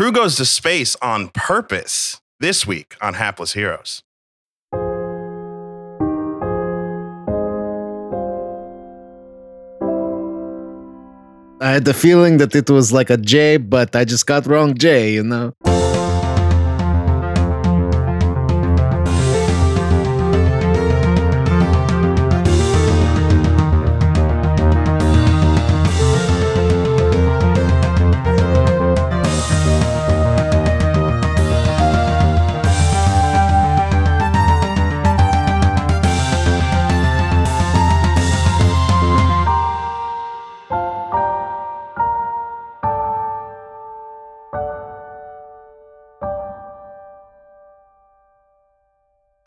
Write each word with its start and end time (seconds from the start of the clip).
crew 0.00 0.10
goes 0.10 0.36
to 0.36 0.46
space 0.46 0.96
on 1.02 1.28
purpose 1.28 2.22
this 2.38 2.66
week 2.66 2.96
on 3.02 3.12
Hapless 3.12 3.52
Heroes. 3.52 4.02
I 11.60 11.72
had 11.72 11.84
the 11.84 11.92
feeling 11.92 12.38
that 12.38 12.54
it 12.54 12.70
was 12.70 12.94
like 12.94 13.10
a 13.10 13.18
J, 13.18 13.58
but 13.58 13.94
I 13.94 14.06
just 14.06 14.26
got 14.26 14.46
wrong 14.46 14.72
J, 14.72 15.12
you 15.12 15.22
know? 15.22 15.52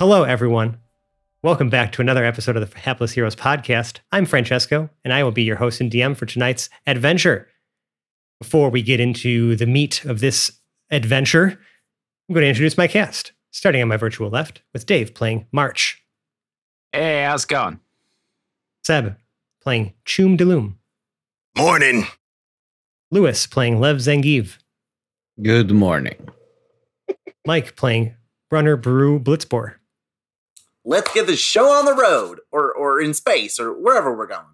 Hello, 0.05 0.23
everyone. 0.23 0.79
Welcome 1.43 1.69
back 1.69 1.93
to 1.93 2.01
another 2.01 2.25
episode 2.25 2.57
of 2.57 2.69
the 2.69 2.77
Hapless 2.77 3.13
Heroes 3.13 3.37
podcast. 3.37 3.99
I'm 4.11 4.25
Francesco, 4.25 4.89
and 5.05 5.13
I 5.13 5.23
will 5.23 5.31
be 5.31 5.43
your 5.43 5.55
host 5.55 5.79
and 5.79 5.89
DM 5.89 6.17
for 6.17 6.25
tonight's 6.25 6.69
adventure. 6.85 7.47
Before 8.37 8.69
we 8.69 8.81
get 8.81 8.99
into 8.99 9.55
the 9.55 9.65
meat 9.65 10.03
of 10.03 10.19
this 10.19 10.59
adventure, 10.91 11.57
I'm 12.27 12.33
going 12.35 12.43
to 12.43 12.49
introduce 12.49 12.77
my 12.77 12.85
cast, 12.85 13.31
starting 13.51 13.81
on 13.81 13.87
my 13.87 13.95
virtual 13.95 14.29
left 14.29 14.61
with 14.73 14.85
Dave 14.85 15.13
playing 15.13 15.47
March, 15.53 16.03
Hey, 16.91 17.23
how's 17.23 17.45
it 17.45 17.47
going? 17.47 17.79
Seb 18.83 19.15
playing 19.61 19.93
Choom 20.05 20.37
Deloom, 20.37 20.73
Morning. 21.57 22.07
Lewis 23.09 23.47
playing 23.47 23.79
Lev 23.79 23.99
Zangiv, 23.99 24.57
Good 25.41 25.71
morning. 25.71 26.27
Mike 27.47 27.77
playing 27.77 28.15
Runner 28.51 28.75
Brew 28.75 29.17
Blitzbor, 29.17 29.75
let's 30.85 31.13
get 31.13 31.27
the 31.27 31.35
show 31.35 31.69
on 31.71 31.85
the 31.85 31.93
road 31.95 32.39
or 32.51 32.71
or 32.73 33.01
in 33.01 33.13
space 33.13 33.59
or 33.59 33.71
wherever 33.73 34.15
we're 34.15 34.27
going. 34.27 34.45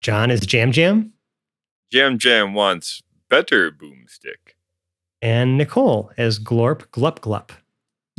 John 0.00 0.30
is 0.30 0.40
Jam 0.40 0.72
Jam, 0.72 1.12
Jam 1.92 2.18
Jam 2.18 2.52
wants 2.54 3.02
better 3.30 3.70
boomstick. 3.72 4.54
and 5.22 5.56
Nicole 5.56 6.10
as 6.18 6.38
Glorp 6.38 6.90
Glup 6.90 7.20
Glup. 7.20 7.52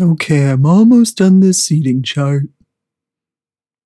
Okay, 0.01 0.49
I'm 0.49 0.65
almost 0.65 1.17
done 1.17 1.39
this 1.39 1.63
seating 1.63 2.03
chart. 2.03 2.43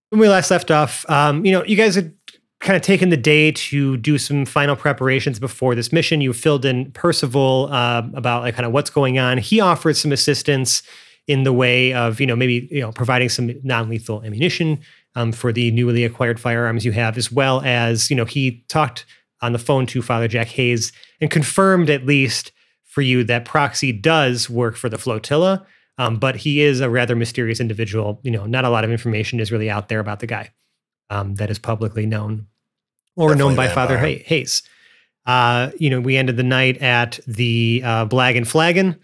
when 0.10 0.20
we 0.20 0.28
last 0.28 0.50
left 0.50 0.72
off, 0.72 1.08
um, 1.10 1.46
you 1.46 1.52
know, 1.52 1.64
you 1.66 1.76
guys 1.76 1.94
had 1.96 2.14
kind 2.62 2.76
of 2.76 2.82
taken 2.82 3.10
the 3.10 3.18
day 3.18 3.52
to 3.52 3.96
do 3.98 4.18
some 4.18 4.44
final 4.46 4.76
preparations 4.76 5.40
before 5.40 5.76
this 5.76 5.94
mission. 5.94 6.20
You 6.20 6.34
filled 6.34 6.66
in 6.66 6.92
Percival 6.94 7.70
uh, 7.72 8.04
about 8.16 8.42
like 8.42 8.56
kind 8.56 8.66
of 8.66 8.72
what's 8.72 8.90
going 8.90 9.20
on. 9.20 9.38
He 9.38 9.60
offered 9.62 9.96
some 9.96 10.12
assistance 10.12 10.82
in 11.30 11.44
the 11.44 11.54
way 11.54 11.94
of, 11.94 12.20
you 12.20 12.26
know, 12.26 12.36
maybe 12.36 12.68
you 12.72 12.82
know 12.82 12.92
providing 12.92 13.30
some 13.30 13.54
non-lethal 13.64 14.24
ammunition 14.24 14.80
um, 15.14 15.32
for 15.32 15.54
the 15.54 15.70
newly 15.72 16.04
acquired 16.04 16.40
firearms 16.40 16.84
you 16.84 16.92
have, 16.92 17.18
as 17.20 17.32
well 17.32 17.62
as 17.62 18.10
you 18.10 18.16
know 18.16 18.26
he 18.26 18.66
talked 18.68 19.06
on 19.42 19.54
the 19.54 19.60
phone 19.60 19.86
to 19.86 20.02
Father 20.02 20.28
Jack 20.28 20.48
Hayes 20.48 20.92
and 21.22 21.30
confirmed 21.30 21.90
at 21.90 22.04
least 22.04 22.52
for 22.84 23.02
you 23.04 23.24
that 23.26 23.46
Proxy 23.46 23.92
does 23.92 24.50
work 24.50 24.76
for 24.76 24.90
the 24.90 24.98
flotilla. 24.98 25.66
Um, 26.00 26.18
but 26.18 26.38
he 26.38 26.62
is 26.62 26.80
a 26.80 26.90
rather 26.90 27.16
mysterious 27.16 27.60
individual. 27.60 28.20
You 28.24 28.32
know, 28.32 28.46
not 28.46 28.66
a 28.66 28.70
lot 28.70 28.84
of 28.84 28.90
information 28.90 29.40
is 29.40 29.52
really 29.52 29.70
out 29.70 29.88
there 29.88 30.00
about 30.00 30.22
the 30.22 30.28
guy 30.28 30.50
um, 31.12 31.36
that 31.36 31.52
is 31.52 31.60
publicly 31.60 32.08
known 32.08 32.48
or 33.16 33.36
known 33.36 33.56
by 33.56 33.68
Father. 33.68 33.98
Hay- 34.00 34.24
Hayes. 34.26 34.64
Uh, 35.28 35.70
you 35.78 35.92
know, 35.92 36.00
we 36.00 36.18
ended 36.18 36.38
the 36.38 36.44
night 36.44 36.82
at 36.82 37.20
the 37.28 37.82
uh, 37.86 38.06
Blag 38.08 38.36
and 38.36 38.48
Flagon, 38.48 38.96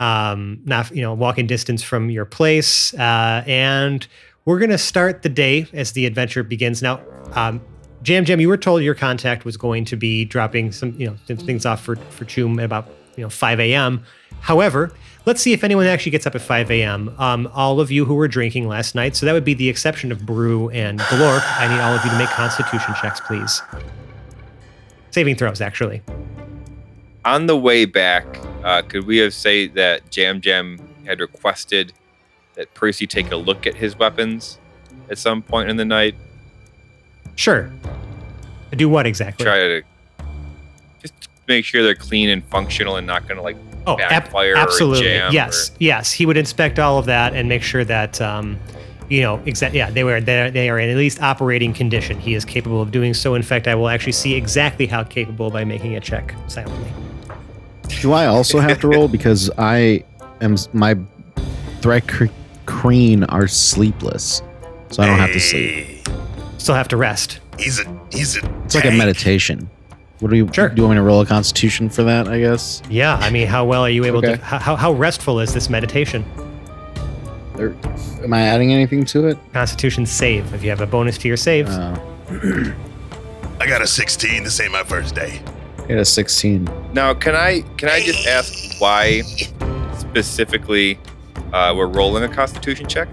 um, 0.00 0.60
not 0.64 0.90
you 0.90 1.02
know 1.02 1.14
walking 1.14 1.46
distance 1.46 1.82
from 1.82 2.10
your 2.10 2.24
place, 2.24 2.92
uh, 2.94 3.44
and 3.46 4.06
we're 4.44 4.58
gonna 4.58 4.78
start 4.78 5.22
the 5.22 5.28
day 5.28 5.66
as 5.72 5.92
the 5.92 6.06
adventure 6.06 6.42
begins. 6.42 6.82
Now, 6.82 7.00
um, 7.34 7.60
Jam 8.02 8.24
Jam, 8.24 8.40
you 8.40 8.48
were 8.48 8.56
told 8.56 8.82
your 8.82 8.94
contact 8.94 9.44
was 9.44 9.56
going 9.56 9.84
to 9.84 9.96
be 9.96 10.24
dropping 10.24 10.72
some 10.72 10.94
you 10.98 11.06
know 11.06 11.36
things 11.36 11.66
off 11.66 11.82
for 11.82 11.96
for 11.96 12.24
Choom 12.24 12.58
at 12.58 12.64
about 12.64 12.88
you 13.16 13.22
know 13.22 13.30
5 13.30 13.60
a.m. 13.60 14.02
However, 14.40 14.90
let's 15.26 15.42
see 15.42 15.52
if 15.52 15.62
anyone 15.62 15.86
actually 15.86 16.12
gets 16.12 16.26
up 16.26 16.34
at 16.34 16.40
5 16.40 16.70
a.m. 16.70 17.14
Um, 17.18 17.50
all 17.52 17.78
of 17.78 17.90
you 17.90 18.06
who 18.06 18.14
were 18.14 18.28
drinking 18.28 18.68
last 18.68 18.94
night, 18.94 19.16
so 19.16 19.26
that 19.26 19.34
would 19.34 19.44
be 19.44 19.54
the 19.54 19.68
exception 19.68 20.10
of 20.10 20.24
Brew 20.24 20.70
and 20.70 20.98
Glorp. 20.98 21.42
I 21.58 21.68
need 21.68 21.80
all 21.80 21.94
of 21.94 22.02
you 22.04 22.10
to 22.10 22.18
make 22.18 22.30
Constitution 22.30 22.94
checks, 23.00 23.20
please. 23.20 23.62
Saving 25.10 25.36
throws, 25.36 25.60
actually. 25.60 26.02
On 27.24 27.46
the 27.46 27.56
way 27.56 27.84
back, 27.84 28.24
uh, 28.64 28.82
could 28.82 29.06
we 29.06 29.18
have 29.18 29.34
say 29.34 29.66
that 29.68 30.10
Jam 30.10 30.40
Jam 30.40 30.78
had 31.06 31.20
requested 31.20 31.92
that 32.54 32.72
Percy 32.74 33.06
take 33.06 33.30
a 33.30 33.36
look 33.36 33.66
at 33.66 33.74
his 33.74 33.98
weapons 33.98 34.58
at 35.10 35.18
some 35.18 35.42
point 35.42 35.68
in 35.68 35.76
the 35.76 35.84
night? 35.84 36.14
Sure. 37.36 37.70
Do 38.72 38.88
what 38.88 39.06
exactly? 39.06 39.44
Try 39.44 39.58
to 39.58 39.82
just 41.02 41.12
make 41.48 41.64
sure 41.64 41.82
they're 41.82 41.94
clean 41.94 42.28
and 42.30 42.44
functional 42.46 42.96
and 42.96 43.06
not 43.06 43.26
going 43.26 43.36
to 43.36 43.42
like 43.42 43.56
Oh, 43.86 43.98
ab- 43.98 44.10
backfire 44.10 44.52
or 44.54 44.58
absolutely. 44.58 45.04
jam 45.04 45.32
yes, 45.32 45.70
or- 45.70 45.74
yes. 45.80 46.12
He 46.12 46.26
would 46.26 46.36
inspect 46.36 46.78
all 46.78 46.98
of 46.98 47.06
that 47.06 47.34
and 47.34 47.48
make 47.48 47.62
sure 47.62 47.82
that, 47.84 48.20
um, 48.20 48.58
you 49.08 49.22
know, 49.22 49.40
exact. 49.46 49.74
Yeah, 49.74 49.90
they 49.90 50.04
were 50.04 50.20
they 50.20 50.50
they 50.50 50.68
are 50.70 50.78
in 50.78 50.88
at 50.90 50.96
least 50.96 51.20
operating 51.22 51.72
condition. 51.74 52.18
He 52.20 52.34
is 52.34 52.44
capable 52.44 52.80
of 52.80 52.90
doing 52.92 53.12
so. 53.14 53.34
In 53.34 53.42
fact, 53.42 53.66
I 53.68 53.74
will 53.74 53.88
actually 53.88 54.12
see 54.12 54.34
exactly 54.34 54.86
how 54.86 55.02
capable 55.04 55.50
by 55.50 55.64
making 55.64 55.96
a 55.96 56.00
check 56.00 56.34
silently. 56.46 56.90
Do 58.00 58.12
I 58.12 58.26
also 58.26 58.60
have 58.60 58.80
to 58.80 58.88
roll 58.88 59.08
because 59.08 59.50
I 59.58 60.04
am 60.40 60.56
my 60.72 60.96
threat 61.80 62.06
cr- 62.08 62.26
creen 62.66 63.24
are 63.28 63.46
sleepless, 63.48 64.42
so 64.90 65.02
I 65.02 65.06
don't 65.06 65.18
have 65.18 65.32
to 65.32 65.40
sleep. 65.40 66.08
Still 66.58 66.74
have 66.74 66.88
to 66.88 66.96
rest. 66.96 67.40
He's 67.58 67.78
a 67.80 68.00
he's 68.10 68.36
a 68.36 68.40
It's 68.64 68.74
like 68.74 68.84
a 68.84 68.88
tank. 68.88 68.98
meditation. 68.98 69.68
What 70.20 70.30
do 70.30 70.36
you 70.36 70.48
Sure. 70.52 70.68
do? 70.68 70.76
You 70.76 70.82
want 70.82 70.94
me 70.96 70.98
to 70.98 71.02
roll 71.02 71.20
a 71.22 71.26
Constitution 71.26 71.88
for 71.88 72.02
that? 72.04 72.28
I 72.28 72.38
guess. 72.40 72.82
Yeah, 72.90 73.16
I 73.16 73.30
mean, 73.30 73.46
how 73.46 73.64
well 73.64 73.82
are 73.82 73.90
you 73.90 74.04
able 74.04 74.18
Okay. 74.18 74.36
to? 74.36 74.42
How 74.44 74.76
how 74.76 74.92
restful 74.92 75.40
is 75.40 75.52
this 75.54 75.68
meditation? 75.70 76.24
Or, 77.58 77.74
am 78.22 78.32
I 78.32 78.42
adding 78.42 78.72
anything 78.72 79.04
to 79.06 79.26
it? 79.28 79.38
Constitution 79.52 80.06
save. 80.06 80.52
If 80.54 80.62
you 80.62 80.70
have 80.70 80.80
a 80.80 80.86
bonus 80.86 81.18
to 81.18 81.28
your 81.28 81.36
saves, 81.36 81.70
Uh, 81.76 81.98
I 83.60 83.66
got 83.66 83.82
a 83.82 83.86
16. 83.86 84.44
This 84.44 84.58
ain't 84.60 84.72
my 84.72 84.82
first 84.84 85.14
day. 85.14 85.40
I 85.90 85.94
got 85.94 86.02
a 86.02 86.04
16. 86.04 86.68
Now, 86.92 87.12
can 87.14 87.34
I 87.34 87.62
can 87.76 87.88
I 87.88 88.00
just 88.00 88.24
ask 88.24 88.80
why 88.80 89.22
specifically 89.98 91.00
uh, 91.52 91.74
we're 91.76 91.88
rolling 91.88 92.22
a 92.22 92.28
Constitution 92.28 92.86
check? 92.88 93.08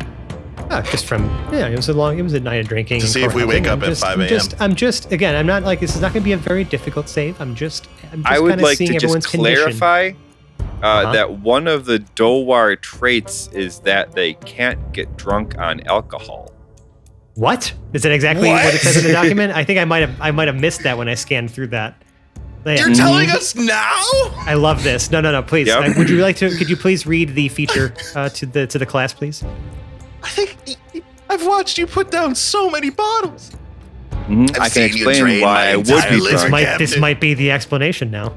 Ah, 0.70 0.84
just 0.84 1.06
from 1.08 1.26
yeah, 1.52 1.68
it 1.70 1.76
was 1.76 1.90
a 1.90 1.94
long, 1.94 2.20
it 2.20 2.22
was 2.22 2.34
a 2.34 2.40
night 2.40 2.58
of 2.60 2.68
drinking. 2.68 3.00
To 3.00 3.06
and 3.06 3.12
see 3.12 3.24
if 3.24 3.34
we 3.34 3.42
carousing. 3.42 3.64
wake 3.64 3.72
I'm 3.72 3.80
up 3.80 3.84
at 3.84 3.90
just- 3.90 4.02
5 4.04 4.14
I'm 4.14 4.20
a.m.. 4.22 4.30
just, 4.30 4.62
I'm 4.62 4.76
just 4.76 5.12
again, 5.12 5.36
I'm 5.36 5.48
not 5.48 5.64
like 5.64 5.80
this 5.80 5.96
is 5.96 6.02
not 6.04 6.14
going 6.14 6.22
to 6.22 6.26
be 6.26 6.34
a 6.34 6.38
very 6.38 6.64
difficult 6.64 7.10
save. 7.10 7.42
I'm 7.42 7.56
just, 7.56 7.88
I'm 8.12 8.22
just 8.22 8.32
I 8.32 8.40
would 8.40 8.50
kinda 8.50 8.64
like 8.64 8.78
seeing 8.78 8.92
to 8.92 8.96
everyone's 8.98 9.26
just 9.26 9.34
condition. 9.34 9.64
clarify 9.78 10.12
uh, 10.60 10.86
Uh-huh. 10.86 11.12
that 11.14 11.32
one 11.40 11.68
of 11.68 11.86
the 11.86 11.98
Dowar 12.16 12.80
traits 12.80 13.48
is 13.54 13.80
that 13.80 14.12
they 14.12 14.34
can't 14.34 14.92
get 14.94 15.18
drunk 15.18 15.58
on 15.58 15.80
alcohol. 15.88 16.54
What 17.34 17.74
is 17.94 18.04
that 18.04 18.12
exactly 18.12 18.50
what? 18.50 18.64
What? 18.66 18.76
it 18.76 18.80
says 18.82 18.98
in 18.98 19.04
the 19.06 19.14
document? 19.14 19.52
I 19.56 19.64
think 19.64 19.80
I 19.80 19.86
might 19.86 20.02
have, 20.02 20.22
I 20.22 20.30
might 20.30 20.48
have 20.48 20.60
missed 20.60 20.84
that 20.84 20.96
when 20.96 21.08
I 21.10 21.16
scanned 21.16 21.50
through 21.50 21.68
that. 21.68 22.04
Yeah. 22.66 22.76
You're 22.86 22.96
telling 22.96 23.30
us 23.30 23.56
now? 23.56 24.02
I 24.46 24.56
love 24.56 24.84
this. 24.84 25.10
No, 25.10 25.22
no, 25.22 25.32
no. 25.32 25.42
Please, 25.42 25.68
Yep. 25.68 25.78
uh, 25.78 25.94
would 25.98 26.10
you 26.10 26.18
like 26.18 26.36
to? 26.38 26.50
Could 26.58 26.70
you 26.70 26.76
please 26.76 27.06
read 27.06 27.34
the 27.34 27.48
feature 27.50 27.94
uh, 28.16 28.30
to 28.30 28.46
the 28.46 28.68
to 28.68 28.78
the 28.78 28.86
class, 28.86 29.14
please? 29.14 29.44
I 30.24 30.30
think 30.30 30.56
I've 31.30 31.46
watched 31.46 31.78
you 31.78 31.88
put 31.88 32.12
down 32.12 32.36
so 32.36 32.70
many 32.70 32.90
bottles. 32.90 33.52
I 34.12 34.26
can 34.28 34.70
seen 34.70 34.82
you 34.90 35.10
explain 35.10 35.22
drain 35.22 35.42
why 35.42 35.54
my 35.54 35.72
I 35.72 35.76
would 35.78 35.86
be 35.86 36.20
liver 36.20 36.30
This 36.38 36.50
might 36.50 36.78
this 36.78 36.98
might 36.98 37.22
be 37.22 37.34
the 37.34 37.52
explanation 37.52 38.12
now. 38.12 38.34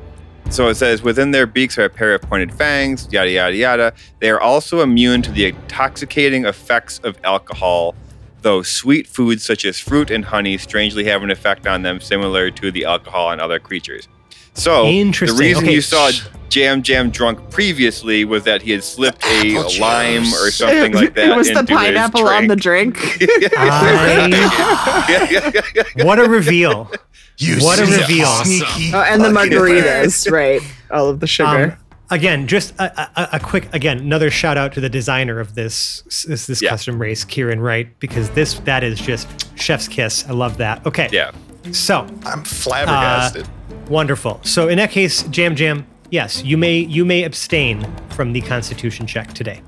So 0.49 0.69
it 0.69 0.75
says 0.77 1.03
within 1.03 1.31
their 1.31 1.47
beaks 1.47 1.79
are 1.79 1.85
a 1.85 1.91
pair 1.91 2.15
of 2.15 2.23
pointed 2.23 2.53
fangs, 2.55 3.09
yada 3.11 3.31
yada 3.31 3.57
yada. 3.57 3.93
They 4.21 4.31
are 4.31 4.41
also 4.41 4.81
immune 4.83 5.23
to 5.23 5.33
the 5.33 5.47
intoxicating 5.47 6.45
effects 6.45 7.01
of 7.03 7.17
alcohol, 7.25 7.95
though 8.43 8.63
sweet 8.63 9.07
foods 9.07 9.45
such 9.45 9.65
as 9.65 9.79
fruit 9.79 10.11
and 10.11 10.25
honey 10.25 10.57
strangely 10.59 11.05
have 11.05 11.23
an 11.23 11.31
effect 11.31 11.67
on 11.67 11.83
them 11.83 12.01
similar 12.01 12.51
to 12.53 12.71
the 12.71 12.85
alcohol 12.85 13.29
on 13.29 13.41
other 13.41 13.59
creatures. 13.59 14.09
So 14.55 14.87
Interesting. 14.87 15.37
the 15.37 15.43
reason 15.45 15.65
Okay, 15.65 15.75
you 15.75 15.81
saw 15.81 16.11
Jam 16.49 16.83
Jam 16.83 17.11
drunk 17.11 17.51
previously 17.51 18.25
was 18.25 18.43
that 18.45 18.63
he 18.63 18.73
had 18.73 18.83
slipped 18.83 19.25
a 19.25 19.57
Apple 19.57 19.81
lime 19.81 20.25
juice. 20.25 20.43
or 20.43 20.51
something 20.51 20.93
like 20.93 21.15
that 21.15 21.29
it 21.31 21.37
was 21.37 21.47
the 21.47 21.61
into 21.61 21.73
his 21.73 21.79
pineapple 21.81 22.27
on 22.29 22.49
the 22.49 22.57
drink. 22.57 22.97
drink. 22.99 23.53
I, 23.57 25.93
what 26.05 26.19
a 26.19 26.29
reveal! 26.29 26.91
You 27.39 27.59
What 27.61 27.79
a 27.79 27.87
reveal. 27.87 28.27
sneaky 28.45 28.91
oh, 28.93 29.01
and 29.03 29.23
the 29.23 29.29
margaritas, 29.29 30.31
right? 30.31 30.61
All 30.91 31.09
of 31.09 31.21
the 31.21 31.27
sugar. 31.27 31.73
Um, 31.73 31.77
again, 32.11 32.47
just 32.47 32.75
a, 32.79 33.01
a, 33.21 33.29
a 33.37 33.41
quick 33.41 33.69
again 33.75 33.99
another 33.99 34.31
shout 34.31 34.57
out 34.59 34.73
to 34.75 34.81
the 34.81 34.89
designer 34.89 35.41
of 35.41 35.55
this 35.55 36.03
this, 36.27 36.47
this 36.47 36.63
Yeah. 36.63 36.71
custom 36.71 37.01
race, 37.01 37.25
Kieran 37.25 37.61
Wright, 37.61 37.89
because 38.01 38.31
this 38.31 38.55
that 38.61 38.83
is 38.85 39.01
just 39.01 39.29
chef's 39.59 39.89
kiss. 39.89 40.25
I 40.29 40.33
love 40.33 40.57
that. 40.59 40.85
Okay, 40.87 41.09
Yeah. 41.13 41.31
so 41.73 42.07
I'm 42.25 42.45
flabbergasted. 42.45 43.47
wonderful. 43.89 44.41
So 44.43 44.69
in 44.69 44.77
that 44.79 44.91
case, 44.91 45.23
Jam 45.25 45.55
Jam, 45.57 45.87
yes, 46.11 46.43
you 46.45 46.57
may 46.57 46.79
you 46.79 47.05
may 47.05 47.25
abstain 47.25 47.87
from 48.11 48.33
the 48.33 48.41
Constitution 48.43 49.07
check 49.07 49.33
today. 49.33 49.63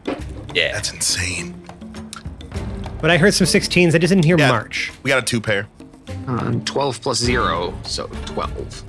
Yeah. 0.54 0.72
That's 0.72 0.92
insane. 0.92 1.54
But 3.00 3.10
I 3.10 3.16
heard 3.18 3.34
some 3.34 3.46
16s. 3.48 3.94
I 3.94 3.98
just 3.98 4.10
didn't 4.12 4.24
hear 4.24 4.38
Yeah. 4.38 4.48
March. 4.48 4.92
We 5.02 5.08
got 5.08 5.18
a 5.18 5.22
two 5.22 5.40
pair. 5.40 5.66
Um, 6.28 6.64
12 6.64 7.00
plus 7.00 7.18
0, 7.18 7.74
so 7.82 8.06
12. 8.26 8.84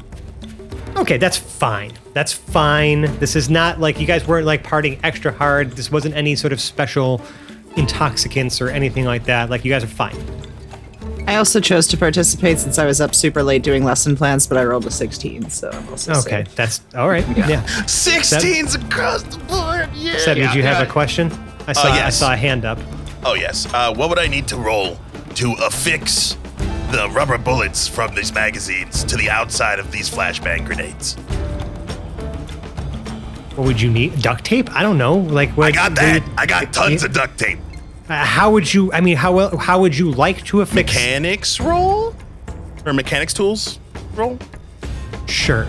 Okay, 0.96 1.18
that's 1.18 1.38
fine. 1.38 1.92
That's 2.14 2.32
fine. 2.32 3.02
This 3.20 3.36
is 3.36 3.50
not 3.50 3.80
like 3.80 4.00
you 4.00 4.06
guys 4.08 4.28
weren't 4.28 4.46
like 4.46 4.64
partying 4.64 5.00
extra 5.04 5.32
hard. 5.32 5.72
This 5.72 5.92
wasn't 5.92 6.16
any 6.16 6.36
sort 6.36 6.54
of 6.54 6.62
special 6.62 7.22
intoxicants 7.76 8.62
or 8.62 8.70
anything 8.70 9.06
like 9.06 9.26
that. 9.26 9.50
Like 9.50 9.66
you 9.66 9.72
guys 9.72 9.84
are 9.84 9.88
fine. 9.88 10.16
I 11.26 11.38
also 11.38 11.60
chose 11.62 11.88
to 11.88 11.98
participate 11.98 12.60
since 12.60 12.78
I 12.78 12.86
was 12.86 13.00
up 13.02 13.16
super 13.16 13.42
late 13.44 13.64
doing 13.64 13.84
lesson 13.86 14.16
plans, 14.16 14.46
but 14.46 14.58
I 14.58 14.66
rolled 14.66 14.86
a 14.86 14.92
16, 14.92 15.50
so 15.50 15.70
I'm 15.72 15.88
also 15.90 16.12
Okay, 16.16 16.44
safe. 16.44 16.56
that's 16.56 16.82
all 16.96 17.08
right. 17.10 17.26
Yeah. 17.38 17.64
16s 17.64 18.76
across 18.88 19.24
the 19.24 19.38
board. 19.46 19.90
Yeah. 19.96 20.18
Seb, 20.18 20.36
did 20.36 20.54
you 20.54 20.64
have 20.64 20.86
a 20.86 20.92
question? 20.92 21.32
I 21.66 21.72
saw 21.74 21.84
I 21.88 21.96
yes. 21.96 22.06
I 22.06 22.10
saw 22.28 22.34
a 22.34 22.36
hand 22.38 22.66
up. 22.66 22.78
Oh 23.26 23.36
yes. 23.36 23.74
Uh, 23.74 23.94
what 23.94 24.10
would 24.10 24.20
I 24.20 24.28
need 24.28 24.48
to 24.50 24.58
roll 24.58 24.98
to 25.36 25.54
affix 25.64 26.36
the 26.94 27.10
rubber 27.10 27.40
bullets 27.40 27.88
from 27.88 28.14
these 28.14 28.32
magazines 28.32 29.04
to 29.04 29.16
the 29.18 29.28
outside 29.28 29.80
of 29.80 29.92
these 29.92 30.08
flashbang 30.08 30.64
grenades? 30.64 31.16
What 33.58 33.66
would 33.66 33.82
you 33.82 33.90
need? 33.90 34.22
Duct 34.22 34.46
tape? 34.46 34.72
I 34.76 34.84
don't 34.84 35.00
know. 35.00 35.16
Like 35.16 35.50
what? 35.58 35.68
I 35.68 35.72
got 35.72 35.96
that. 35.96 36.24
I 36.38 36.46
got 36.46 36.72
tons 36.72 37.02
you- 37.02 37.08
of 37.08 37.14
duct 37.14 37.38
tape. 37.40 37.58
Uh, 38.08 38.24
how 38.24 38.52
would 38.52 38.72
you? 38.72 38.92
I 38.94 39.02
mean, 39.02 39.18
how 39.18 39.32
well? 39.34 39.58
How 39.58 39.80
would 39.82 39.98
you 39.98 40.12
like 40.12 40.44
to 40.46 40.62
affix? 40.62 40.94
Mechanics 40.94 41.60
roll 41.60 42.16
or 42.86 42.94
mechanics 42.94 43.34
tools 43.34 43.80
roll. 44.14 44.38
Sure. 45.28 45.66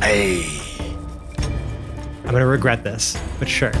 Hey. 0.00 0.44
I'm 2.24 2.30
gonna 2.30 2.46
regret 2.46 2.84
this, 2.84 3.18
but 3.40 3.48
sure. 3.48 3.72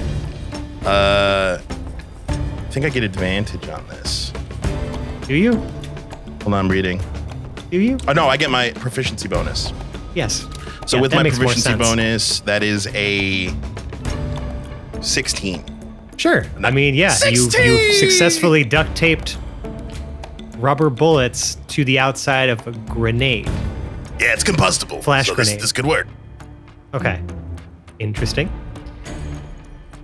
Uh, 0.84 1.58
I 2.28 2.36
think 2.70 2.84
I 2.84 2.88
get 2.88 3.04
advantage 3.04 3.68
on 3.68 3.86
this. 3.88 4.32
Do 5.28 5.34
you? 5.36 5.52
Hold 6.44 6.54
on, 6.54 6.60
I'm 6.66 6.68
reading. 6.70 7.00
Do 7.70 7.80
you? 7.80 7.98
Oh 8.06 8.12
no, 8.12 8.28
I 8.28 8.36
get 8.36 8.50
my 8.50 8.70
proficiency 8.72 9.28
bonus. 9.28 9.72
Yes. 10.14 10.46
So 10.86 10.96
Yeah, 10.96 11.02
with 11.02 11.10
that 11.12 11.16
my 11.16 11.22
makes 11.24 11.38
more 11.38 11.46
proficiency 11.46 11.70
sense. 11.70 11.82
bonus, 11.82 12.40
that 12.40 12.62
is 12.62 12.86
a 12.94 13.52
16. 15.00 15.64
Sure. 16.16 16.44
I 16.62 16.70
mean, 16.70 16.94
yeah, 16.94 17.16
you 17.24 17.30
you 17.30 17.50
16! 17.50 17.92
successfully 17.98 18.64
duct 18.64 18.94
taped 18.94 19.38
rubber 20.58 20.90
bullets 20.90 21.56
to 21.68 21.84
the 21.84 21.98
outside 21.98 22.48
of 22.48 22.64
a 22.66 22.72
grenade. 22.90 23.46
Yeah, 24.20 24.32
it's 24.32 24.44
combustible. 24.44 25.02
Flash 25.02 25.26
so 25.26 25.34
this, 25.34 25.48
grenade. 25.48 25.62
this 25.62 25.72
could 25.72 25.86
work. 25.86 26.06
Okay. 26.94 27.20
Interesting. 27.98 28.50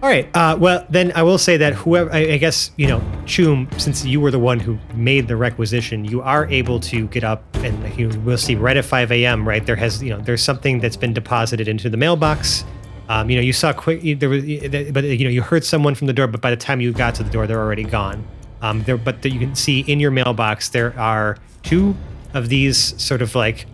All 0.02 0.08
right. 0.08 0.28
Uh, 0.34 0.56
well, 0.58 0.86
then 0.90 1.12
I 1.14 1.22
will 1.22 1.38
say 1.38 1.58
that 1.58 1.74
whoever, 1.74 2.12
I, 2.12 2.32
I 2.32 2.36
guess, 2.38 2.70
you 2.76 2.88
know, 2.88 3.00
Choom, 3.30 3.80
since 3.80 4.04
you 4.04 4.20
were 4.20 4.32
the 4.32 4.40
one 4.40 4.58
who 4.58 4.76
made 4.92 5.28
the 5.28 5.36
requisition, 5.36 6.04
you 6.04 6.20
are 6.20 6.46
able 6.46 6.80
to 6.80 7.06
get 7.06 7.22
up 7.22 7.44
and 7.58 7.96
you 7.96 8.08
will 8.24 8.36
see 8.36 8.56
right 8.56 8.76
at 8.76 8.84
5 8.84 9.12
a.m., 9.12 9.46
right? 9.46 9.64
There 9.64 9.76
has, 9.76 10.02
you 10.02 10.10
know, 10.10 10.20
there's 10.20 10.42
something 10.42 10.80
that's 10.80 10.96
been 10.96 11.12
deposited 11.12 11.68
into 11.68 11.88
the 11.88 11.96
mailbox. 11.96 12.64
Um, 13.08 13.30
you 13.30 13.36
know, 13.36 13.42
you 13.42 13.52
saw 13.52 13.72
quick, 13.72 14.18
there 14.18 14.28
was, 14.28 14.42
but, 14.42 15.04
you 15.04 15.22
know, 15.22 15.30
you 15.30 15.42
heard 15.42 15.64
someone 15.64 15.94
from 15.94 16.08
the 16.08 16.12
door, 16.12 16.26
but 16.26 16.40
by 16.40 16.50
the 16.50 16.56
time 16.56 16.80
you 16.80 16.92
got 16.92 17.14
to 17.14 17.22
the 17.22 17.30
door, 17.30 17.46
they're 17.46 17.60
already 17.60 17.84
gone. 17.84 18.26
Um, 18.62 18.82
there, 18.82 18.96
but 18.96 19.24
you 19.24 19.38
can 19.38 19.54
see 19.54 19.80
in 19.80 20.00
your 20.00 20.10
mailbox, 20.10 20.70
there 20.70 20.98
are 20.98 21.38
two 21.62 21.94
of 22.34 22.48
these 22.48 23.00
sort 23.00 23.22
of 23.22 23.36
like 23.36 23.64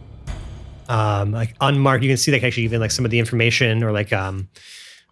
um, 0.91 1.33
like 1.33 1.55
unmarked. 1.63 2.05
You 2.05 2.11
can 2.11 2.19
see 2.19 2.31
like 2.31 2.43
actually 2.43 2.65
even 2.65 2.81
like 2.81 2.91
some 2.91 3.07
of 3.07 3.11
the 3.11 3.19
information 3.19 3.83
or 3.83 3.91
like 3.91 4.13
um, 4.13 4.49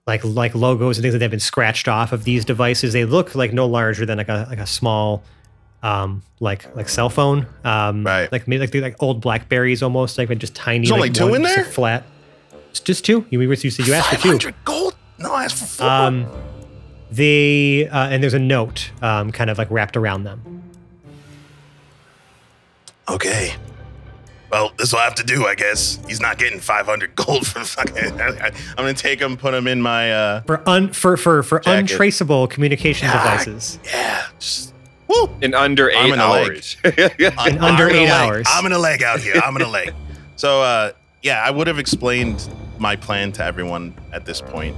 like 0.07 0.23
like 0.25 0.55
logos 0.55 0.99
and 0.99 1.03
things 1.03 1.15
that 1.15 1.23
have 1.23 1.31
been 1.31 1.41
scratched 1.41 1.89
off 1.89 2.13
of 2.13 2.25
these 2.25 2.45
devices. 2.45 2.93
They 2.93 3.05
look 3.05 3.35
like 3.35 3.53
no 3.53 3.67
larger 3.67 4.05
than 4.05 4.19
like 4.19 4.29
a 4.29 4.47
like 4.51 4.59
a 4.59 4.67
small 4.67 5.23
um 5.83 6.23
like 6.41 6.75
like 6.77 6.89
cell 6.89 7.11
phone 7.11 7.47
um 7.65 8.05
Right. 8.07 8.31
like 8.33 8.49
maybe 8.49 8.61
like 8.61 8.71
they're 8.71 8.81
like 8.81 8.97
old 9.03 9.21
blackberries 9.21 9.83
almost 9.83 10.17
like 10.17 10.29
but 10.29 10.39
just 10.39 10.55
tiny 10.55 10.87
There's 10.87 10.91
like 10.93 10.99
only 10.99 11.11
two 11.11 11.25
one- 11.27 11.35
in 11.37 11.43
there? 11.43 11.57
like, 11.65 11.67
flat 11.67 12.05
it's 12.71 12.81
just 12.81 13.05
two 13.05 13.27
you, 13.31 13.39
mean 13.39 13.51
you 13.51 13.71
said 13.71 13.87
you 13.87 13.93
asked 13.93 14.09
for 14.09 14.17
two 14.17 14.29
500 14.31 14.55
gold? 14.65 14.95
No, 15.19 15.33
I 15.35 15.45
asked 15.45 15.57
for 15.59 15.67
four. 15.67 15.87
um 15.87 16.27
they 17.11 17.87
uh, 17.89 18.09
and 18.09 18.23
there's 18.23 18.33
a 18.35 18.39
note 18.39 18.91
um 19.03 19.31
kind 19.31 19.51
of 19.51 19.59
like 19.59 19.71
wrapped 19.71 19.97
around 19.97 20.25
them 20.25 20.63
okay. 23.09 23.55
Well, 24.55 24.71
this 24.79 24.93
will 24.93 25.01
have 25.01 25.17
to 25.17 25.25
do, 25.25 25.47
I 25.47 25.57
guess. 25.57 25.99
He's 26.07 26.21
not 26.21 26.39
getting 26.39 26.61
500 26.61 27.17
gold 27.17 27.45
for 27.45 27.65
fucking. 27.65 28.21
I'm 28.21 28.53
gonna 28.77 28.95
take 28.95 29.19
him, 29.21 29.37
put 29.37 29.53
him 29.53 29.67
in 29.67 29.83
my. 29.83 30.13
uh 30.13 30.41
for 30.43 30.63
un 30.69 30.93
for 30.93 31.17
for 31.17 31.43
for 31.43 31.59
Jacket. 31.59 31.91
untraceable 31.93 32.47
communication 32.47 33.09
Yeah. 33.09 33.15
devices 33.25 33.81
Yeah. 33.85 34.27
Just, 34.39 34.73
woo. 35.09 35.29
In 35.43 35.55
under 35.55 35.91
I'm 35.91 36.07
eight 36.07 36.13
in 36.13 36.19
the 36.21 36.29
leg. 36.29 36.47
hours. 36.51 36.77
I'm- 37.37 37.65
under 37.65 37.85
I'm 37.87 37.91
in 37.91 37.97
a 37.97 37.99
eight 37.99 38.09
leg. 38.11 38.11
hours. 38.13 38.47
I'm 38.49 38.67
in 38.67 38.73
a 38.73 38.79
leg 38.79 39.03
out 39.03 39.19
here. 39.19 39.35
I'm 39.45 39.57
in 39.57 39.63
a 39.63 39.69
leg. 39.69 39.93
So, 40.37 40.63
uh, 40.63 40.93
yeah, 41.23 41.43
I 41.45 41.51
would 41.51 41.67
have 41.69 41.79
explained 41.81 42.49
my 42.79 42.97
plan 42.97 43.31
to 43.33 43.45
everyone 43.45 43.95
at 44.13 44.25
this 44.27 44.41
point. 44.41 44.77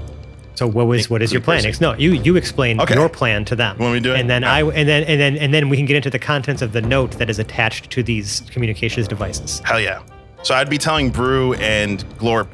So 0.57 0.67
what 0.67 0.87
was 0.87 1.09
what 1.11 1.21
is 1.23 1.33
your 1.33 1.43
plan? 1.43 1.63
No, 1.81 1.95
you 1.95 2.13
you 2.13 2.37
explain 2.37 2.81
Okay. 2.81 2.95
your 2.95 3.09
plan 3.11 3.45
to 3.45 3.55
them. 3.57 3.77
Me 3.79 3.93
to 3.93 4.01
do 4.01 4.15
it? 4.15 4.21
And 4.21 4.29
then 4.29 4.43
Yeah. 4.43 4.53
I 4.55 4.63
and 4.65 4.89
then 4.89 5.05
and 5.05 5.21
then 5.21 5.37
and 5.37 5.53
then 5.55 5.69
we 5.69 5.77
can 5.77 5.85
get 5.87 5.97
into 5.97 6.09
the 6.11 6.19
contents 6.19 6.63
of 6.63 6.73
the 6.73 6.81
note 6.81 7.13
that 7.19 7.29
is 7.29 7.39
attached 7.39 7.91
to 7.91 8.03
these 8.03 8.43
communications 8.51 9.07
devices. 9.07 9.61
Hell 9.65 9.79
yeah. 9.81 10.01
So 10.43 10.55
I'd 10.55 10.71
be 10.71 10.79
telling 10.79 11.11
Brew 11.11 11.55
and 11.55 12.05
Glorp 12.19 12.49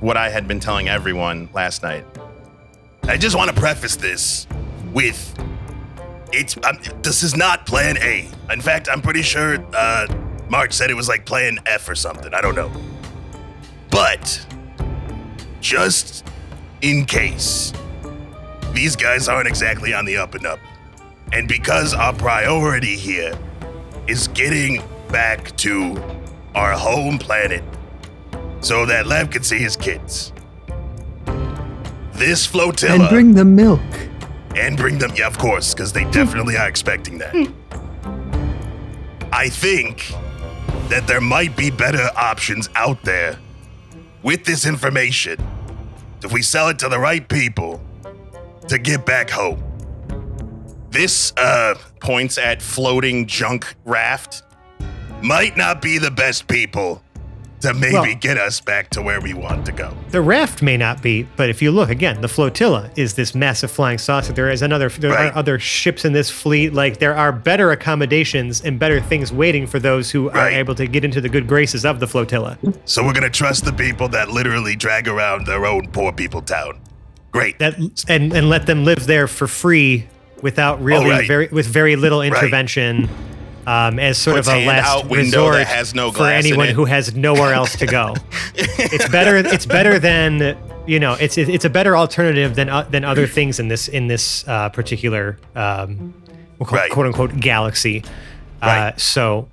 what 0.00 0.16
I 0.16 0.28
had 0.28 0.46
been 0.46 0.60
telling 0.60 0.88
everyone 0.88 1.48
last 1.52 1.82
night. 1.82 2.04
I 3.04 3.16
just 3.16 3.34
want 3.36 3.50
to 3.52 3.60
preface 3.60 3.96
this 3.96 4.46
with 4.92 5.34
it's 6.32 6.56
um, 6.64 6.78
this 7.02 7.22
is 7.24 7.36
not 7.36 7.66
plan 7.66 7.96
A. 7.98 8.28
In 8.52 8.60
fact, 8.60 8.88
I'm 8.90 9.02
pretty 9.02 9.22
sure 9.22 9.58
uh, 9.74 10.06
Mark 10.48 10.72
said 10.72 10.88
it 10.88 10.94
was 10.94 11.08
like 11.08 11.26
plan 11.26 11.58
F 11.66 11.88
or 11.88 11.96
something. 11.96 12.32
I 12.32 12.40
don't 12.40 12.54
know. 12.54 12.70
But 13.90 14.44
just 15.60 16.24
in 16.84 17.06
case 17.06 17.72
these 18.74 18.94
guys 18.94 19.26
aren't 19.26 19.48
exactly 19.48 19.94
on 19.94 20.04
the 20.04 20.18
up 20.18 20.34
and 20.34 20.44
up. 20.46 20.58
And 21.32 21.48
because 21.48 21.94
our 21.94 22.12
priority 22.12 22.94
here 22.96 23.32
is 24.06 24.28
getting 24.28 24.82
back 25.08 25.56
to 25.56 25.96
our 26.54 26.72
home 26.72 27.18
planet 27.18 27.64
so 28.60 28.84
that 28.84 29.06
Lev 29.06 29.30
can 29.30 29.42
see 29.42 29.58
his 29.58 29.76
kids. 29.76 30.30
This 32.12 32.46
flotilla 32.46 32.94
And 32.94 33.08
bring 33.08 33.34
the 33.34 33.44
milk. 33.46 33.80
and 34.54 34.76
bring 34.76 34.98
them. 34.98 35.12
Yeah, 35.16 35.26
of 35.26 35.38
course, 35.38 35.72
because 35.72 35.92
they 35.92 36.04
definitely 36.10 36.58
are 36.58 36.68
expecting 36.68 37.16
that. 37.18 37.34
I 39.32 39.48
think 39.48 40.12
that 40.90 41.06
there 41.06 41.20
might 41.22 41.56
be 41.56 41.70
better 41.70 42.10
options 42.14 42.68
out 42.76 43.02
there 43.04 43.38
with 44.22 44.44
this 44.44 44.66
information 44.66 45.38
if 46.24 46.32
we 46.32 46.42
sell 46.42 46.68
it 46.68 46.78
to 46.78 46.88
the 46.88 46.98
right 46.98 47.28
people 47.28 47.80
to 48.68 48.78
get 48.78 49.04
back 49.04 49.28
hope. 49.28 49.58
This 50.90 51.32
uh, 51.36 51.74
points 52.00 52.38
at 52.38 52.62
floating 52.62 53.26
junk 53.26 53.74
raft 53.84 54.42
might 55.22 55.56
not 55.56 55.82
be 55.82 55.98
the 55.98 56.10
best 56.10 56.48
people 56.48 57.02
to 57.64 57.74
maybe 57.74 57.92
Well- 57.94 58.14
get 58.20 58.38
us 58.38 58.60
back 58.60 58.90
to 58.90 59.02
where 59.02 59.20
we 59.20 59.34
want 59.34 59.66
to 59.66 59.72
go. 59.72 59.92
The 60.10 60.20
raft 60.20 60.62
may 60.62 60.76
not 60.76 61.02
be, 61.02 61.26
but 61.36 61.48
if 61.50 61.60
you 61.60 61.70
look 61.70 61.90
again, 61.90 62.20
the 62.20 62.28
flotilla 62.28 62.90
is 62.96 63.14
this 63.14 63.34
massive 63.34 63.70
flying 63.70 63.98
saucer. 63.98 64.32
There 64.32 64.48
is 64.50 64.62
another. 64.62 64.88
There 64.88 65.10
Right. 65.10 65.32
are 65.32 65.36
other 65.36 65.58
ships 65.58 66.04
in 66.04 66.12
this 66.12 66.30
fleet. 66.30 66.72
Like 66.72 66.98
there 66.98 67.14
are 67.16 67.32
better 67.32 67.70
accommodations 67.72 68.60
and 68.60 68.78
better 68.78 69.00
things 69.00 69.32
waiting 69.32 69.66
for 69.66 69.78
those 69.78 70.10
who 70.10 70.28
are 70.30 70.36
Right. 70.46 70.54
able 70.54 70.74
to 70.76 70.86
get 70.86 71.04
into 71.04 71.20
the 71.20 71.28
good 71.28 71.46
graces 71.48 71.84
of 71.84 72.00
the 72.00 72.06
flotilla. 72.06 72.58
So 72.84 73.04
we're 73.04 73.12
gonna 73.12 73.30
trust 73.30 73.64
the 73.64 73.72
people 73.72 74.08
that 74.10 74.30
literally 74.30 74.76
drag 74.76 75.08
around 75.08 75.46
their 75.46 75.66
own 75.66 75.88
poor 75.92 76.12
people 76.12 76.42
town. 76.42 76.74
Great. 77.32 77.58
That 77.58 77.74
and 78.08 78.32
and 78.32 78.48
let 78.48 78.66
them 78.66 78.84
live 78.84 79.06
there 79.06 79.26
for 79.26 79.46
free 79.48 80.06
without 80.42 80.82
really 80.82 81.08
right. 81.10 81.26
very 81.26 81.48
with 81.50 81.66
very 81.66 81.96
little 81.96 82.22
intervention. 82.22 83.08
Um, 83.66 83.98
as 83.98 84.18
sort 84.18 84.36
Puts 84.36 84.48
of 84.48 84.54
a 84.54 84.66
last 84.66 84.86
out 84.86 85.08
window 85.08 85.50
that 85.50 85.58
resort 85.58 85.66
has 85.66 85.94
no 85.94 86.10
for 86.12 86.26
anyone 86.26 86.68
who 86.68 86.84
has 86.84 87.14
nowhere 87.16 87.54
else 87.54 87.76
to 87.76 87.86
go. 87.86 88.14
it's 88.54 89.08
better. 89.08 89.36
It's 89.36 89.64
better 89.66 89.98
than 89.98 90.56
you 90.86 91.00
know. 91.00 91.14
It's 91.18 91.38
it's 91.38 91.64
a 91.64 91.70
better 91.70 91.96
alternative 91.96 92.54
than 92.56 92.68
uh, 92.68 92.82
than 92.82 93.04
other 93.04 93.26
things 93.26 93.58
in 93.58 93.68
this 93.68 93.88
in 93.88 94.06
this 94.08 94.46
uh, 94.46 94.68
particular 94.68 95.38
um, 95.56 96.12
we'll 96.58 96.66
call 96.66 96.76
it 96.78 96.82
Right. 96.82 96.90
quote 96.90 97.06
unquote 97.06 97.40
galaxy. 97.40 98.04
Uh, 98.62 98.66
Right. 98.66 99.00
so 99.00 99.48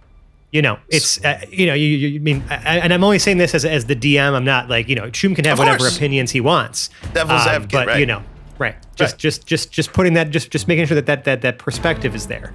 You 0.51 0.61
know, 0.61 0.77
it's 0.89 1.23
uh, 1.23 1.39
you 1.49 1.65
know, 1.65 1.73
you, 1.73 1.87
you 1.87 2.07
you 2.09 2.19
mean, 2.19 2.43
I, 2.49 2.79
and 2.79 2.93
I'm 2.93 3.05
only 3.05 3.19
saying 3.19 3.37
this 3.37 3.55
as 3.55 3.63
as 3.63 3.85
the 3.85 3.95
DM. 3.95 4.33
I'm 4.33 4.43
not 4.43 4.67
like 4.69 4.89
you 4.89 4.95
know, 4.95 5.09
Shum 5.13 5.33
can 5.35 5.45
have 5.45 5.57
whatever 5.57 5.87
opinions 5.87 6.31
he 6.31 6.41
wants. 6.41 6.89
Devil's 7.13 7.43
Um, 7.43 7.47
advocate, 7.47 7.71
but 7.71 7.87
right. 7.87 7.99
you 8.01 8.05
know, 8.05 8.21
right? 8.59 8.75
Just 8.97 9.13
Right. 9.13 9.19
just 9.19 9.45
just 9.47 9.71
just 9.71 9.93
putting 9.93 10.15
that 10.15 10.31
just 10.31 10.51
just 10.51 10.67
making 10.67 10.85
sure 10.87 10.95
that 10.95 11.05
that 11.05 11.23
that, 11.23 11.41
that 11.43 11.57
perspective 11.59 12.13
is 12.13 12.27
there. 12.27 12.53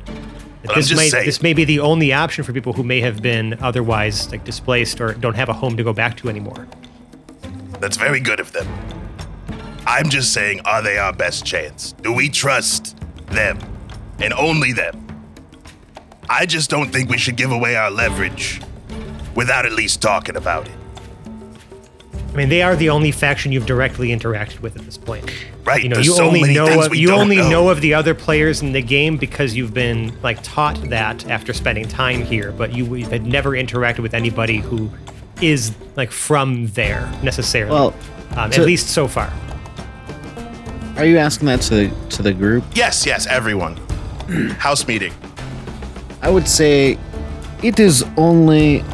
This 0.75 0.89
just 0.89 1.01
might 1.01 1.11
saying. 1.11 1.27
this 1.27 1.43
may 1.43 1.53
be 1.53 1.65
the 1.65 1.81
only 1.81 2.13
option 2.13 2.45
for 2.45 2.53
people 2.53 2.73
who 2.73 2.83
may 2.83 3.01
have 3.01 3.23
been 3.23 3.59
otherwise 3.61 4.31
like 4.31 4.45
displaced 4.45 5.01
or 5.01 5.15
don't 5.15 5.35
have 5.35 5.49
a 5.49 5.53
home 5.53 5.77
to 5.77 5.85
go 5.85 5.93
back 5.93 6.17
to 6.19 6.29
anymore. 6.29 6.67
That's 7.81 7.97
very 7.97 8.21
good 8.21 8.41
of 8.41 8.53
them. 8.53 8.67
I'm 9.87 10.09
just 10.09 10.33
saying, 10.33 10.61
are 10.65 10.83
they 10.83 10.99
our 10.99 11.13
best 11.13 11.45
chance? 11.45 11.93
Do 11.93 12.13
we 12.13 12.29
trust 12.29 12.97
them 13.29 13.59
and 14.19 14.33
only 14.33 14.73
them? 14.73 15.03
I 16.29 16.47
just 16.47 16.71
don't 16.71 16.91
think 16.91 17.09
we 17.09 17.19
should 17.19 17.37
give 17.37 17.53
away 17.53 17.77
our 17.77 17.91
leverage 17.91 18.61
without 19.37 19.65
at 19.65 19.73
least 19.73 20.03
talking 20.03 20.37
about 20.37 20.67
it. 20.67 20.75
I 22.33 22.37
mean, 22.37 22.49
they 22.49 22.63
are 22.63 22.75
the 22.75 22.91
only 22.91 23.13
faction 23.13 23.53
you've 23.53 23.67
directly 23.67 24.09
interacted 24.09 24.61
with 24.61 24.77
at 24.77 24.85
this 24.85 24.99
point. 24.99 25.31
Right, 25.67 25.83
You 25.83 25.89
know, 25.89 25.97
there's 25.97 26.07
you 26.07 26.15
so 26.15 26.27
only 26.27 26.43
many 26.43 26.55
know 26.55 26.83
of, 26.87 26.95
you 26.95 27.11
only 27.11 27.37
know. 27.39 27.51
know 27.51 27.69
of 27.71 27.81
the 27.81 27.93
other 27.95 28.15
players 28.15 28.63
in 28.63 28.71
the 28.71 28.81
game 28.83 29.17
because 29.17 29.57
you've 29.57 29.75
been 29.75 30.17
like 30.23 30.39
taught 30.45 30.81
that 30.91 31.29
after 31.29 31.53
spending 31.53 31.89
time 31.89 32.23
here, 32.23 32.53
but 32.53 32.73
you 32.73 32.85
had 33.07 33.27
never 33.27 33.51
interacted 33.51 33.99
with 33.99 34.15
anybody 34.15 34.59
who 34.59 34.89
is 35.43 35.75
like 35.97 36.13
from 36.13 36.69
there 36.69 37.11
necessarily. 37.23 37.73
Well, 37.73 37.95
um, 38.37 38.51
to- 38.53 38.61
at 38.61 38.67
least 38.67 38.89
so 38.91 39.09
far. 39.09 39.33
Are 40.97 41.05
you 41.05 41.19
asking 41.19 41.47
that 41.49 41.61
to 41.63 41.75
the, 41.89 42.09
to 42.11 42.23
the 42.23 42.33
group? 42.33 42.65
Yes, 42.75 43.05
yes, 43.05 43.27
everyone. 43.27 43.77
House 44.59 44.87
meeting. 44.87 45.13
I 46.23 46.31
would 46.31 46.49
say 46.49 46.97
it 47.63 47.81
is 47.81 48.05
only 48.17 48.85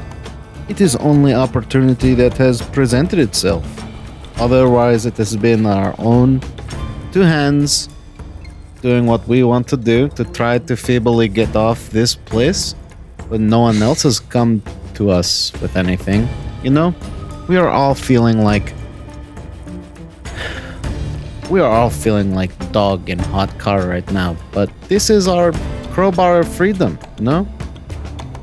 it 0.68 0.80
is 0.80 0.96
only 0.96 1.34
opportunity 1.34 2.14
that 2.14 2.36
has 2.38 2.62
presented 2.62 3.18
itself. 3.18 3.64
Otherwise, 4.42 5.06
it 5.06 5.16
has 5.16 5.36
been 5.36 5.64
our 5.66 5.94
own 6.00 6.40
two 7.12 7.20
hands 7.20 7.88
doing 8.80 9.06
what 9.06 9.24
we 9.28 9.44
want 9.44 9.68
to 9.68 9.76
do 9.76 10.08
to 10.08 10.24
try 10.24 10.58
to 10.58 10.74
feebly 10.74 11.28
get 11.28 11.54
off 11.54 11.90
this 11.90 12.16
place, 12.16 12.74
but 13.30 13.38
no 13.38 13.60
one 13.60 13.80
else 13.80 14.02
has 14.02 14.18
come 14.18 14.60
to 14.94 15.10
us 15.10 15.52
with 15.62 15.76
anything. 15.76 16.28
You 16.64 16.70
know, 16.70 16.92
we 17.46 17.56
are 17.56 17.68
all 17.68 17.94
feeling 17.94 18.42
like 18.42 18.74
we 21.48 21.60
are 21.60 21.70
all 21.70 21.90
feeling 21.90 22.34
like 22.34 22.50
dog 22.72 23.08
in 23.10 23.20
hot 23.20 23.56
car 23.60 23.86
right 23.86 24.10
now. 24.10 24.36
But 24.50 24.68
this 24.88 25.08
is 25.08 25.28
our 25.28 25.52
crowbar 25.92 26.40
of 26.40 26.48
freedom, 26.48 26.98
you 27.16 27.26
know? 27.26 27.46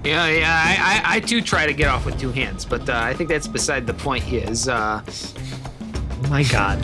Yeah, 0.05 0.29
yeah, 0.29 0.63
I, 0.65 0.77
I, 0.79 1.15
I 1.15 1.19
too 1.19 1.41
try 1.41 1.65
to 1.65 1.73
get 1.73 1.89
off 1.89 2.05
with 2.05 2.17
two 2.17 2.31
hands, 2.31 2.63
but 2.63 2.87
uh, 2.87 2.93
I 2.95 3.13
think 3.13 3.29
that's 3.29 3.49
beside 3.49 3.85
the 3.85 3.93
point. 3.93 4.23
Is 4.31 4.69
uh, 4.69 5.01
my 6.29 6.43
God. 6.43 6.83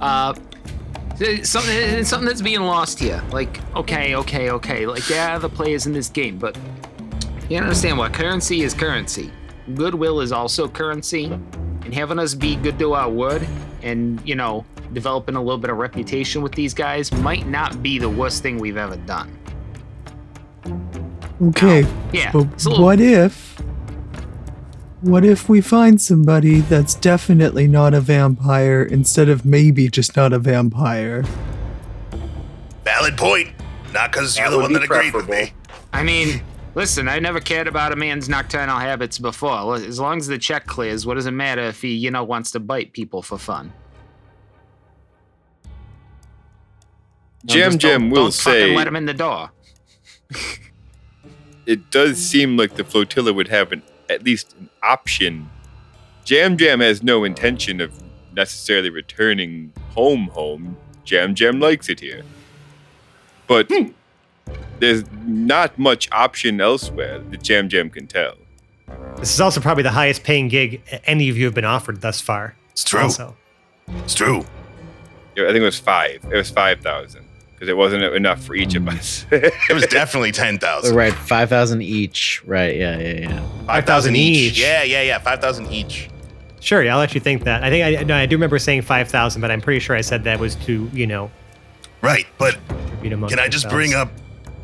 uh, 0.00 0.34
something 1.42 1.74
it's 1.76 2.08
something 2.08 2.26
that's 2.26 2.42
being 2.42 2.60
lost 2.62 2.98
here. 2.98 3.22
Like, 3.30 3.60
okay, 3.74 4.14
okay, 4.16 4.50
okay. 4.50 4.86
Like, 4.86 5.08
yeah, 5.08 5.38
the 5.38 5.48
players 5.48 5.86
in 5.86 5.92
this 5.92 6.08
game, 6.08 6.38
but 6.38 6.56
you 7.48 7.58
understand 7.58 7.96
what 7.98 8.12
currency 8.12 8.62
is 8.62 8.74
currency. 8.74 9.30
Goodwill 9.74 10.20
is 10.20 10.30
also 10.32 10.68
currency, 10.68 11.24
and 11.26 11.94
having 11.94 12.18
us 12.18 12.34
be 12.34 12.56
good 12.56 12.78
to 12.78 12.94
our 12.94 13.08
word, 13.10 13.46
and 13.82 14.20
you 14.24 14.34
know, 14.34 14.64
developing 14.92 15.34
a 15.36 15.42
little 15.42 15.58
bit 15.58 15.70
of 15.70 15.76
reputation 15.78 16.42
with 16.42 16.52
these 16.52 16.74
guys 16.74 17.10
might 17.12 17.46
not 17.46 17.82
be 17.82 17.98
the 17.98 18.08
worst 18.08 18.42
thing 18.42 18.58
we've 18.58 18.76
ever 18.76 18.96
done. 18.96 19.36
Okay, 21.42 21.86
Yeah, 22.12 22.32
but 22.32 22.64
little- 22.64 22.82
what 22.82 23.00
if? 23.00 23.60
What 25.02 25.24
if 25.24 25.48
we 25.48 25.60
find 25.60 26.00
somebody 26.00 26.60
that's 26.60 26.94
definitely 26.94 27.68
not 27.68 27.92
a 27.94 28.00
vampire 28.00 28.82
instead 28.82 29.28
of 29.28 29.44
maybe 29.44 29.88
just 29.88 30.16
not 30.16 30.32
a 30.32 30.38
vampire? 30.38 31.22
Valid 32.84 33.16
point. 33.16 33.50
Not 33.92 34.12
because 34.12 34.38
you're 34.38 34.50
the 34.50 34.58
one 34.58 34.68
be 34.68 34.74
that 34.74 34.84
agreed 34.84 35.14
with 35.14 35.28
me. 35.28 35.52
I 35.92 36.02
mean, 36.02 36.40
listen, 36.74 37.08
I 37.08 37.18
never 37.18 37.40
cared 37.40 37.68
about 37.68 37.92
a 37.92 37.96
man's 37.96 38.28
nocturnal 38.28 38.78
habits 38.78 39.18
before. 39.18 39.76
As 39.76 40.00
long 40.00 40.16
as 40.18 40.26
the 40.28 40.38
check 40.38 40.66
clears, 40.66 41.04
what 41.06 41.14
does 41.14 41.26
it 41.26 41.32
matter 41.32 41.62
if 41.62 41.82
he, 41.82 41.94
you 41.94 42.10
know, 42.10 42.24
wants 42.24 42.50
to 42.52 42.60
bite 42.60 42.92
people 42.94 43.22
for 43.22 43.38
fun? 43.38 43.72
No, 47.44 47.54
Jam 47.54 47.72
just 47.72 47.80
Jam 47.80 48.00
don't- 48.02 48.10
will 48.10 48.22
don't 48.24 48.34
fucking 48.34 48.60
say 48.60 48.76
let 48.76 48.86
him 48.88 48.96
in 48.96 49.04
the 49.04 49.14
door. 49.14 49.50
it 51.66 51.90
does 51.90 52.18
seem 52.18 52.56
like 52.56 52.74
the 52.74 52.82
flotilla 52.84 53.32
would 53.32 53.48
have 53.48 53.72
an, 53.72 53.82
at 54.10 54.24
least 54.24 54.54
an 54.58 54.68
option. 54.82 55.50
Jam 56.24 56.56
Jam 56.56 56.80
has 56.80 57.02
no 57.02 57.24
intention 57.24 57.80
of 57.80 57.92
necessarily 58.34 58.90
returning 58.90 59.72
home 59.90 60.28
home. 60.28 60.76
Jam 61.04 61.34
Jam 61.34 61.60
likes 61.60 61.88
it 61.88 62.00
here. 62.00 62.22
But 63.46 63.68
hmm. 63.70 63.90
there's 64.80 65.04
not 65.24 65.78
much 65.78 66.08
option 66.10 66.60
elsewhere 66.60 67.20
that 67.20 67.42
Jam 67.42 67.68
Jam 67.68 67.90
can 67.90 68.06
tell. 68.06 68.34
This 69.18 69.32
is 69.32 69.40
also 69.40 69.60
probably 69.60 69.82
the 69.82 69.90
highest 69.90 70.22
paying 70.24 70.48
gig 70.48 70.82
any 71.04 71.28
of 71.28 71.36
you 71.36 71.44
have 71.46 71.54
been 71.54 71.64
offered 71.64 72.00
thus 72.00 72.20
far. 72.20 72.56
It's 72.70 72.84
true. 72.84 73.00
Also. 73.00 73.36
It's 74.04 74.14
true. 74.14 74.44
Yeah, 75.36 75.44
I 75.44 75.48
think 75.48 75.58
it 75.58 75.64
was 75.64 75.78
five. 75.78 76.24
It 76.24 76.36
was 76.36 76.50
5,000 76.50 77.25
because 77.56 77.68
it 77.70 77.76
wasn't 77.76 78.02
enough 78.02 78.44
for 78.44 78.54
each 78.54 78.74
of 78.74 78.86
us. 78.86 79.24
It 79.32 79.72
was 79.72 79.86
definitely 79.86 80.30
10,000. 80.30 80.94
right, 80.94 81.12
five 81.12 81.48
thousand 81.48 81.80
each. 81.82 82.42
Right, 82.44 82.76
yeah, 82.76 82.98
yeah, 82.98 83.28
yeah. 83.30 83.64
5,000 83.66 84.14
each. 84.14 84.36
each. 84.52 84.60
Yeah, 84.60 84.82
yeah, 84.82 85.00
yeah. 85.02 85.18
5,000 85.18 85.72
each. 85.72 86.10
Sure, 86.60 86.82
yeah, 86.82 86.92
I'll 86.92 86.98
let 86.98 87.14
you 87.14 87.20
think 87.20 87.44
that. 87.44 87.64
I 87.64 87.70
think 87.70 88.00
I, 88.00 88.02
no, 88.04 88.14
I 88.14 88.26
do 88.26 88.36
remember 88.36 88.58
saying 88.58 88.82
5,000, 88.82 89.40
but 89.40 89.50
I'm 89.50 89.60
pretty 89.62 89.80
sure 89.80 89.96
I 89.96 90.02
said 90.02 90.24
that 90.24 90.38
was 90.38 90.54
to, 90.66 90.90
you 90.92 91.06
know, 91.06 91.30
Right. 92.02 92.26
But 92.38 92.58
distribute 93.06 93.12
among 93.14 93.30
can 93.30 93.38
I 93.38 93.48
just 93.48 93.64
yourselves. 93.64 93.74
bring 93.74 93.94
up 93.94 94.10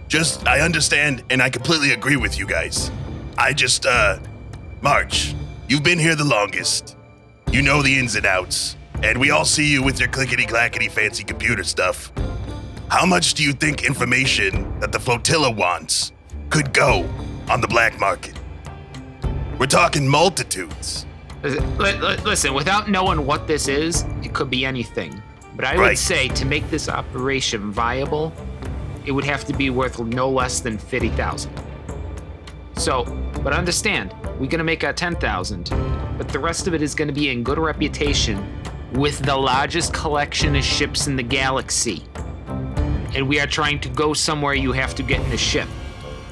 just 0.08 0.46
I 0.46 0.60
understand 0.60 1.24
and 1.30 1.40
I 1.42 1.48
completely 1.48 1.92
agree 1.92 2.16
with 2.16 2.38
you 2.38 2.46
guys. 2.46 2.90
I 3.38 3.52
just 3.52 3.86
uh 3.86 4.18
March, 4.82 5.34
you've 5.68 5.82
been 5.82 5.98
here 5.98 6.14
the 6.14 6.24
longest. 6.24 6.96
You 7.50 7.62
know 7.62 7.82
the 7.82 7.98
ins 7.98 8.14
and 8.16 8.26
outs. 8.26 8.76
And 9.02 9.18
we 9.18 9.30
all 9.30 9.44
see 9.44 9.70
you 9.72 9.82
with 9.82 9.98
your 9.98 10.08
clickety 10.08 10.44
clackety 10.46 10.88
fancy 10.88 11.24
computer 11.24 11.64
stuff. 11.64 12.12
How 12.92 13.06
much 13.06 13.32
do 13.32 13.42
you 13.42 13.54
think 13.54 13.84
information 13.86 14.78
that 14.80 14.92
the 14.92 15.00
flotilla 15.00 15.50
wants 15.50 16.12
could 16.50 16.74
go 16.74 17.08
on 17.48 17.62
the 17.62 17.66
black 17.66 17.98
market? 17.98 18.34
We're 19.58 19.64
talking 19.64 20.06
multitudes. 20.06 21.06
Li- 21.42 21.58
li- 21.78 22.16
Listen, 22.18 22.52
without 22.52 22.90
knowing 22.90 23.24
what 23.24 23.46
this 23.46 23.66
is, 23.66 24.04
it 24.22 24.34
could 24.34 24.50
be 24.50 24.66
anything. 24.66 25.22
But 25.56 25.64
I 25.64 25.74
Right. 25.74 25.88
would 25.88 25.98
say 25.98 26.28
to 26.28 26.44
make 26.44 26.68
this 26.68 26.90
operation 26.90 27.72
viable, 27.72 28.30
it 29.06 29.12
would 29.12 29.24
have 29.24 29.46
to 29.46 29.54
be 29.54 29.70
worth 29.70 29.98
no 29.98 30.28
less 30.28 30.60
than 30.60 30.76
50,000. 30.76 31.50
So, 32.76 33.04
but 33.42 33.54
understand, 33.54 34.14
we're 34.38 34.50
going 34.52 34.58
to 34.58 34.64
make 34.64 34.84
our 34.84 34.92
10,000, 34.92 35.70
but 36.18 36.28
the 36.28 36.38
rest 36.38 36.66
of 36.66 36.74
it 36.74 36.82
is 36.82 36.94
going 36.94 37.08
to 37.08 37.14
be 37.14 37.30
in 37.30 37.42
good 37.42 37.58
reputation 37.58 38.44
with 38.92 39.18
the 39.20 39.34
largest 39.34 39.94
collection 39.94 40.54
of 40.56 40.62
ships 40.62 41.06
in 41.06 41.16
the 41.16 41.22
galaxy. 41.22 42.02
And 43.14 43.28
we 43.28 43.40
are 43.40 43.46
trying 43.46 43.78
to 43.80 43.88
go 43.88 44.14
somewhere 44.14 44.54
you 44.54 44.72
have 44.72 44.94
to 44.96 45.02
get 45.02 45.20
in 45.20 45.32
a 45.32 45.36
ship. 45.36 45.68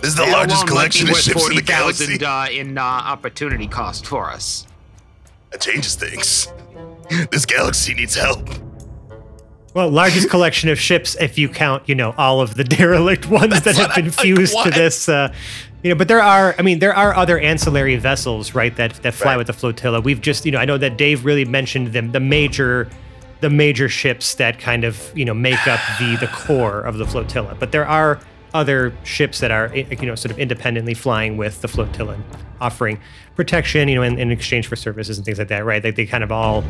This 0.00 0.10
is 0.10 0.14
the 0.16 0.25
That 0.25 0.32
largest 0.32 0.66
collection 0.66 1.06
be 1.06 1.10
of 1.12 1.16
worth 1.16 1.22
ships 1.25 1.49
in 1.50 1.56
the 1.56 1.62
galaxy. 1.62 2.04
40,000 2.18 2.25
uh, 2.25 2.46
in 2.60 2.78
uh, 2.78 2.82
opportunity 2.82 3.66
cost 3.66 4.06
for 4.06 4.30
us. 4.30 4.66
That 5.50 5.60
changes 5.60 5.94
things. 5.94 6.49
This 7.30 7.44
galaxy 7.44 7.92
needs 7.94 8.14
help. 8.14 8.49
Well, 9.75 9.90
largest 9.90 10.30
collection 10.34 10.68
of 10.70 10.78
ships 10.78 11.16
if 11.20 11.37
you 11.38 11.49
count, 11.49 11.88
you 11.88 11.94
know, 11.94 12.14
all 12.16 12.40
of 12.40 12.54
the 12.54 12.64
derelict 12.76 13.28
ones 13.28 13.60
that 13.62 13.76
have 13.76 13.94
been 13.94 14.06
I'm 14.06 14.10
like, 14.10 14.20
fused 14.20 14.56
to 14.64 14.70
this. 14.70 15.08
Uh, 15.08 15.32
you 15.82 15.90
know, 15.90 15.96
but 15.96 16.08
there 16.08 16.20
are, 16.22 16.54
I 16.58 16.62
mean, 16.62 16.78
there 16.78 16.94
are 16.94 17.14
other 17.14 17.38
ancillary 17.38 17.96
vessels, 17.96 18.54
right, 18.54 18.75
that 18.76 18.94
that 19.02 19.14
fly 19.14 19.32
Right. 19.32 19.37
with 19.38 19.46
the 19.49 19.52
flotilla. 19.52 20.00
We've 20.00 20.20
just, 20.20 20.44
you 20.46 20.52
know, 20.52 20.58
I 20.58 20.64
know 20.64 20.78
that 20.78 20.96
Dave 20.96 21.25
really 21.25 21.44
mentioned 21.44 21.88
them, 21.88 22.12
the 22.12 22.20
major, 22.20 22.88
the 23.40 23.50
major 23.50 23.88
ships 23.88 24.35
that 24.35 24.59
kind 24.59 24.85
of, 24.85 25.16
you 25.16 25.25
know, 25.25 25.35
make 25.35 25.66
up 25.66 25.80
the 25.99 26.16
the 26.16 26.28
core 26.28 26.80
of 26.80 26.99
the 26.99 27.06
flotilla. 27.06 27.56
But 27.59 27.73
there 27.73 27.87
are 27.87 28.20
other 28.52 28.92
ships 29.04 29.40
that 29.40 29.50
are, 29.50 29.66
eh, 29.75 29.85
you 29.90 30.06
know, 30.06 30.14
sort 30.14 30.32
of 30.32 30.38
independently 30.38 30.94
flying 30.94 31.37
with 31.37 31.61
the 31.62 31.68
flotilla, 31.68 32.14
and 32.14 32.25
offering 32.61 33.00
protection, 33.37 33.88
you 33.88 33.94
know, 33.94 34.02
in, 34.02 34.18
in 34.18 34.30
exchange 34.30 34.66
for 34.66 34.76
services 34.76 35.16
and 35.16 35.25
things 35.25 35.38
like 35.38 35.49
that, 35.49 35.64
right? 35.64 35.82
Like 35.82 35.97
they 35.97 36.06
kind 36.06 36.25
of 36.25 36.32
all 36.32 36.64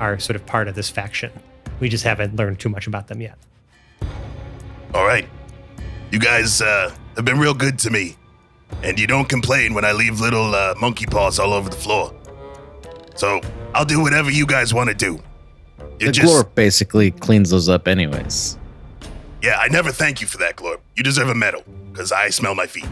are 0.00 0.18
sort 0.18 0.36
of 0.36 0.44
part 0.46 0.68
of 0.68 0.74
this 0.74 0.90
faction. 0.90 1.30
We 1.80 1.88
just 1.88 2.04
haven't 2.04 2.36
learned 2.36 2.58
too 2.58 2.68
much 2.68 2.86
about 2.86 3.08
them 3.08 3.20
yet. 3.20 3.38
All 4.94 5.06
right. 5.06 5.28
You 6.10 6.18
guys 6.18 6.62
uh, 6.62 6.94
have 7.16 7.24
been 7.24 7.38
real 7.38 7.54
good 7.54 7.78
to 7.80 7.90
me. 7.90 8.16
And 8.82 8.98
you 8.98 9.06
don't 9.06 9.28
complain 9.28 9.74
when 9.74 9.84
I 9.84 9.92
leave 9.92 10.20
little 10.20 10.54
uh, 10.54 10.74
monkey 10.80 11.06
paws 11.06 11.38
all 11.38 11.52
over 11.52 11.68
the 11.68 11.76
floor. 11.76 12.14
So 13.14 13.40
I'll 13.74 13.84
do 13.84 14.00
whatever 14.00 14.30
you 14.30 14.46
guys 14.46 14.74
want 14.74 14.88
to 14.88 14.94
do. 14.94 15.22
You 15.98 16.06
The 16.06 16.12
just, 16.12 16.32
Glorp 16.32 16.54
basically 16.54 17.10
cleans 17.10 17.50
those 17.50 17.68
up, 17.68 17.88
anyways. 17.88 18.58
yeah, 19.42 19.58
I 19.58 19.68
never 19.68 19.90
thank 19.92 20.20
you 20.20 20.26
for 20.26 20.38
that, 20.38 20.56
Glorp. 20.56 20.80
You 20.94 21.02
deserve 21.02 21.28
a 21.28 21.34
medal, 21.34 21.62
because 21.92 22.12
I 22.12 22.30
smell 22.30 22.54
my 22.54 22.66
feet. 22.66 22.86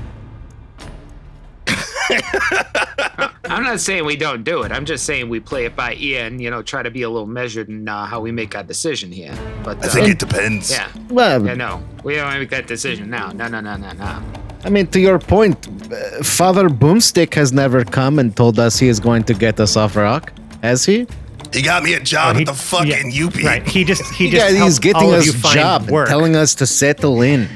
I'm 3.47 3.63
not 3.63 3.81
saying 3.81 4.05
we 4.05 4.17
don't 4.17 4.45
do 4.45 4.63
it. 4.63 4.73
I'm 4.73 4.85
just 4.85 5.05
saying 5.05 5.29
we 5.29 5.41
play 5.41 5.65
it 5.65 5.77
by 5.77 5.95
ear 5.95 6.27
and 6.27 6.41
you 6.41 6.51
know 6.51 6.63
try 6.63 6.83
to 6.83 6.91
be 6.91 7.03
a 7.03 7.11
little 7.11 7.27
measured 7.27 7.69
in 7.69 7.89
uh, 7.89 8.05
how 8.07 8.21
we 8.21 8.33
make 8.33 8.55
our 8.55 8.63
decision 8.63 9.11
here. 9.13 9.35
But 9.63 9.83
I 9.83 9.89
uh, 9.89 9.91
think 9.91 10.09
it 10.09 10.19
depends. 10.19 10.71
yeah, 10.71 10.89
Well, 11.09 11.47
yeah, 11.47 11.55
no, 11.55 11.83
we 12.03 12.17
don't 12.17 12.39
make 12.39 12.51
that 12.51 12.67
decision 12.67 13.11
now. 13.11 13.31
No, 13.31 13.49
no, 13.49 13.61
no, 13.61 13.77
no, 13.77 13.93
no. 13.93 14.23
I 14.65 14.71
mean, 14.71 14.87
to 14.89 15.01
your 15.01 15.19
point, 15.19 15.57
uh, 15.93 16.23
Father 16.23 16.69
Boomstick 16.69 17.35
has 17.35 17.53
never 17.53 17.85
come 17.85 18.19
and 18.19 18.35
told 18.35 18.59
us 18.59 18.79
he 18.79 18.89
is 18.89 18.99
going 18.99 19.25
to 19.25 19.35
get 19.35 19.61
us 19.61 19.77
off 19.77 19.95
rock, 19.97 20.33
has 20.63 20.85
he? 20.85 21.07
He 21.55 21.63
got 21.63 21.83
me 21.83 21.95
a 21.95 22.01
job 22.01 22.35
Oh, 22.35 22.39
he- 22.39 22.43
at 22.43 22.47
the 22.49 22.55
fucking 22.55 23.11
yeah, 23.13 23.27
UP. 23.27 23.35
Right. 23.43 23.67
He 23.67 23.85
just 23.85 24.03
he 24.15 24.29
Yeah, 24.29 24.49
just 24.51 24.57
he's 24.63 24.79
getting 24.79 25.03
all 25.03 25.15
us 25.15 25.29
a 25.29 25.55
job, 25.55 25.89
work. 25.91 26.09
telling 26.09 26.35
us 26.37 26.55
to 26.57 26.67
settle 26.67 27.23
in. 27.23 27.49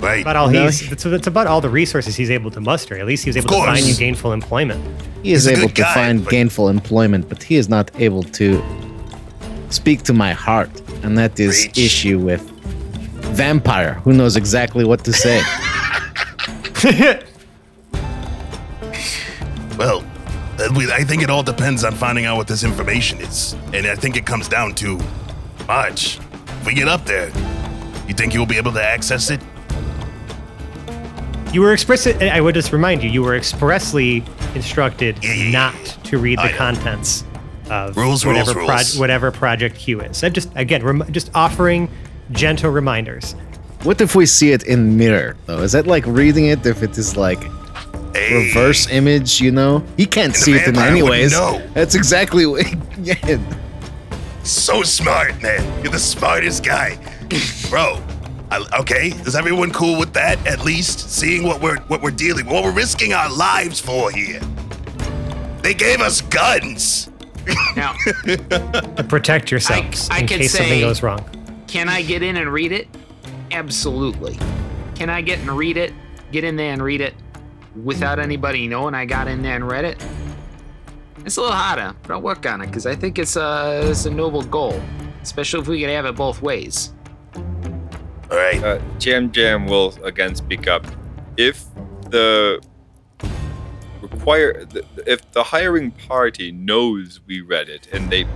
Right. 0.00 0.22
about 0.22 0.36
all 0.36 0.48
no. 0.50 0.64
he's 0.64 0.90
it's, 0.90 1.04
it's 1.04 1.26
about 1.26 1.46
all 1.46 1.60
the 1.60 1.68
resources 1.68 2.16
he's 2.16 2.30
able 2.30 2.50
to 2.52 2.60
muster. 2.60 2.98
At 2.98 3.06
least 3.06 3.24
he 3.24 3.28
was 3.28 3.36
able 3.36 3.48
to 3.50 3.54
find 3.66 3.84
you 3.86 3.94
gainful 3.94 4.32
employment. 4.32 4.80
He 5.22 5.32
is 5.32 5.44
He's 5.44 5.58
able 5.58 5.68
to 5.68 5.74
guy, 5.82 5.94
find 5.94 6.24
but- 6.24 6.30
gainful 6.30 6.68
employment, 6.70 7.28
but 7.28 7.42
he 7.42 7.56
is 7.56 7.68
not 7.68 7.90
able 8.00 8.22
to 8.40 8.62
speak 9.68 10.02
to 10.04 10.12
my 10.14 10.32
heart, 10.32 10.70
and 11.02 11.16
that 11.18 11.38
is 11.38 11.66
Preach. 11.66 11.78
issue 11.78 12.18
with 12.18 12.40
vampire 13.36 13.94
who 14.02 14.12
knows 14.14 14.36
exactly 14.36 14.84
what 14.84 15.04
to 15.04 15.12
say. 15.12 15.42
Well, 19.78 20.00
we- 20.02 20.09
I 20.60 21.04
think 21.04 21.22
it 21.22 21.30
all 21.30 21.42
depends 21.42 21.84
on 21.84 21.94
finding 21.94 22.26
out 22.26 22.36
what 22.36 22.46
this 22.46 22.64
information 22.64 23.20
is. 23.20 23.54
And 23.72 23.86
I 23.86 23.94
think 23.94 24.16
it 24.16 24.26
comes 24.26 24.46
down 24.48 24.74
to 24.76 24.98
March. 25.66 26.18
If 26.18 26.66
we 26.66 26.74
get 26.74 26.88
up 26.88 27.04
there, 27.06 27.28
you 28.06 28.14
think 28.14 28.34
you'll 28.34 28.46
be 28.46 28.58
able 28.58 28.72
to 28.72 28.82
access 28.84 29.30
it? 29.30 29.40
You 31.52 31.62
were 31.62 31.72
expressly, 31.72 32.30
I 32.30 32.40
would 32.40 32.54
just 32.54 32.72
remind 32.72 33.02
you, 33.02 33.10
you 33.10 33.22
were 33.22 33.34
expressly 33.34 34.22
instructed 34.54 35.22
Yeah, 35.24 35.32
yeah, 35.32 35.44
yeah, 35.44 35.50
not 35.50 35.74
to 36.04 36.18
read 36.18 36.38
the 36.38 36.42
I 36.42 36.50
know. 36.52 36.56
contents 36.58 37.24
of 37.70 37.96
Rules, 37.96 38.24
whatever, 38.24 38.52
rules, 38.54 38.66
proj- 38.66 38.78
rules. 38.78 38.98
whatever 38.98 39.30
Project 39.32 39.76
Q 39.76 40.00
is. 40.00 40.22
I'm 40.22 40.32
just, 40.32 40.48
again, 40.54 40.82
rem- 40.84 41.10
just 41.10 41.30
offering 41.34 41.88
gentle 42.32 42.70
reminders. 42.70 43.34
What 43.82 44.00
if 44.00 44.14
we 44.14 44.26
see 44.26 44.52
it 44.52 44.62
in 44.64 44.96
mirror 44.96 45.36
though? 45.46 45.58
Is 45.62 45.72
that 45.72 45.86
like 45.86 46.04
reading 46.06 46.46
it 46.46 46.64
if 46.66 46.82
it 46.82 46.96
is 46.98 47.16
like 47.16 47.42
Hey, 48.14 48.48
reverse 48.48 48.88
image, 48.90 49.40
you 49.40 49.52
know? 49.52 49.84
He 49.96 50.06
can't 50.06 50.34
see 50.34 50.54
it 50.54 50.66
in 50.68 50.76
anyways. 50.76 51.32
know. 51.32 51.66
That's 51.74 51.94
exactly 51.94 52.46
what 52.46 52.66
yeah. 52.98 53.38
So 54.42 54.82
smart, 54.82 55.40
man. 55.42 55.62
You're 55.82 55.92
the 55.92 55.98
smartest 55.98 56.64
guy. 56.64 56.98
Bro, 57.68 58.02
I, 58.50 58.66
okay, 58.80 59.08
is 59.26 59.36
everyone 59.36 59.70
cool 59.70 59.98
with 59.98 60.12
that? 60.14 60.44
At 60.46 60.64
least 60.64 61.10
seeing 61.10 61.44
what 61.44 61.60
we're 61.60 61.76
what 61.82 62.02
we're 62.02 62.10
dealing, 62.10 62.46
what 62.46 62.64
we're 62.64 62.72
risking 62.72 63.12
our 63.12 63.30
lives 63.30 63.78
for 63.80 64.10
here. 64.10 64.40
They 65.62 65.74
gave 65.74 66.00
us 66.00 66.20
guns. 66.20 67.10
Now, 67.76 67.94
To 68.24 69.04
protect 69.08 69.50
yourselves 69.50 70.08
I 70.10 70.20
in 70.20 70.26
could 70.26 70.38
case 70.40 70.52
something 70.52 70.80
goes 70.80 71.02
wrong. 71.02 71.24
can 71.66 71.88
I 71.88 72.02
get 72.02 72.22
in 72.22 72.36
and 72.36 72.52
read 72.52 72.72
it? 72.72 72.88
Absolutely. 73.50 74.38
Can 74.94 75.10
I 75.10 75.20
get 75.20 75.38
and 75.40 75.50
read 75.50 75.76
it? 75.76 75.92
Get 76.32 76.44
in 76.44 76.56
there 76.56 76.72
and 76.72 76.82
read 76.82 77.00
it 77.00 77.14
without 77.84 78.18
anybody 78.18 78.66
knowing 78.68 78.94
I 78.94 79.04
got 79.04 79.28
in 79.28 79.42
there 79.42 79.56
and 79.56 79.68
read 79.68 79.84
it? 79.84 80.04
It's 81.24 81.36
a 81.36 81.42
little 81.42 81.56
harder, 81.56 81.94
but 82.02 82.12
I'll 82.12 82.22
work 82.22 82.46
on 82.46 82.62
it 82.62 82.66
because 82.66 82.86
I 82.86 82.94
think 82.94 83.18
it's 83.18 83.36
a 83.36 83.82
it's 83.84 84.06
a 84.06 84.10
noble 84.10 84.42
goal, 84.42 84.80
especially 85.22 85.60
if 85.60 85.68
we 85.68 85.80
can 85.80 85.90
have 85.90 86.06
it 86.06 86.16
both 86.16 86.40
ways. 86.40 86.92
All 87.34 88.36
right. 88.36 88.62
Uh, 88.62 88.80
Jam 88.98 89.30
Jam 89.30 89.66
will 89.66 89.94
again 90.04 90.34
speak 90.34 90.66
up. 90.66 90.86
If 91.36 91.64
the 92.10 92.62
require, 94.00 94.66
if 95.06 95.30
the 95.32 95.42
hiring 95.42 95.90
party 95.90 96.52
knows 96.52 97.20
we 97.26 97.40
read 97.40 97.68
it, 97.68 97.88
and 97.92 98.10
they 98.10 98.26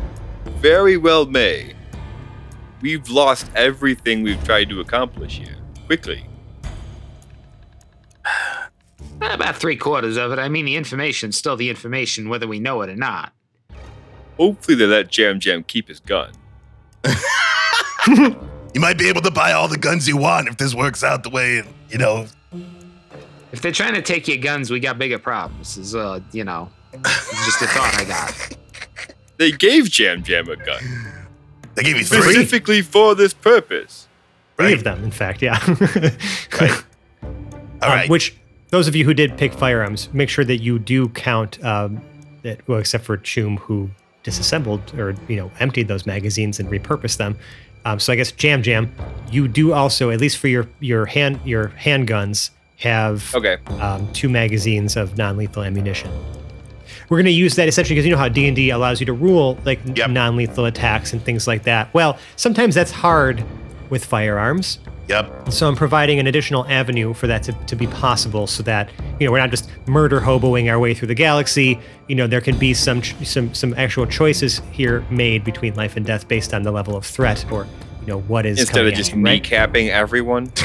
very 0.60 0.96
well 0.96 1.26
may, 1.26 1.74
we've 2.80 3.08
lost 3.08 3.50
everything 3.54 4.22
we've 4.22 4.42
tried 4.44 4.68
to 4.70 4.80
accomplish 4.80 5.38
here. 5.38 5.56
Quickly. 5.86 6.26
About 9.20 9.56
three 9.56 9.76
quarters 9.76 10.16
of 10.16 10.32
it. 10.32 10.38
I 10.38 10.48
mean, 10.48 10.64
the 10.64 10.76
information's 10.76 11.36
still 11.36 11.56
the 11.56 11.70
information, 11.70 12.28
whether 12.28 12.46
we 12.46 12.58
know 12.60 12.82
it 12.82 12.90
or 12.90 12.96
not. 12.96 13.32
Hopefully, 14.36 14.76
they 14.76 14.86
let 14.86 15.08
Jam 15.08 15.40
Jam 15.40 15.62
keep 15.64 15.88
his 15.88 16.00
gun. 16.00 16.32
You 18.74 18.80
might 18.80 18.98
be 18.98 19.08
able 19.08 19.22
to 19.22 19.30
buy 19.30 19.52
all 19.52 19.68
the 19.68 19.78
guns 19.78 20.08
you 20.08 20.16
want 20.16 20.48
if 20.48 20.56
this 20.56 20.74
works 20.74 21.04
out 21.04 21.22
the 21.22 21.30
way 21.30 21.62
you 21.90 21.96
know. 21.96 22.26
If 23.52 23.62
they're 23.62 23.70
trying 23.70 23.94
to 23.94 24.02
take 24.02 24.26
your 24.26 24.38
guns, 24.38 24.68
we 24.68 24.80
got 24.80 24.98
bigger 24.98 25.18
problems. 25.20 25.76
Is 25.78 25.94
uh, 25.94 26.18
you 26.32 26.42
know, 26.42 26.68
just 26.92 27.62
a 27.62 27.66
thought 27.68 27.94
I 27.96 28.04
got. 28.04 28.56
They 29.36 29.52
gave 29.52 29.90
Jam 29.90 30.22
Jam 30.24 30.48
a 30.48 30.56
gun 30.56 30.82
They 31.76 31.82
gave 31.84 31.96
you 31.96 32.04
three. 32.04 32.20
specifically 32.20 32.82
for 32.82 33.14
this 33.14 33.32
purpose. 33.32 34.06
Three 34.56 34.66
Right. 34.66 34.74
of 34.76 34.84
them, 34.84 35.02
in 35.04 35.10
fact, 35.12 35.40
yeah. 35.40 35.58
All 36.62 36.68
Um, 37.22 37.34
right. 37.82 38.08
which 38.10 38.36
those 38.70 38.88
of 38.88 38.96
you 38.96 39.04
who 39.04 39.14
did 39.14 39.36
pick 39.36 39.52
firearms, 39.52 40.08
make 40.12 40.28
sure 40.28 40.44
that 40.44 40.58
you 40.58 40.78
do 40.78 41.08
count 41.10 41.62
um, 41.64 42.00
that. 42.42 42.66
Well, 42.68 42.78
except 42.78 43.04
for 43.04 43.16
Choom, 43.18 43.58
who 43.58 43.90
disassembled 44.22 44.94
or 44.98 45.14
you 45.28 45.36
know 45.36 45.50
emptied 45.60 45.88
those 45.88 46.06
magazines 46.06 46.58
and 46.60 46.68
repurposed 46.70 47.18
them. 47.18 47.36
Um, 47.86 48.00
so 48.00 48.12
I 48.12 48.16
guess 48.16 48.32
Jam 48.32 48.62
Jam, 48.62 48.92
you 49.30 49.46
do 49.46 49.72
also, 49.74 50.10
at 50.10 50.18
least 50.20 50.38
for 50.38 50.48
your 50.48 50.66
your 50.80 51.06
hand 51.06 51.40
your 51.44 51.68
handguns, 51.70 52.50
have 52.78 53.34
Okay. 53.34 53.58
um, 53.80 54.10
two 54.12 54.28
magazines 54.28 54.96
of 54.96 55.16
non-lethal 55.18 55.62
ammunition. 55.62 56.10
We're 57.10 57.18
going 57.18 57.26
to 57.26 57.30
use 57.32 57.54
that 57.56 57.68
essentially 57.68 57.94
because 57.94 58.06
you 58.06 58.12
know 58.12 58.18
how 58.18 58.28
D 58.28 58.46
and 58.46 58.56
D 58.56 58.70
allows 58.70 58.98
you 58.98 59.06
to 59.06 59.12
rule 59.12 59.58
like 59.64 59.78
Yep. 59.94 60.10
non-lethal 60.10 60.64
attacks 60.64 61.12
and 61.12 61.22
things 61.22 61.46
like 61.46 61.64
that. 61.64 61.92
Well, 61.92 62.18
sometimes 62.36 62.74
that's 62.74 62.90
hard 62.90 63.44
with 63.90 64.04
firearms. 64.04 64.78
Yep. 65.08 65.30
So 65.52 65.68
I'm 65.68 65.76
providing 65.76 66.18
an 66.18 66.26
additional 66.26 66.66
avenue 66.66 67.14
for 67.14 67.26
that 67.26 67.42
to, 67.44 67.52
to 67.52 67.76
be 67.76 67.86
possible 67.86 68.46
so 68.46 68.62
that, 68.64 68.90
you 69.20 69.26
know, 69.26 69.32
we're 69.32 69.38
not 69.38 69.50
just 69.50 69.68
murder 69.86 70.20
hoboing 70.20 70.70
our 70.70 70.78
way 70.78 70.94
through 70.94 71.08
the 71.08 71.14
galaxy. 71.14 71.78
You 72.08 72.14
know, 72.16 72.26
there 72.26 72.40
can 72.40 72.58
be 72.58 72.74
some 72.74 73.00
ch- 73.02 73.14
some 73.26 73.54
some 73.54 73.74
actual 73.74 74.06
choices 74.06 74.60
here 74.72 75.04
made 75.10 75.44
between 75.44 75.74
life 75.74 75.96
and 75.96 76.04
death 76.04 76.26
based 76.28 76.54
on 76.54 76.62
the 76.62 76.70
level 76.70 76.96
of 76.96 77.04
threat 77.04 77.44
or, 77.50 77.66
you 78.00 78.08
know, 78.08 78.20
what 78.22 78.44
is 78.46 78.58
Instead 78.60 78.74
coming 78.76 78.92
of 78.92 78.96
just 78.98 79.12
you, 79.14 79.22
right? 79.22 79.42
kneecapping 79.42 79.88
everyone. 79.90 80.46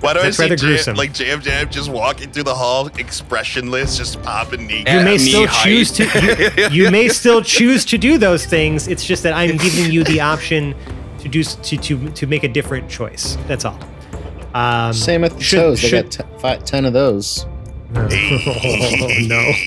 Why 0.00 0.12
do 0.12 0.20
I 0.20 0.30
That's 0.30 0.36
see 0.36 0.56
Jam, 0.56 0.96
like 0.96 1.14
Jam 1.14 1.40
Jam 1.40 1.70
just 1.70 1.90
walking 1.90 2.30
through 2.30 2.42
the 2.42 2.54
hall, 2.54 2.88
expressionless, 2.98 3.96
just 3.96 4.22
popping 4.22 4.66
knee? 4.66 4.84
You 4.86 5.02
may 5.02 5.18
still 5.18 5.46
height. 5.46 5.64
choose 5.64 5.92
to 5.92 6.68
you, 6.70 6.84
you 6.84 6.90
may 6.90 7.08
still 7.08 7.42
choose 7.42 7.84
to 7.86 7.98
do 7.98 8.18
those 8.18 8.44
things. 8.44 8.88
It's 8.88 9.04
just 9.04 9.22
that 9.22 9.32
I'm 9.32 9.56
giving 9.56 9.90
you 9.90 10.04
the 10.04 10.20
option 10.20 10.74
to 11.24 11.28
do 11.28 11.42
to 11.42 11.76
to 11.76 12.10
to 12.10 12.26
make 12.26 12.44
a 12.44 12.48
different 12.48 12.88
choice. 12.88 13.36
That's 13.48 13.64
all. 13.64 13.78
Um, 14.54 14.92
Same 14.92 15.22
with 15.22 15.36
the 15.36 15.42
should- 15.42 15.56
toes. 15.58 15.84
I 15.84 15.88
should- 15.88 16.04
got 16.16 16.26
t- 16.28 16.38
five, 16.40 16.64
ten 16.64 16.84
of 16.84 16.92
those. 16.92 17.46
oh 17.96 19.08
no. 19.26 19.52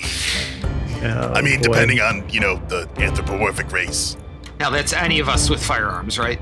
Oh, 1.00 1.32
I 1.32 1.42
mean, 1.44 1.58
boy. 1.62 1.74
depending 1.74 2.02
on 2.02 2.28
you 2.28 2.40
know 2.40 2.56
the 2.70 2.90
anthropomorphic 2.98 3.72
race. 3.72 4.18
Now 4.60 4.72
that's 4.72 4.94
any 4.94 5.20
of 5.20 5.30
us 5.30 5.48
with 5.48 5.64
firearms, 5.64 6.18
right? 6.18 6.40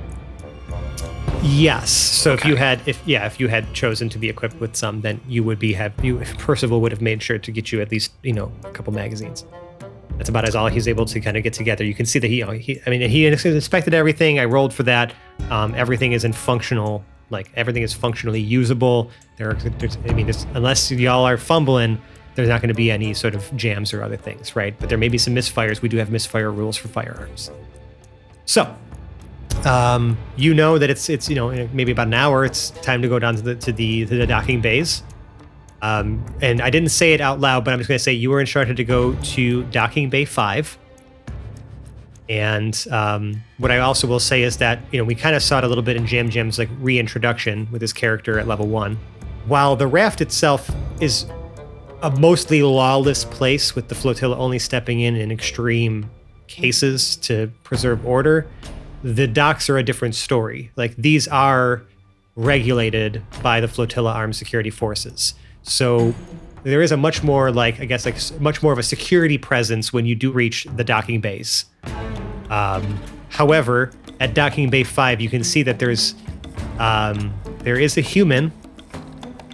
Yes. 1.44 1.90
So 1.92 2.32
if 2.34 2.46
you 2.46 2.56
had, 2.56 2.80
if 2.86 3.02
yeah, 3.06 3.26
if 3.26 3.38
you 3.40 3.50
had 3.50 3.74
chosen 3.74 4.08
to 4.10 4.18
be 4.18 4.30
equipped 4.30 4.60
with 4.62 4.76
some, 4.78 5.02
then 5.02 5.20
you 5.28 5.44
would 5.44 5.60
be 5.60 5.74
have 5.74 5.92
you. 6.04 6.20
Percival 6.38 6.80
would 6.82 6.94
have 6.94 7.02
made 7.02 7.22
sure 7.22 7.38
to 7.38 7.52
get 7.52 7.72
you 7.74 7.82
at 7.82 7.92
least 7.92 8.14
you 8.24 8.32
know 8.34 8.50
a 8.64 8.72
couple 8.72 8.94
magazines. 8.94 9.46
That's 10.18 10.30
about 10.30 10.46
as 10.46 10.56
all 10.56 10.68
he's 10.68 10.88
able 10.88 11.06
to 11.06 11.20
kind 11.20 11.36
of 11.38 11.44
get 11.44 11.54
together. 11.54 11.84
You 11.84 11.94
can 11.94 12.06
see 12.06 12.20
that 12.20 12.28
he, 12.28 12.42
he 12.60 12.82
I 12.86 12.90
mean, 12.90 13.10
he 13.10 13.26
inspected 13.26 13.94
everything. 13.94 14.40
I 14.40 14.46
rolled 14.46 14.74
for 14.74 14.84
that. 14.84 15.14
Um, 15.50 15.76
everything 15.76 16.14
is 16.14 16.24
in 16.24 16.34
functional, 16.34 17.04
like 17.30 17.52
everything 17.56 17.84
is 17.84 17.94
functionally 17.94 18.40
usable. 18.40 19.12
There, 19.38 19.50
are, 19.50 19.58
I 20.08 20.14
mean, 20.14 20.32
unless 20.54 20.92
y'all 20.92 21.26
are 21.26 21.38
fumbling, 21.38 22.02
there's 22.36 22.50
not 22.50 22.62
going 22.62 22.70
to 22.70 22.76
be 22.76 22.92
any 22.92 23.14
sort 23.14 23.36
of 23.36 23.56
jams 23.56 23.94
or 23.94 24.04
other 24.04 24.18
things, 24.18 24.56
right? 24.56 24.78
But 24.80 24.90
there 24.90 24.98
may 24.98 25.10
be 25.10 25.18
some 25.18 25.36
misfires. 25.36 25.82
We 25.82 25.90
do 25.90 25.98
have 25.98 26.10
misfire 26.10 26.52
rules 26.52 26.78
for 26.78 26.88
firearms. 26.88 27.52
So, 28.46 28.74
um, 29.66 30.18
you 30.36 30.54
know 30.54 30.78
that 30.78 30.90
it's 30.90 31.10
it's 31.10 31.30
you 31.30 31.36
know 31.36 31.68
maybe 31.74 31.92
about 31.92 32.08
an 32.08 32.14
hour. 32.14 32.46
It's 32.46 32.70
time 32.70 33.02
to 33.02 33.08
go 33.08 33.20
down 33.20 33.36
to 33.36 33.42
the 33.42 33.56
to 33.56 33.72
the 33.72 34.06
to 34.06 34.18
the 34.18 34.28
docking 34.28 34.62
bays. 34.62 35.02
Um, 35.86 36.26
and 36.42 36.62
I 36.62 36.72
didn't 36.72 36.90
say 36.90 37.14
it 37.14 37.22
out 37.22 37.40
loud, 37.40 37.64
but 37.64 37.72
I'm 37.72 37.80
just 37.80 37.88
going 37.88 38.00
to 38.00 38.04
say 38.04 38.12
you 38.12 38.32
were 38.32 38.40
instructed 38.40 38.76
to 38.78 38.84
go 38.84 39.14
to 39.14 39.64
docking 39.66 40.10
bay 40.10 40.26
five. 40.26 40.80
And 42.28 42.76
um, 42.90 43.44
what 43.60 43.70
I 43.70 43.78
also 43.78 44.08
will 44.08 44.20
say 44.20 44.42
is 44.42 44.58
that 44.58 44.80
you 44.92 44.98
know 44.98 45.04
we 45.04 45.14
kind 45.14 45.36
of 45.36 45.44
saw 45.44 45.60
it 45.60 45.64
a 45.64 45.68
little 45.68 45.84
bit 45.84 45.96
in 45.96 46.08
Jam 46.08 46.32
Jam's 46.32 46.58
like 46.58 46.70
reintroduction 46.80 47.68
with 47.72 47.84
his 47.84 47.94
character 47.94 48.40
at 48.40 48.48
level 48.48 48.68
one. 48.68 48.98
While 49.46 49.76
the 49.76 49.86
raft 49.86 50.22
itself 50.22 50.72
is 51.00 51.28
a 52.02 52.10
mostly 52.10 52.64
lawless 52.64 53.24
place 53.24 53.76
with 53.76 53.88
the 53.88 53.96
flotilla 53.96 54.38
only 54.38 54.58
stepping 54.58 55.02
in 55.02 55.16
in 55.16 55.32
extreme 55.32 56.10
cases 56.48 57.16
to 57.18 57.52
preserve 57.62 58.04
order, 58.08 58.48
the 59.04 59.28
docks 59.28 59.70
are 59.70 59.78
a 59.78 59.84
different 59.84 60.16
story. 60.16 60.72
Like 60.76 60.96
these 60.96 61.28
are 61.28 61.84
regulated 62.36 63.22
by 63.44 63.60
the 63.60 63.68
flotilla 63.68 64.14
armed 64.14 64.36
security 64.36 64.72
forces. 64.72 65.36
So 65.66 66.14
there 66.64 66.82
is 66.82 66.92
a 66.92 66.98
much 66.98 67.24
more 67.24 67.52
like 67.52 67.80
I 67.80 67.86
guess 67.86 68.06
like 68.06 68.18
much 68.40 68.64
more 68.64 68.72
of 68.72 68.80
a 68.80 68.84
security 68.84 69.38
presence 69.38 69.92
when 69.92 70.06
you 70.06 70.16
do 70.16 70.32
reach 70.32 70.66
the 70.76 70.84
docking 70.84 71.22
bays. 71.22 71.66
Um, 72.50 73.00
however, 73.30 73.92
at 74.20 74.34
docking 74.34 74.70
bay 74.70 74.84
five, 74.84 75.20
you 75.20 75.30
can 75.30 75.44
see 75.44 75.64
that 75.64 75.80
there's 75.80 76.16
um, 76.80 77.34
there 77.60 77.80
is 77.80 77.98
a 77.98 78.02
human 78.02 78.52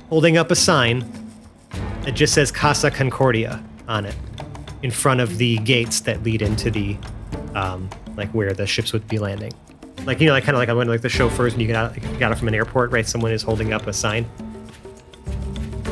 holding 0.09 0.37
up 0.37 0.51
a 0.51 0.55
sign 0.55 1.05
that 2.03 2.11
just 2.11 2.33
says 2.33 2.51
Casa 2.51 2.91
Concordia 2.91 3.63
on 3.87 4.05
it 4.05 4.15
in 4.83 4.91
front 4.91 5.21
of 5.21 5.37
the 5.37 5.57
gates 5.59 6.01
that 6.01 6.21
lead 6.23 6.41
into 6.41 6.69
the 6.69 6.97
um, 7.55 7.89
like 8.17 8.29
where 8.31 8.51
the 8.53 8.67
ships 8.67 8.91
would 8.91 9.07
be 9.07 9.17
landing. 9.17 9.53
Like 10.05 10.19
you 10.19 10.27
know, 10.27 10.33
like 10.33 10.43
kind 10.43 10.55
of 10.55 10.59
like 10.59 10.69
I 10.69 10.73
went 10.73 10.89
like 10.89 11.01
the 11.01 11.09
chauffeurs 11.09 11.53
when 11.53 11.61
you 11.61 11.67
got 11.67 11.91
out, 11.91 11.95
you 11.95 12.01
get 12.17 12.31
out 12.31 12.37
from 12.37 12.49
an 12.49 12.55
airport, 12.55 12.91
right? 12.91 13.07
Someone 13.07 13.31
is 13.31 13.43
holding 13.43 13.71
up 13.71 13.87
a 13.87 13.93
sign. 13.93 14.25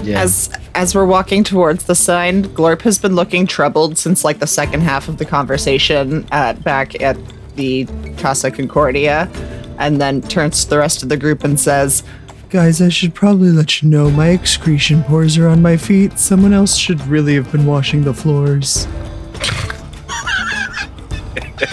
Yeah. 0.04 0.22
As 0.22 0.50
as 0.76 0.96
we're 0.96 1.06
walking 1.06 1.44
towards 1.44 1.84
the 1.86 1.96
sign, 1.96 2.44
Glorp 2.44 2.82
has 2.84 2.98
been 2.98 3.16
looking 3.16 3.46
troubled 3.46 3.98
since 3.98 4.24
like 4.24 4.40
the 4.40 4.48
second 4.48 4.82
half 4.82 5.08
of 5.10 5.18
the 5.18 5.26
conversation 5.26 6.26
at 6.32 6.64
back 6.64 7.00
at 7.02 7.18
the 7.56 7.86
Casa 8.18 8.50
Concordia, 8.50 9.30
and 9.78 10.00
then 10.00 10.22
turns 10.22 10.64
to 10.64 10.70
the 10.70 10.78
rest 10.78 11.04
of 11.04 11.10
the 11.10 11.18
group 11.18 11.44
and 11.44 11.60
says, 11.60 12.04
Guys, 12.50 12.82
I 12.82 12.90
should 12.90 13.14
probably 13.14 13.50
let 13.50 13.82
you 13.82 13.90
know 13.90 14.10
my 14.10 14.30
excretion 14.30 15.04
pores 15.04 15.38
are 15.38 15.48
on 15.48 15.62
my 15.62 15.78
feet. 15.78 16.18
Someone 16.18 16.54
else 16.54 16.76
should 16.76 17.00
really 17.06 17.36
have 17.36 17.52
been 17.52 17.66
washing 17.66 18.04
the 18.04 18.14
floors. 18.14 18.88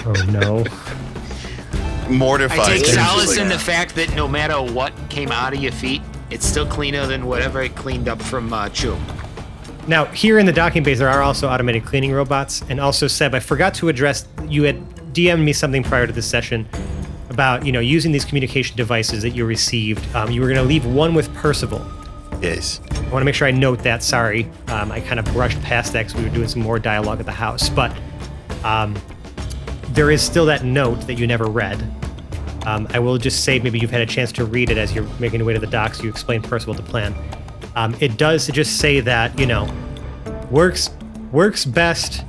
Oh 0.04 0.12
no! 0.30 0.64
Mortified. 2.08 2.60
I 2.60 2.76
take 2.76 2.86
solace 2.86 3.38
in 3.38 3.48
the 3.48 3.58
fact 3.58 3.94
that 3.96 4.14
no 4.14 4.28
matter 4.28 4.60
what 4.60 4.92
came 5.10 5.32
out 5.32 5.52
of 5.52 5.60
your 5.60 5.72
feet, 5.72 6.00
it's 6.30 6.46
still 6.46 6.66
cleaner 6.66 7.06
than 7.06 7.26
whatever 7.26 7.62
it 7.62 7.74
cleaned 7.74 8.08
up 8.08 8.20
from 8.20 8.52
uh, 8.52 8.68
Chew. 8.68 8.96
Now, 9.86 10.06
here 10.06 10.38
in 10.38 10.46
the 10.46 10.52
docking 10.52 10.82
bays, 10.82 10.98
there 10.98 11.08
are 11.08 11.22
also 11.22 11.48
automated 11.48 11.84
cleaning 11.84 12.12
robots. 12.12 12.62
And 12.68 12.80
also, 12.80 13.06
Seb, 13.06 13.34
I 13.34 13.40
forgot 13.40 13.72
to 13.74 13.88
address, 13.88 14.26
you 14.48 14.64
had 14.64 14.76
DM'd 15.14 15.44
me 15.44 15.52
something 15.52 15.84
prior 15.84 16.06
to 16.06 16.12
this 16.12 16.26
session 16.26 16.68
about, 17.30 17.64
you 17.64 17.70
know, 17.70 17.80
using 17.80 18.10
these 18.10 18.24
communication 18.24 18.76
devices 18.76 19.22
that 19.22 19.30
you 19.30 19.44
received. 19.44 20.04
Um, 20.14 20.30
you 20.30 20.40
were 20.40 20.48
going 20.48 20.58
to 20.58 20.64
leave 20.64 20.84
one 20.84 21.14
with 21.14 21.32
Percival. 21.34 21.86
Yes. 22.40 22.80
I 22.90 23.00
want 23.10 23.20
to 23.20 23.24
make 23.24 23.34
sure 23.34 23.46
I 23.46 23.52
note 23.52 23.82
that. 23.84 24.02
Sorry. 24.02 24.50
Um, 24.68 24.90
I 24.90 25.00
kind 25.00 25.20
of 25.20 25.26
brushed 25.26 25.60
past 25.62 25.92
that 25.92 26.06
because 26.06 26.20
we 26.20 26.28
were 26.28 26.34
doing 26.34 26.48
some 26.48 26.62
more 26.62 26.78
dialogue 26.78 27.20
at 27.20 27.26
the 27.26 27.32
house. 27.32 27.68
But 27.68 27.96
um, 28.64 28.96
there 29.90 30.10
is 30.10 30.20
still 30.20 30.46
that 30.46 30.64
note 30.64 31.06
that 31.06 31.14
you 31.14 31.26
never 31.26 31.46
read. 31.46 31.78
Um, 32.66 32.88
I 32.90 32.98
will 32.98 33.16
just 33.16 33.44
say 33.44 33.60
maybe 33.60 33.78
you've 33.78 33.92
had 33.92 34.00
a 34.00 34.06
chance 34.06 34.32
to 34.32 34.44
read 34.44 34.70
it 34.70 34.76
as 34.76 34.92
you're 34.92 35.08
making 35.20 35.38
your 35.38 35.46
way 35.46 35.54
to 35.54 35.60
the 35.60 35.68
docks. 35.68 36.02
You 36.02 36.10
explain 36.10 36.42
Percival 36.42 36.74
the 36.74 36.82
plan. 36.82 37.14
Um, 37.76 37.96
it 38.00 38.18
does 38.18 38.48
just 38.48 38.78
say 38.78 39.00
that 39.00 39.38
you 39.38 39.46
know 39.46 39.72
works 40.50 40.90
works 41.30 41.64
best 41.64 42.24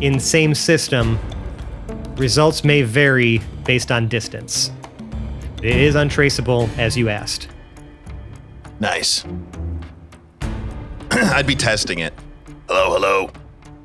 in 0.00 0.20
same 0.20 0.54
system. 0.54 1.18
Results 2.16 2.64
may 2.64 2.82
vary 2.82 3.40
based 3.64 3.90
on 3.90 4.08
distance. 4.08 4.70
It 5.62 5.76
is 5.76 5.96
untraceable 5.96 6.70
as 6.78 6.96
you 6.96 7.08
asked. 7.08 7.48
Nice. 8.78 9.24
I'd 11.10 11.46
be 11.46 11.56
testing 11.56 11.98
it. 11.98 12.14
Hello, 12.68 12.92
hello. 12.92 13.30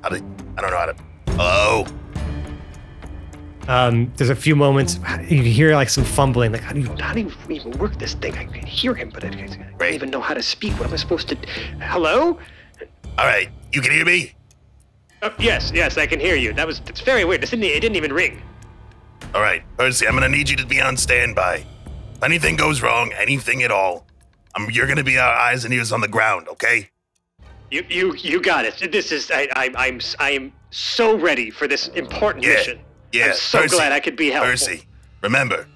How? 0.04 0.10
I 0.10 0.20
don't 0.20 0.72
know 0.72 0.78
how 0.78 0.86
to. 0.86 0.96
Hello. 1.30 1.86
Um, 3.68 4.12
there's 4.18 4.30
a 4.30 4.36
few 4.36 4.56
moments 4.56 5.00
you 5.30 5.42
hear 5.42 5.74
like 5.74 5.90
some 5.90 6.04
fumbling, 6.04 6.52
like 6.52 6.62
how 6.62 6.74
do 6.74 6.82
you 6.82 6.96
how 7.00 7.14
do 7.14 7.22
you 7.22 7.32
even 7.50 7.72
work 7.74 7.98
this 7.98 8.14
thing? 8.14 8.38
I 8.38 8.46
can 8.46 8.66
hear 8.66 8.94
him, 8.94 9.10
but 9.10 9.24
I, 9.24 9.30
I 9.30 9.48
don't 9.78 9.94
even 9.94 10.10
know 10.10 10.20
how 10.20 10.34
to 10.34 10.42
speak. 10.44 10.74
What 10.74 10.88
am 10.88 10.94
I 10.94 10.98
supposed 10.98 11.30
to? 11.30 11.36
Hello? 11.80 12.38
All 13.18 13.26
right. 13.26 13.50
You 13.72 13.82
can 13.82 13.92
hear 13.92 14.06
me. 14.06 14.34
Oh, 15.22 15.34
yes, 15.40 15.72
yes, 15.74 15.98
I 15.98 16.06
can 16.06 16.20
hear 16.20 16.36
you. 16.36 16.52
That 16.54 16.68
was 16.68 16.82
that's 16.82 17.00
very 17.00 17.24
weird. 17.24 17.42
This 17.42 17.52
didn't, 17.52 17.64
it 17.64 17.80
didn't 17.80 17.96
even 17.96 18.12
ring. 18.12 18.42
All 19.34 19.42
right, 19.42 19.64
Percy. 19.78 20.08
I'm 20.08 20.14
gonna 20.14 20.28
need 20.28 20.50
you 20.50 20.58
to 20.58 20.66
be 20.66 20.82
on 20.82 20.98
standby. 20.98 21.66
If 22.16 22.24
anything 22.24 22.58
goes 22.58 22.82
wrong, 22.82 23.14
anything 23.14 23.64
at 23.64 23.72
all, 23.72 24.06
um, 24.56 24.68
you're 24.72 24.88
gonna 24.88 25.04
be 25.04 25.18
our 25.18 25.34
eyes 25.34 25.64
and 25.64 25.74
ears 25.74 25.94
on 25.94 26.02
the 26.02 26.08
ground. 26.10 26.50
Okay? 26.50 26.90
You 27.72 27.86
you 27.90 28.14
you 28.16 28.42
got 28.42 28.66
it. 28.66 28.92
This 28.92 29.14
is 29.14 29.32
I, 29.32 29.48
I 29.56 29.72
I'm 29.78 30.02
I 30.20 30.32
am 30.32 30.52
so 30.72 31.18
ready 31.18 31.50
for 31.50 31.68
this 31.68 31.88
important 31.90 32.44
Yeah. 32.44 32.56
mission. 32.56 32.80
Yeah. 33.14 33.28
I'm 33.28 33.34
so 33.36 33.62
Percy, 33.62 33.76
glad 33.78 33.92
I 33.94 34.00
could 34.02 34.16
be 34.18 34.32
helpful. 34.32 34.52
Percy, 34.52 34.84
remember, 35.22 35.68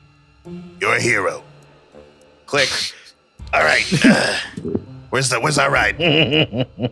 you're 0.82 0.96
a 0.96 1.02
hero. 1.02 1.44
Click. 2.48 2.70
All 3.54 3.64
right. 3.64 3.86
uh, 4.06 4.38
where's 5.12 5.30
the 5.30 5.40
Where's 5.40 5.58
our 5.58 5.72
ride? 5.72 5.98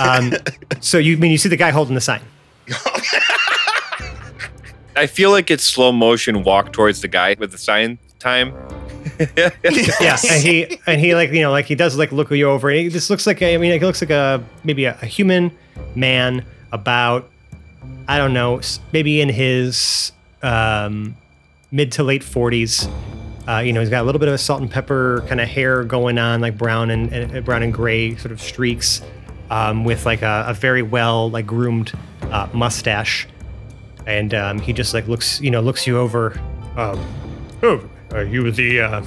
Um, 0.00 0.32
so 0.80 0.98
you 0.98 1.16
I 1.16 1.20
mean 1.20 1.30
you 1.30 1.38
see 1.38 1.48
the 1.48 1.56
guy 1.56 1.70
holding 1.70 1.94
the 1.94 2.00
sign? 2.00 2.20
I 4.96 5.06
feel 5.06 5.30
like 5.30 5.50
it's 5.50 5.62
slow 5.62 5.92
motion 5.92 6.42
walk 6.42 6.72
towards 6.72 7.02
the 7.02 7.08
guy 7.08 7.36
with 7.38 7.52
the 7.52 7.58
sign 7.58 7.98
time. 8.18 8.52
Yeah, 9.36 9.50
Yes. 9.62 10.28
and 10.28 10.42
he 10.42 10.80
and 10.86 11.00
he 11.00 11.14
like 11.14 11.30
you 11.30 11.42
know 11.42 11.50
like 11.52 11.66
he 11.66 11.74
does 11.76 11.96
like 11.96 12.10
look 12.10 12.30
you 12.32 12.48
over. 12.48 12.68
And 12.70 12.78
he, 12.80 12.88
this 12.88 13.10
looks 13.10 13.26
like 13.26 13.40
a, 13.42 13.54
I 13.54 13.58
mean 13.58 13.70
it 13.72 13.82
looks 13.82 14.00
like 14.00 14.10
a 14.10 14.42
maybe 14.64 14.86
a, 14.86 14.98
a 15.02 15.06
human 15.06 15.56
man 15.94 16.44
about 16.72 17.30
I 18.08 18.18
don't 18.18 18.32
know 18.32 18.60
maybe 18.92 19.20
in 19.20 19.28
his 19.28 20.12
um, 20.42 21.16
mid 21.70 21.92
to 21.92 22.02
late 22.04 22.22
forties. 22.22 22.88
Uh, 23.48 23.58
you 23.58 23.72
know 23.72 23.80
he's 23.80 23.90
got 23.90 24.02
a 24.02 24.04
little 24.04 24.18
bit 24.18 24.28
of 24.28 24.34
a 24.34 24.38
salt 24.38 24.60
and 24.60 24.70
pepper 24.70 25.24
kind 25.28 25.40
of 25.40 25.48
hair 25.48 25.84
going 25.84 26.18
on 26.18 26.40
like 26.40 26.58
brown 26.58 26.90
and, 26.90 27.12
and 27.12 27.44
brown 27.44 27.62
and 27.62 27.72
gray 27.72 28.16
sort 28.16 28.32
of 28.32 28.40
streaks 28.42 29.02
um, 29.50 29.84
with 29.84 30.04
like 30.04 30.22
a, 30.22 30.44
a 30.48 30.54
very 30.54 30.82
well 30.82 31.30
like 31.30 31.46
groomed 31.46 31.92
uh, 32.22 32.48
mustache 32.52 33.28
and 34.04 34.34
um, 34.34 34.58
he 34.58 34.72
just 34.72 34.94
like 34.94 35.06
looks 35.06 35.40
you 35.40 35.50
know 35.52 35.60
looks 35.60 35.86
you 35.86 35.96
over 35.96 36.32
um, 36.76 36.98
oh 37.62 37.88
are 38.12 38.24
you 38.24 38.50
the 38.50 38.80
uh, 38.80 39.04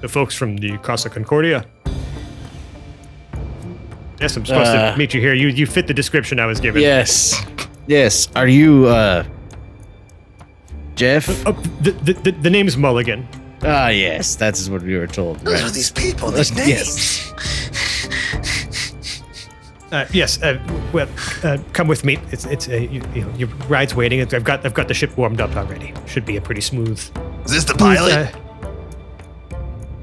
the 0.00 0.08
folks 0.08 0.34
from 0.34 0.56
the 0.56 0.78
Casa 0.78 1.10
Concordia 1.10 1.66
yes 4.20 4.36
i'm 4.36 4.44
supposed 4.46 4.70
Uh, 4.70 4.92
to 4.92 4.98
meet 4.98 5.12
you 5.14 5.20
here 5.20 5.34
you 5.34 5.48
you 5.48 5.66
fit 5.66 5.86
the 5.86 5.94
description 5.94 6.40
i 6.40 6.46
was 6.46 6.58
given 6.60 6.80
Yes. 6.82 7.44
Yes. 7.88 8.28
Are 8.36 8.46
you 8.46 8.86
uh 8.86 9.24
Jeff? 10.94 11.28
oh, 11.46 11.52
the, 11.80 11.92
the, 11.92 12.12
the, 12.12 12.30
the 12.32 12.50
name's 12.50 12.76
mulligan 12.76 13.26
Ah, 13.62 13.88
yes. 13.88 14.36
That 14.36 14.56
is 14.56 14.70
what 14.70 14.82
we 14.82 14.96
were 14.96 15.08
told. 15.08 15.44
Right. 15.44 15.72
these 15.72 15.90
people? 15.90 16.30
These 16.30 16.50
Yes. 16.68 17.32
uh, 19.90 20.04
yes 20.12 20.40
uh, 20.42 20.58
well 20.92 21.08
uh, 21.44 21.56
come 21.72 21.88
with 21.88 22.04
me 22.04 22.18
it's 22.30 22.44
it's 22.44 22.68
uh, 22.68 22.72
you, 22.74 23.00
you 23.14 23.22
know, 23.22 23.32
your 23.38 23.48
ride's 23.70 23.94
waiting 23.94 24.20
i've 24.20 24.44
got 24.44 24.64
i've 24.66 24.74
got 24.74 24.86
the 24.86 24.92
ship 24.92 25.16
warmed 25.16 25.40
up 25.40 25.56
already 25.56 25.94
should 26.06 26.26
be 26.26 26.36
a 26.36 26.40
pretty 26.42 26.60
smooth 26.60 26.98
Is 27.46 27.52
this 27.52 27.64
the 27.64 27.72
pilot? 27.74 28.12
uh, 28.12 28.26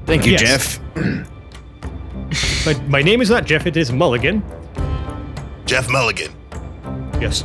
Thank 0.06 0.26
you, 0.26 0.32
Yes. 0.32 0.40
Jeff. 0.42 0.80
my, 2.66 2.74
my 2.88 3.00
name 3.02 3.20
is 3.22 3.30
not 3.30 3.44
jeff 3.46 3.64
it 3.66 3.76
is 3.76 3.92
mulligan 3.92 4.42
Jeff 5.66 5.88
Mulligan. 5.88 6.32
yes 7.20 7.44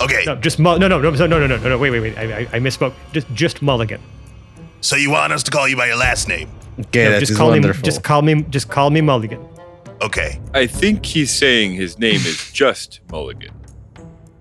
Okay. 0.00 0.22
No, 0.26 0.36
just 0.36 0.58
Mulligan. 0.58 0.88
No, 0.88 1.00
no, 1.00 1.10
no, 1.10 1.26
no, 1.26 1.26
no, 1.38 1.46
no, 1.46 1.56
no, 1.56 1.68
no. 1.68 1.78
Wait, 1.78 1.90
wait, 1.90 2.00
wait. 2.00 2.18
I, 2.18 2.22
I, 2.22 2.40
I 2.40 2.58
misspoke. 2.60 2.94
Just, 3.12 3.32
just 3.34 3.62
Mulligan. 3.62 4.00
So 4.80 4.96
you 4.96 5.10
want 5.10 5.32
us 5.32 5.42
to 5.44 5.50
call 5.50 5.68
you 5.68 5.76
by 5.76 5.86
your 5.88 5.96
last 5.96 6.26
name? 6.28 6.48
Okay, 6.80 7.04
no, 7.04 7.10
that 7.10 7.20
just 7.20 7.32
is 7.32 7.36
call 7.38 7.48
wonderful. 7.50 7.80
Me, 7.82 7.84
just 7.84 8.02
call 8.02 8.22
me, 8.22 8.42
just 8.44 8.68
call 8.70 8.90
me 8.90 9.00
Mulligan. 9.02 9.46
Okay. 10.00 10.40
I 10.54 10.66
think 10.66 11.04
he's 11.04 11.30
saying 11.30 11.74
his 11.74 11.98
name 11.98 12.20
is 12.24 12.50
just 12.52 13.00
Mulligan. 13.10 13.52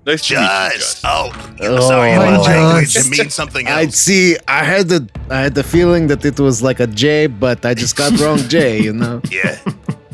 Nice 0.05 0.25
to 0.27 0.35
meet 0.35 0.41
you, 0.41 0.47
Just. 0.47 1.01
Just. 1.01 1.05
Oh, 1.05 1.55
Oh, 1.61 1.81
sorry, 1.81 2.15
my 2.15 2.31
my 2.31 2.37
language 2.37 2.93
Just. 2.93 3.11
means 3.11 3.33
something 3.35 3.67
else. 3.67 3.77
I 3.77 3.87
see. 3.87 4.37
I 4.47 4.63
had 4.63 4.87
the 4.87 5.09
I 5.29 5.41
had 5.41 5.55
the 5.55 5.63
feeling 5.63 6.07
that 6.07 6.23
it 6.23 6.39
was 6.39 6.63
like 6.63 6.79
a 6.79 6.87
J, 6.87 7.27
but 7.27 7.65
I 7.65 7.73
just 7.73 7.97
got 7.97 8.17
wrong 8.19 8.37
J. 8.47 8.81
You 8.81 8.93
know. 8.93 9.21
yeah. 9.29 9.59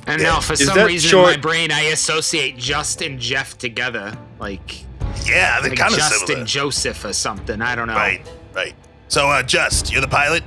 I 0.07 0.17
don't 0.17 0.23
know. 0.23 0.41
For 0.41 0.53
Is 0.53 0.65
some 0.65 0.75
that 0.77 0.87
reason 0.87 1.17
in 1.19 1.25
my 1.25 1.37
brain, 1.37 1.71
I 1.71 1.81
associate 1.93 2.57
Just 2.57 3.01
and 3.03 3.19
Jeff 3.19 3.57
together. 3.59 4.17
Like 4.39 4.83
yeah. 5.25 5.61
They're 5.61 5.69
like 5.69 5.79
kind 5.79 5.93
of 5.93 5.99
Just 5.99 6.25
similar. 6.27 6.45
Joseph 6.45 7.05
or 7.05 7.13
something. 7.13 7.61
I 7.61 7.75
don't 7.75 7.87
know. 7.87 7.95
Right. 7.95 8.25
Right. 8.53 8.75
So, 9.07 9.27
uh, 9.29 9.43
Just, 9.43 9.91
you're 9.91 10.01
the 10.01 10.07
pilot. 10.07 10.43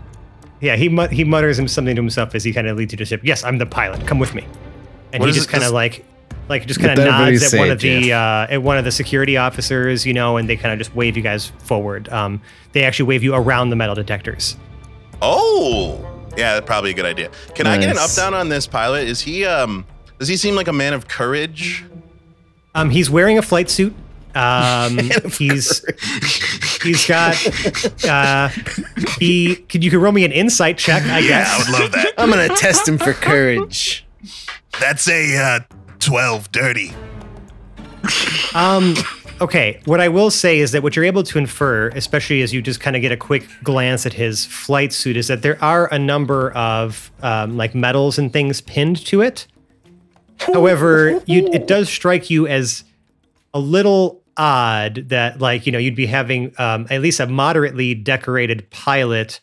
Yeah, 0.61 0.75
he 0.77 0.89
mu- 0.89 1.07
he 1.07 1.23
mutters 1.25 1.59
him 1.59 1.69
something 1.69 1.95
to 1.95 2.03
himself 2.03 2.35
as 2.35 2.43
he 2.43 2.53
kind 2.53 2.67
of 2.67 2.77
leads 2.77 2.93
you 2.93 2.97
to 2.99 3.03
the 3.05 3.07
ship. 3.09 3.21
Yes, 3.23 3.45
I'm 3.45 3.59
the 3.59 3.67
pilot. 3.67 4.07
Come 4.07 4.19
with 4.19 4.35
me. 4.35 4.45
And 5.13 5.21
What 5.21 5.27
he 5.27 5.31
is 5.31 5.37
just 5.37 5.49
it- 5.49 5.53
kind 5.53 5.63
of 5.63 5.69
does- 5.69 5.73
like, 5.73 6.05
like 6.49 6.67
just 6.67 6.81
kind 6.81 6.93
of 6.93 6.99
Whatever 7.05 7.27
you 7.31 7.39
nods 7.39 7.55
at 7.55 7.59
one 7.59 7.71
of 7.71 7.79
the 7.81 8.13
uh, 8.13 8.47
at 8.51 8.63
one 8.63 8.77
of 8.79 8.85
the 8.85 8.91
security 8.91 9.37
officers, 9.37 10.05
you 10.07 10.15
know, 10.15 10.37
and 10.39 10.49
they 10.49 10.57
kind 10.57 10.73
of 10.73 10.79
just 10.79 10.95
wave 10.97 11.17
you 11.17 11.23
guys 11.23 11.53
forward. 11.59 12.09
Um, 12.09 12.41
they 12.73 12.85
actually 12.85 13.07
wave 13.07 13.23
you 13.23 13.35
around 13.35 13.71
the 13.71 13.77
metal 13.77 13.95
detectors. 13.95 14.57
Oh. 15.23 16.05
Yeah, 16.37 16.55
that's 16.55 16.67
probably 16.67 16.91
a 16.91 16.95
good 16.95 17.05
idea. 17.07 17.31
Can 17.55 17.67
I 17.67 17.77
get 17.77 17.85
an 17.91 17.91
up 17.91 17.97
Nice. 17.97 18.17
down 18.17 18.33
on 18.35 18.49
this 18.49 18.67
pilot? 18.67 19.07
Is 19.09 19.21
he 19.21 19.45
um? 19.45 19.85
Does 20.19 20.29
he 20.29 20.37
seem 20.37 20.55
like 20.55 20.69
a 20.69 20.73
man 20.73 20.93
of 20.95 21.07
courage? 21.09 21.85
Um, 22.75 22.91
he's 22.91 23.11
wearing 23.11 23.39
a 23.39 23.43
flight 23.43 23.69
suit. 23.71 23.95
Um, 24.39 24.99
he's 25.39 25.85
He's 26.83 27.07
got. 27.07 27.37
Uh, 28.05 28.49
he. 29.19 29.57
Could 29.57 29.83
you 29.83 29.91
could 29.91 29.99
roll 30.01 30.13
me 30.13 30.25
an 30.25 30.33
insight 30.33 30.79
check? 30.79 31.03
I 31.05 31.19
Yeah, 31.19 31.29
guess. 31.29 31.51
I 31.51 31.59
would 31.73 31.81
love 31.81 31.93
that. 31.93 32.13
I'm 32.19 32.31
gonna 32.31 32.49
test 32.49 32.87
him 32.87 32.99
for 32.99 33.13
courage. 33.13 34.07
That's 34.81 35.09
a 35.09 35.37
uh, 35.37 35.61
12 35.99 36.53
dirty. 36.53 36.93
Um, 38.55 38.95
okay, 39.41 39.81
what 39.87 40.01
I 40.01 40.09
will 40.09 40.31
say 40.31 40.59
is 40.61 40.73
that 40.73 40.83
what 40.83 40.95
you're 40.95 41.05
able 41.05 41.23
to 41.25 41.39
infer, 41.39 41.89
especially 41.89 42.43
as 42.43 42.53
you 42.55 42.63
just 42.63 42.81
kind 42.81 42.95
of 42.97 43.03
get 43.03 43.11
a 43.13 43.17
quick 43.17 43.47
glance 43.65 44.07
at 44.07 44.13
his 44.13 44.45
flight 44.47 44.93
suit, 44.93 45.17
is 45.17 45.27
that 45.29 45.43
there 45.43 45.63
are 45.63 45.93
a 45.93 45.99
number 45.99 46.53
of 46.53 47.11
um, 47.23 47.57
like 47.57 47.75
medals 47.75 48.19
and 48.19 48.33
things 48.33 48.61
pinned 48.61 49.05
to 49.07 49.21
it. 49.21 49.47
However, 50.39 51.21
you, 51.27 51.49
it 51.53 51.67
does 51.67 51.89
strike 51.89 52.31
you 52.31 52.47
as 52.47 52.85
a 53.53 53.59
little 53.59 54.18
odd 54.39 55.09
that, 55.09 55.41
like, 55.41 55.67
you 55.67 55.73
know, 55.73 55.79
you'd 55.79 55.95
be 55.97 56.07
having 56.07 56.55
um, 56.59 56.87
at 56.91 57.03
least 57.03 57.21
a 57.21 57.27
moderately 57.27 57.95
decorated 57.95 58.71
pilot 58.71 59.41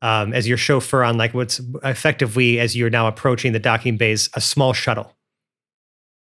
um, 0.00 0.32
as 0.32 0.48
your 0.48 0.56
chauffeur 0.56 1.02
on, 1.02 1.18
like, 1.18 1.34
what's 1.34 1.60
effectively, 1.84 2.60
as 2.60 2.76
you're 2.76 2.90
now 2.90 3.08
approaching 3.08 3.52
the 3.52 3.58
docking 3.58 3.96
bays, 3.96 4.30
a 4.34 4.40
small 4.40 4.72
shuttle. 4.72 5.16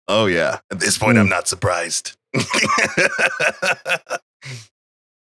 Oh, 0.07 0.27
yeah. 0.27 0.61
At 0.71 0.81
this 0.81 0.97
point, 0.97 1.19
I'm 1.19 1.29
not 1.29 1.49
surprised. 1.49 2.17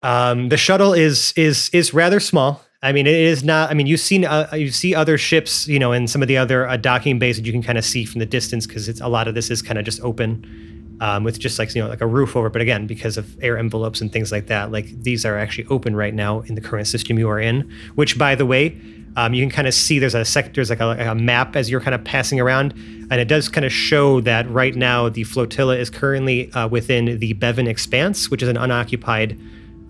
Um, 0.04 0.50
the 0.50 0.58
shuttle 0.58 0.92
is 0.92 1.32
is 1.34 1.70
is 1.72 1.94
rather 1.94 2.20
small. 2.20 2.62
I 2.82 2.92
mean, 2.92 3.06
it 3.06 3.14
is 3.14 3.42
not. 3.42 3.70
I 3.70 3.74
mean, 3.74 3.86
you've 3.86 4.00
seen 4.00 4.26
uh, 4.26 4.50
you 4.52 4.70
see 4.70 4.94
other 4.94 5.16
ships, 5.16 5.66
you 5.66 5.78
know, 5.78 5.92
in 5.92 6.06
some 6.06 6.20
of 6.20 6.28
the 6.28 6.36
other 6.36 6.68
uh, 6.68 6.76
docking 6.76 7.18
bays 7.18 7.36
that 7.38 7.46
you 7.46 7.52
can 7.52 7.62
kind 7.62 7.78
of 7.78 7.84
see 7.86 8.04
from 8.04 8.18
the 8.18 8.26
distance 8.26 8.66
because 8.66 8.86
it's 8.86 9.00
a 9.00 9.08
lot 9.08 9.26
of 9.26 9.34
this 9.34 9.50
is 9.50 9.62
kind 9.62 9.78
of 9.78 9.86
just 9.86 10.02
open, 10.02 10.44
um, 11.00 11.24
with 11.24 11.38
just 11.38 11.58
like 11.58 11.74
you 11.74 11.82
know 11.82 11.88
like 11.88 12.00
a 12.00 12.06
roof 12.06 12.36
over. 12.36 12.50
But 12.50 12.62
again, 12.62 12.86
because 12.86 13.16
of 13.16 13.36
air 13.42 13.58
envelopes 13.58 14.00
and 14.00 14.12
things 14.12 14.32
like 14.32 14.46
that, 14.46 14.72
like 14.72 14.86
these 15.02 15.24
are 15.24 15.38
actually 15.38 15.66
open 15.66 15.96
right 15.96 16.14
now 16.14 16.40
in 16.42 16.54
the 16.54 16.60
current 16.60 16.86
system 16.86 17.18
you 17.18 17.28
are 17.28 17.40
in. 17.40 17.70
Which, 17.94 18.18
by 18.18 18.34
the 18.34 18.46
way, 18.46 18.80
um, 19.16 19.34
you 19.34 19.42
can 19.42 19.50
kind 19.50 19.68
of 19.68 19.74
see 19.74 19.98
there's 19.98 20.14
a 20.14 20.24
sec- 20.24 20.54
there's 20.54 20.70
like 20.70 20.80
a, 20.80 21.10
a 21.10 21.14
map 21.14 21.56
as 21.56 21.70
you're 21.70 21.80
kind 21.80 21.94
of 21.94 22.04
passing 22.04 22.40
around, 22.40 22.72
and 23.10 23.14
it 23.14 23.28
does 23.28 23.48
kind 23.48 23.64
of 23.64 23.72
show 23.72 24.20
that 24.22 24.48
right 24.50 24.74
now 24.74 25.08
the 25.08 25.24
flotilla 25.24 25.76
is 25.76 25.90
currently 25.90 26.52
uh, 26.52 26.68
within 26.68 27.18
the 27.18 27.32
Bevan 27.34 27.66
Expanse, 27.66 28.30
which 28.30 28.42
is 28.42 28.48
an 28.48 28.56
unoccupied 28.56 29.38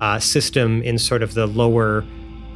uh, 0.01 0.19
system 0.19 0.83
in 0.83 0.99
sort 0.99 1.23
of 1.23 1.35
the 1.35 1.47
lower, 1.47 2.05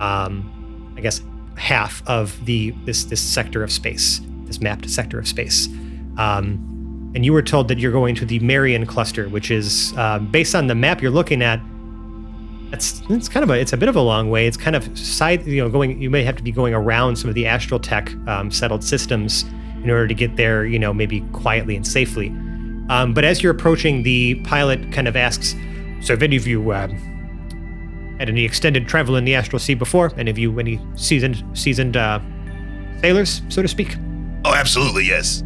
um, 0.00 0.94
I 0.96 1.00
guess, 1.00 1.22
half 1.56 2.06
of 2.06 2.44
the 2.44 2.70
this 2.84 3.04
this 3.04 3.20
sector 3.20 3.62
of 3.62 3.72
space, 3.72 4.20
this 4.44 4.60
mapped 4.60 4.88
sector 4.90 5.18
of 5.18 5.26
space. 5.26 5.68
Um, 6.18 6.77
and 7.14 7.24
you 7.24 7.32
were 7.32 7.42
told 7.42 7.68
that 7.68 7.78
you're 7.78 7.92
going 7.92 8.14
to 8.16 8.26
the 8.26 8.38
Marion 8.40 8.86
cluster, 8.86 9.28
which 9.28 9.50
is 9.50 9.94
uh, 9.96 10.18
based 10.18 10.54
on 10.54 10.66
the 10.66 10.74
map 10.74 11.00
you're 11.00 11.10
looking 11.10 11.42
at. 11.42 11.60
That's 12.70 13.02
it's 13.08 13.28
kind 13.28 13.42
of 13.42 13.50
a 13.50 13.54
it's 13.54 13.72
a 13.72 13.78
bit 13.78 13.88
of 13.88 13.96
a 13.96 14.00
long 14.00 14.28
way. 14.28 14.46
It's 14.46 14.58
kind 14.58 14.76
of 14.76 14.96
side 14.98 15.46
you 15.46 15.62
know 15.62 15.70
going. 15.70 16.00
You 16.00 16.10
may 16.10 16.22
have 16.22 16.36
to 16.36 16.42
be 16.42 16.52
going 16.52 16.74
around 16.74 17.16
some 17.16 17.28
of 17.28 17.34
the 17.34 17.46
astral 17.46 17.80
tech 17.80 18.14
um, 18.26 18.50
settled 18.50 18.84
systems 18.84 19.44
in 19.82 19.88
order 19.88 20.06
to 20.06 20.14
get 20.14 20.36
there. 20.36 20.66
You 20.66 20.78
know, 20.78 20.92
maybe 20.92 21.22
quietly 21.32 21.76
and 21.76 21.86
safely. 21.86 22.28
Um, 22.90 23.14
but 23.14 23.24
as 23.24 23.42
you're 23.42 23.52
approaching, 23.52 24.02
the 24.02 24.34
pilot 24.42 24.92
kind 24.92 25.08
of 25.08 25.16
asks, 25.16 25.54
"So, 26.02 26.12
have 26.12 26.22
any 26.22 26.36
of 26.36 26.46
you 26.46 26.70
uh, 26.70 26.88
had 28.18 28.28
any 28.28 28.44
extended 28.44 28.86
travel 28.86 29.16
in 29.16 29.24
the 29.24 29.34
astral 29.34 29.60
sea 29.60 29.74
before? 29.74 30.12
Any 30.18 30.30
of 30.30 30.36
you 30.36 30.58
any 30.58 30.78
seasoned 30.94 31.42
seasoned 31.54 31.96
uh, 31.96 32.20
sailors, 33.00 33.40
so 33.48 33.62
to 33.62 33.68
speak?" 33.68 33.96
oh, 34.44 34.54
absolutely, 34.54 35.04
yes. 35.04 35.42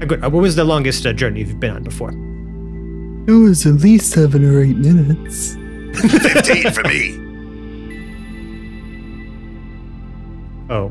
Uh, 0.00 0.04
Good. 0.04 0.24
Uh, 0.24 0.30
what 0.30 0.42
was 0.42 0.56
the 0.56 0.64
longest 0.64 1.06
uh, 1.06 1.12
journey 1.12 1.40
you've 1.40 1.58
been 1.60 1.74
on 1.74 1.82
before? 1.82 2.10
It 3.28 3.32
was 3.38 3.66
at 3.66 3.74
least 3.74 4.10
seven 4.12 4.44
or 4.44 4.62
eight 4.62 4.76
minutes. 4.76 5.54
15 5.94 6.72
for 6.72 6.82
me. 6.84 7.22
Oh. 10.68 10.90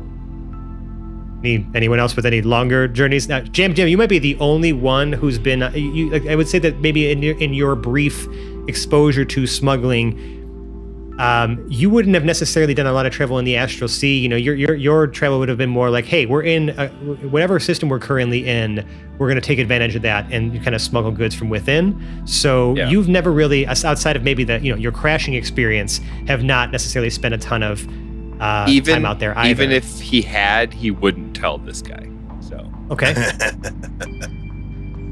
Any, 1.40 1.66
anyone 1.74 1.98
else 1.98 2.16
with 2.16 2.24
any 2.24 2.40
longer 2.40 2.88
journeys? 2.88 3.28
Now, 3.28 3.40
Jam 3.40 3.74
Jam, 3.74 3.88
you 3.88 3.98
might 3.98 4.08
be 4.08 4.18
the 4.18 4.34
only 4.38 4.72
one 4.72 5.12
who's 5.12 5.38
been. 5.38 5.62
Uh, 5.62 5.70
you, 5.72 6.14
I 6.30 6.34
would 6.34 6.48
say 6.48 6.58
that 6.60 6.80
maybe 6.80 7.10
in 7.10 7.22
your, 7.22 7.36
in 7.38 7.52
your 7.52 7.76
brief 7.76 8.26
exposure 8.68 9.24
to 9.26 9.46
smuggling, 9.46 10.35
um, 11.18 11.64
you 11.68 11.88
wouldn't 11.90 12.14
have 12.14 12.24
necessarily 12.24 12.74
done 12.74 12.86
a 12.86 12.92
lot 12.92 13.06
of 13.06 13.12
travel 13.12 13.38
in 13.38 13.44
the 13.44 13.56
astral 13.56 13.88
sea. 13.88 14.18
You 14.18 14.28
know, 14.28 14.36
your 14.36 14.54
your 14.54 14.74
your 14.74 15.06
travel 15.06 15.38
would 15.38 15.48
have 15.48 15.58
been 15.58 15.70
more 15.70 15.88
like, 15.90 16.04
hey, 16.04 16.26
we're 16.26 16.42
in 16.42 16.70
a, 16.70 16.88
whatever 17.28 17.58
system 17.58 17.88
we're 17.88 17.98
currently 17.98 18.46
in. 18.46 18.86
We're 19.18 19.28
going 19.28 19.40
to 19.40 19.46
take 19.46 19.58
advantage 19.58 19.96
of 19.96 20.02
that 20.02 20.30
and 20.30 20.52
you 20.54 20.60
kind 20.60 20.74
of 20.74 20.82
smuggle 20.82 21.10
goods 21.10 21.34
from 21.34 21.48
within. 21.48 22.22
So 22.26 22.76
Yeah. 22.76 22.90
you've 22.90 23.08
never 23.08 23.32
really, 23.32 23.66
outside 23.66 24.14
of 24.16 24.22
maybe 24.22 24.44
the 24.44 24.60
you 24.60 24.70
know 24.70 24.76
your 24.78 24.92
crashing 24.92 25.34
experience, 25.34 26.00
have 26.26 26.44
not 26.44 26.70
necessarily 26.70 27.08
spent 27.10 27.32
a 27.34 27.38
ton 27.38 27.62
of 27.62 27.86
uh, 28.40 28.66
even 28.68 28.94
time 28.96 29.06
out 29.06 29.18
there 29.18 29.36
either. 29.38 29.48
even 29.62 29.72
if 29.72 29.98
he 30.00 30.20
had, 30.20 30.74
he 30.74 30.90
wouldn't 30.90 31.34
tell 31.34 31.56
this 31.56 31.80
guy. 31.80 32.06
So 32.40 32.70
Okay. 32.90 33.14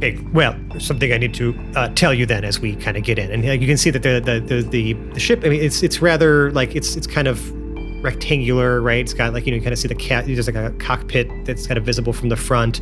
okay. 0.04 0.24
Well, 0.32 0.56
something 0.78 1.12
I 1.12 1.18
need 1.18 1.34
to 1.34 1.58
uh, 1.76 1.88
tell 1.90 2.12
you 2.14 2.26
then 2.26 2.44
as 2.44 2.60
we 2.60 2.76
kind 2.76 2.96
of 2.96 3.02
get 3.02 3.18
in, 3.18 3.30
and 3.30 3.44
uh, 3.44 3.52
you 3.52 3.66
can 3.66 3.76
see 3.76 3.90
that 3.90 4.02
the 4.02 4.20
the, 4.20 4.40
the 4.40 4.62
the 4.62 4.92
the 5.12 5.20
ship. 5.20 5.42
I 5.44 5.48
mean, 5.48 5.62
it's 5.62 5.82
it's 5.82 6.00
rather 6.02 6.50
like 6.52 6.74
it's 6.74 6.96
it's 6.96 7.06
kind 7.06 7.28
of 7.28 7.50
rectangular, 8.02 8.80
right? 8.80 9.00
It's 9.00 9.14
got 9.14 9.32
like 9.32 9.46
you 9.46 9.52
know 9.52 9.56
you 9.56 9.62
kind 9.62 9.72
of 9.72 9.78
see 9.78 9.88
the 9.88 9.94
cat. 9.94 10.26
There's 10.26 10.46
like 10.46 10.56
a 10.56 10.70
cockpit 10.78 11.28
that's 11.44 11.66
kind 11.66 11.78
of 11.78 11.84
visible 11.84 12.12
from 12.12 12.28
the 12.28 12.36
front. 12.36 12.80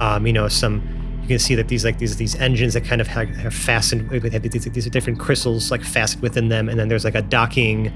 Um, 0.00 0.26
you 0.26 0.32
know 0.32 0.48
some. 0.48 0.82
You 1.22 1.28
can 1.28 1.38
see 1.40 1.56
that 1.56 1.68
these 1.68 1.84
like 1.84 1.98
these 1.98 2.16
these 2.16 2.36
engines 2.36 2.74
that 2.74 2.84
kind 2.84 3.00
of 3.00 3.06
have, 3.08 3.28
have 3.36 3.54
fastened. 3.54 4.10
They 4.10 4.30
have 4.30 4.42
these 4.42 4.64
these 4.64 4.90
different 4.90 5.18
crystals 5.18 5.70
like 5.70 5.82
fastened 5.82 6.22
within 6.22 6.48
them, 6.48 6.68
and 6.68 6.78
then 6.78 6.88
there's 6.88 7.04
like 7.04 7.16
a 7.16 7.22
docking 7.22 7.92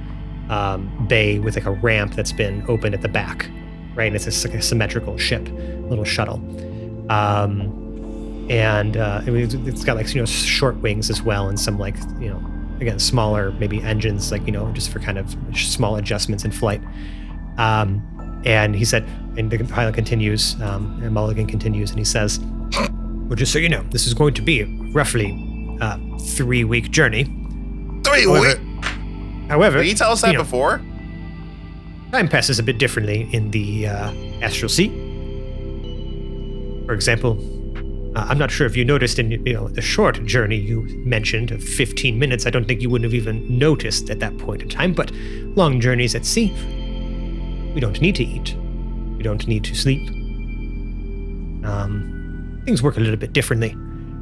um, 0.49 1.07
bay 1.09 1.39
with 1.39 1.55
like 1.55 1.67
a 1.67 1.71
ramp 1.71 2.15
that's 2.15 2.33
been 2.33 2.65
opened 2.69 2.95
at 2.95 3.03
the 3.03 3.09
back, 3.09 3.49
right? 3.95 4.09
And 4.09 4.17
it's 4.17 4.45
a, 4.45 4.49
like 4.49 4.57
a 4.57 4.63
symmetrical 4.63 5.17
ship, 5.17 5.49
little 5.89 6.05
shuttle. 6.05 6.43
Um, 7.09 7.90
and 8.51 8.97
uh, 8.99 9.23
I 9.27 9.31
mean, 9.31 9.45
it's- 9.45 9.67
it's 9.67 9.85
got 9.85 9.97
like 9.97 10.13
you 10.15 10.21
know 10.21 10.27
short 10.27 10.77
wings 10.83 11.09
as 11.09 11.23
well, 11.23 11.49
and 11.49 11.59
some 11.59 11.79
like 11.79 11.97
you 12.21 12.29
know 12.29 12.43
again 12.81 12.99
smaller 12.99 13.53
maybe 13.53 13.81
engines 13.83 14.31
like 14.33 14.45
you 14.47 14.53
know 14.53 14.71
just 14.73 14.91
for 14.91 14.99
kind 14.99 15.17
of 15.19 15.35
small 15.55 15.97
adjustments 15.97 16.45
in 16.45 16.51
flight. 16.51 16.83
Um, 17.59 18.03
and 18.45 18.75
he 18.75 18.85
said, 18.87 19.05
and 19.37 19.51
the 19.51 19.63
pilot 19.65 19.95
continues, 19.95 20.61
um, 20.63 20.99
and 21.03 21.13
Mulligan 21.13 21.47
continues, 21.47 21.91
and 21.91 21.99
he 21.99 22.05
says, 22.07 22.41
"Well, 23.29 23.37
just 23.37 23.53
so 23.53 23.59
you 23.59 23.69
know, 23.69 23.83
this 23.91 24.07
is 24.07 24.15
going 24.15 24.33
to 24.35 24.43
be 24.43 24.65
roughly 24.93 25.77
a 25.81 25.99
three-week 26.19 26.91
journey. 26.91 27.25
Three 28.05 28.25
However, 28.25 28.41
weeks. 28.59 28.89
however, 29.49 29.79
Did 29.79 29.87
he 29.89 29.95
tell 29.95 30.11
us 30.13 30.23
that 30.23 30.33
you 30.33 30.39
know, 30.39 30.43
before? 30.45 30.81
Time 32.13 32.29
passes 32.29 32.59
a 32.59 32.63
bit 32.63 32.79
differently 32.79 33.29
in 33.33 33.51
the 33.51 33.87
uh, 33.89 34.11
astral 34.41 34.69
sea. 34.71 34.89
For 36.87 36.95
example, 36.95 37.35
uh, 38.17 38.27
I'm 38.29 38.39
not 38.39 38.51
sure 38.51 38.67
if 38.67 38.77
you 38.77 38.85
noticed 38.85 39.19
in 39.21 39.31
you 39.31 39.53
know 39.53 39.69
the 39.69 39.81
short 39.81 40.25
journey 40.25 40.57
you 40.57 40.83
mentioned 41.05 41.53
of 41.53 41.63
15 41.63 42.19
minutes. 42.19 42.45
I 42.45 42.51
don't 42.51 42.67
think 42.67 42.81
you 42.81 42.91
wouldn't 42.91 43.11
have 43.11 43.15
even 43.15 43.59
noticed 43.59 44.11
at 44.11 44.19
that 44.19 44.37
point 44.39 44.63
in 44.63 44.69
time. 44.69 44.95
But 44.95 45.13
long 45.55 45.81
journeys 45.81 46.15
at 46.17 46.27
sea, 46.27 46.51
we 47.73 47.81
don't 47.81 48.01
need 48.01 48.17
to 48.17 48.25
eat. 48.25 48.57
We 49.17 49.23
don't 49.23 49.47
need 49.47 49.63
to 49.65 49.75
sleep. 49.77 50.09
Um, 51.65 52.63
things 52.65 52.83
work 52.83 52.97
a 52.97 53.01
little 53.01 53.17
bit 53.17 53.33
differently, 53.33 53.71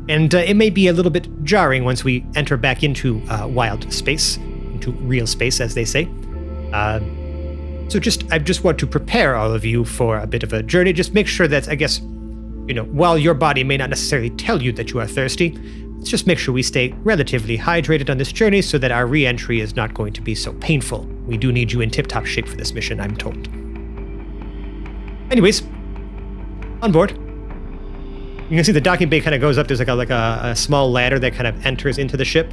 and 0.08 0.34
uh, 0.34 0.38
it 0.38 0.54
may 0.54 0.68
be 0.68 0.88
a 0.88 0.92
little 0.92 1.12
bit 1.12 1.28
jarring 1.44 1.84
once 1.84 2.04
we 2.04 2.26
enter 2.34 2.58
back 2.58 2.82
into 2.82 3.22
uh, 3.30 3.46
wild 3.46 3.90
space, 3.90 4.36
into 4.36 4.92
real 4.92 5.26
space, 5.26 5.60
as 5.60 5.74
they 5.74 5.86
say. 5.86 6.10
Uh, 6.74 7.00
so 7.88 7.98
just 7.98 8.30
I 8.30 8.38
just 8.38 8.64
want 8.64 8.78
to 8.80 8.86
prepare 8.86 9.34
all 9.34 9.54
of 9.54 9.64
you 9.64 9.86
for 9.86 10.18
a 10.18 10.26
bit 10.26 10.42
of 10.42 10.52
a 10.52 10.62
journey. 10.62 10.92
Just 10.92 11.14
make 11.14 11.26
sure 11.26 11.48
that 11.48 11.70
I 11.70 11.74
guess 11.74 12.02
you 12.68 12.74
know, 12.74 12.84
while 12.84 13.18
your 13.18 13.34
body 13.34 13.64
may 13.64 13.76
not 13.76 13.90
necessarily 13.90 14.30
tell 14.30 14.62
you 14.62 14.72
that 14.72 14.92
you 14.92 15.00
are 15.00 15.06
thirsty, 15.06 15.58
let's 15.96 16.10
just 16.10 16.26
make 16.26 16.38
sure 16.38 16.52
we 16.54 16.62
stay 16.62 16.92
relatively 17.02 17.56
hydrated 17.58 18.10
on 18.10 18.18
this 18.18 18.30
journey 18.30 18.62
so 18.62 18.78
that 18.78 18.92
our 18.92 19.06
re-entry 19.06 19.60
is 19.60 19.74
not 19.74 19.94
going 19.94 20.12
to 20.12 20.20
be 20.20 20.34
so 20.34 20.52
painful. 20.54 21.06
We 21.26 21.36
do 21.36 21.50
need 21.50 21.72
you 21.72 21.80
in 21.80 21.90
tip-top 21.90 22.26
shape 22.26 22.46
for 22.46 22.56
this 22.56 22.72
mission, 22.72 23.00
I'm 23.00 23.16
told. 23.16 23.48
Anyways, 25.32 25.62
on 26.82 26.92
board. 26.92 27.12
You 28.50 28.56
can 28.56 28.64
see 28.64 28.72
the 28.72 28.80
docking 28.80 29.08
bay 29.08 29.20
kind 29.20 29.34
of 29.34 29.40
goes 29.40 29.58
up. 29.58 29.66
There's 29.66 29.78
like 29.78 29.88
a 29.88 29.94
like 29.94 30.10
a, 30.10 30.40
a 30.44 30.56
small 30.56 30.90
ladder 30.90 31.18
that 31.18 31.34
kind 31.34 31.46
of 31.46 31.66
enters 31.66 31.98
into 31.98 32.16
the 32.16 32.24
ship. 32.24 32.50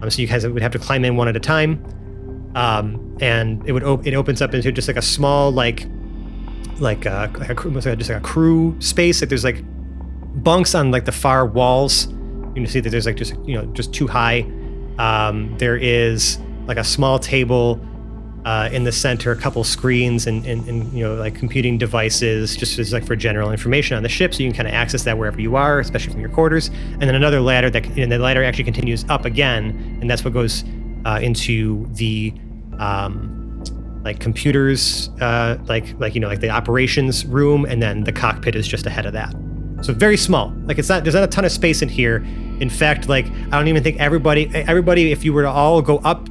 Um, 0.00 0.08
so 0.08 0.22
you 0.22 0.28
guys 0.28 0.46
would 0.46 0.62
have 0.62 0.72
to 0.72 0.78
climb 0.78 1.04
in 1.04 1.16
one 1.16 1.28
at 1.28 1.36
a 1.36 1.40
time 1.40 1.84
um, 2.54 3.16
and 3.20 3.66
it 3.66 3.72
would 3.72 3.84
op- 3.84 4.06
it 4.06 4.14
opens 4.14 4.42
up 4.42 4.54
into 4.54 4.72
just 4.72 4.88
like 4.88 4.96
a 4.96 5.02
small 5.02 5.50
like 5.50 5.86
like 6.80 7.06
a, 7.06 7.30
like 7.38 7.50
a 7.50 7.96
just 7.96 8.10
like 8.10 8.18
a 8.18 8.24
crew 8.24 8.76
space. 8.80 9.20
Like 9.20 9.28
there's 9.28 9.44
like 9.44 9.62
bunks 10.42 10.74
on 10.74 10.90
like 10.90 11.04
the 11.04 11.12
far 11.12 11.46
walls. 11.46 12.08
You 12.08 12.54
can 12.54 12.66
see 12.66 12.80
that 12.80 12.90
there's 12.90 13.06
like 13.06 13.16
just 13.16 13.34
you 13.44 13.54
know 13.54 13.66
just 13.72 13.92
too 13.92 14.06
high. 14.06 14.40
Um, 14.98 15.56
there 15.58 15.76
is 15.76 16.38
like 16.66 16.76
a 16.76 16.84
small 16.84 17.18
table 17.18 17.80
uh, 18.44 18.68
in 18.72 18.84
the 18.84 18.92
center, 18.92 19.30
a 19.32 19.36
couple 19.36 19.62
screens 19.64 20.26
and, 20.26 20.44
and, 20.46 20.66
and 20.68 20.92
you 20.92 21.04
know 21.04 21.14
like 21.14 21.34
computing 21.34 21.78
devices, 21.78 22.56
just 22.56 22.78
as 22.78 22.92
like 22.92 23.04
for 23.04 23.16
general 23.16 23.50
information 23.50 23.96
on 23.96 24.02
the 24.02 24.08
ship, 24.08 24.32
so 24.32 24.42
you 24.42 24.48
can 24.48 24.56
kind 24.56 24.68
of 24.68 24.74
access 24.74 25.04
that 25.04 25.18
wherever 25.18 25.40
you 25.40 25.56
are, 25.56 25.80
especially 25.80 26.12
from 26.12 26.20
your 26.20 26.30
quarters. 26.30 26.68
And 26.68 27.02
then 27.02 27.14
another 27.14 27.40
ladder 27.40 27.70
that 27.70 27.84
and 27.98 28.10
the 28.10 28.18
ladder 28.18 28.42
actually 28.42 28.64
continues 28.64 29.04
up 29.08 29.24
again, 29.24 29.98
and 30.00 30.10
that's 30.10 30.24
what 30.24 30.32
goes 30.32 30.64
uh, 31.04 31.20
into 31.22 31.86
the 31.94 32.32
um, 32.78 33.37
like 34.04 34.20
computers, 34.20 35.10
uh, 35.20 35.58
like 35.66 35.98
like 35.98 36.14
you 36.14 36.20
know 36.20 36.28
like 36.28 36.40
the 36.40 36.50
operations 36.50 37.26
room, 37.26 37.64
and 37.64 37.82
then 37.82 38.04
the 38.04 38.12
cockpit 38.12 38.54
is 38.54 38.66
just 38.66 38.86
ahead 38.86 39.06
of 39.06 39.12
that. 39.12 39.34
So 39.82 39.92
very 39.92 40.16
small. 40.16 40.52
Like 40.64 40.78
it's 40.78 40.88
not 40.88 41.04
there's 41.04 41.14
not 41.14 41.24
a 41.24 41.28
ton 41.28 41.44
of 41.44 41.52
space 41.52 41.82
in 41.82 41.88
here. 41.88 42.16
In 42.60 42.70
fact, 42.70 43.08
like 43.08 43.26
I 43.26 43.50
don't 43.50 43.68
even 43.68 43.82
think 43.82 43.98
everybody 44.00 44.48
everybody 44.54 45.12
if 45.12 45.24
you 45.24 45.32
were 45.32 45.42
to 45.42 45.50
all 45.50 45.82
go 45.82 45.98
up 45.98 46.28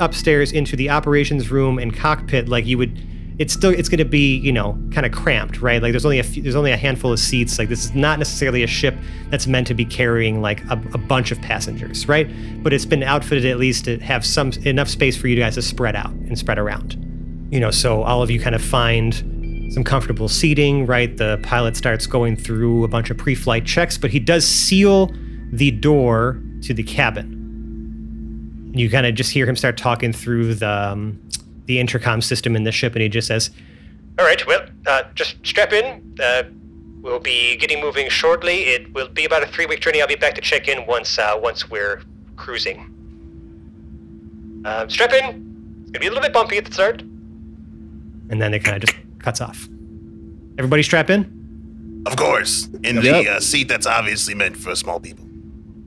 upstairs 0.00 0.52
into 0.52 0.76
the 0.76 0.90
operations 0.90 1.50
room 1.50 1.78
and 1.78 1.94
cockpit, 1.94 2.48
like 2.48 2.66
you 2.66 2.78
would 2.78 2.98
it's 3.38 3.52
still 3.52 3.70
it's 3.70 3.88
going 3.88 3.98
to 3.98 4.04
be 4.04 4.36
you 4.38 4.52
know 4.52 4.78
kind 4.92 5.04
of 5.04 5.12
cramped 5.12 5.60
right 5.60 5.82
like 5.82 5.92
there's 5.92 6.06
only 6.06 6.18
a 6.18 6.22
few, 6.22 6.42
there's 6.42 6.56
only 6.56 6.72
a 6.72 6.76
handful 6.76 7.12
of 7.12 7.18
seats 7.18 7.58
like 7.58 7.68
this 7.68 7.84
is 7.84 7.94
not 7.94 8.18
necessarily 8.18 8.62
a 8.62 8.66
ship 8.66 8.94
that's 9.28 9.46
meant 9.46 9.66
to 9.66 9.74
be 9.74 9.84
carrying 9.84 10.40
like 10.40 10.64
a, 10.70 10.80
a 10.94 10.98
bunch 10.98 11.30
of 11.30 11.40
passengers 11.42 12.08
right 12.08 12.30
but 12.62 12.72
it's 12.72 12.86
been 12.86 13.02
outfitted 13.02 13.44
at 13.44 13.58
least 13.58 13.84
to 13.84 13.98
have 13.98 14.24
some 14.24 14.52
enough 14.64 14.88
space 14.88 15.16
for 15.16 15.28
you 15.28 15.36
guys 15.36 15.54
to 15.54 15.62
spread 15.62 15.94
out 15.94 16.10
and 16.10 16.38
spread 16.38 16.58
around 16.58 17.05
you 17.50 17.60
know 17.60 17.70
so 17.70 18.02
all 18.02 18.22
of 18.22 18.30
you 18.30 18.40
kind 18.40 18.54
of 18.54 18.62
find 18.62 19.14
some 19.72 19.84
comfortable 19.84 20.28
seating, 20.28 20.86
right? 20.86 21.16
The 21.16 21.38
pilot 21.42 21.76
starts 21.76 22.06
going 22.06 22.36
through 22.36 22.84
a 22.84 22.88
bunch 22.88 23.10
of 23.10 23.18
pre 23.18 23.34
flight 23.34 23.66
checks, 23.66 23.98
but 23.98 24.10
he 24.10 24.18
does 24.18 24.46
seal 24.46 25.12
the 25.52 25.70
door 25.70 26.40
to 26.62 26.74
the 26.74 26.82
cabin. 26.82 28.72
You 28.74 28.90
kind 28.90 29.06
of 29.06 29.14
just 29.14 29.30
hear 29.30 29.46
him 29.46 29.56
start 29.56 29.76
talking 29.76 30.12
through 30.12 30.54
the, 30.56 30.70
um, 30.70 31.20
the 31.66 31.78
intercom 31.78 32.20
system 32.20 32.56
in 32.56 32.64
the 32.64 32.72
ship, 32.72 32.94
and 32.94 33.02
he 33.02 33.08
just 33.08 33.28
says, 33.28 33.50
All 34.18 34.24
right, 34.24 34.46
well, 34.46 34.66
uh, 34.86 35.04
just 35.14 35.36
strap 35.44 35.72
in. 35.72 36.16
Uh, 36.22 36.44
we'll 37.00 37.20
be 37.20 37.56
getting 37.56 37.80
moving 37.80 38.08
shortly. 38.08 38.64
It 38.64 38.92
will 38.94 39.08
be 39.08 39.24
about 39.24 39.42
a 39.42 39.46
three 39.46 39.66
week 39.66 39.80
journey. 39.80 40.00
I'll 40.00 40.08
be 40.08 40.14
back 40.14 40.34
to 40.34 40.40
check 40.40 40.68
in 40.68 40.86
once, 40.86 41.18
uh, 41.18 41.38
once 41.40 41.68
we're 41.70 42.02
cruising. 42.36 42.92
Uh, 44.64 44.88
strap 44.88 45.12
in. 45.12 45.24
It's 45.82 45.90
going 45.90 45.92
to 45.92 46.00
be 46.00 46.06
a 46.06 46.10
little 46.10 46.22
bit 46.22 46.32
bumpy 46.32 46.58
at 46.58 46.64
the 46.64 46.72
start. 46.72 47.02
And 48.30 48.40
then 48.42 48.54
it 48.54 48.64
kind 48.64 48.76
of 48.82 48.88
just 48.88 48.98
cuts 49.18 49.40
off. 49.40 49.68
Everybody 50.58 50.82
strap 50.82 51.10
in? 51.10 52.02
Of 52.06 52.16
course, 52.16 52.68
in 52.84 52.96
Yep. 52.96 53.02
the 53.02 53.28
uh, 53.30 53.40
seat 53.40 53.68
that's 53.68 53.86
obviously 53.86 54.34
meant 54.34 54.56
for 54.56 54.74
small 54.76 55.00
people. 55.00 55.24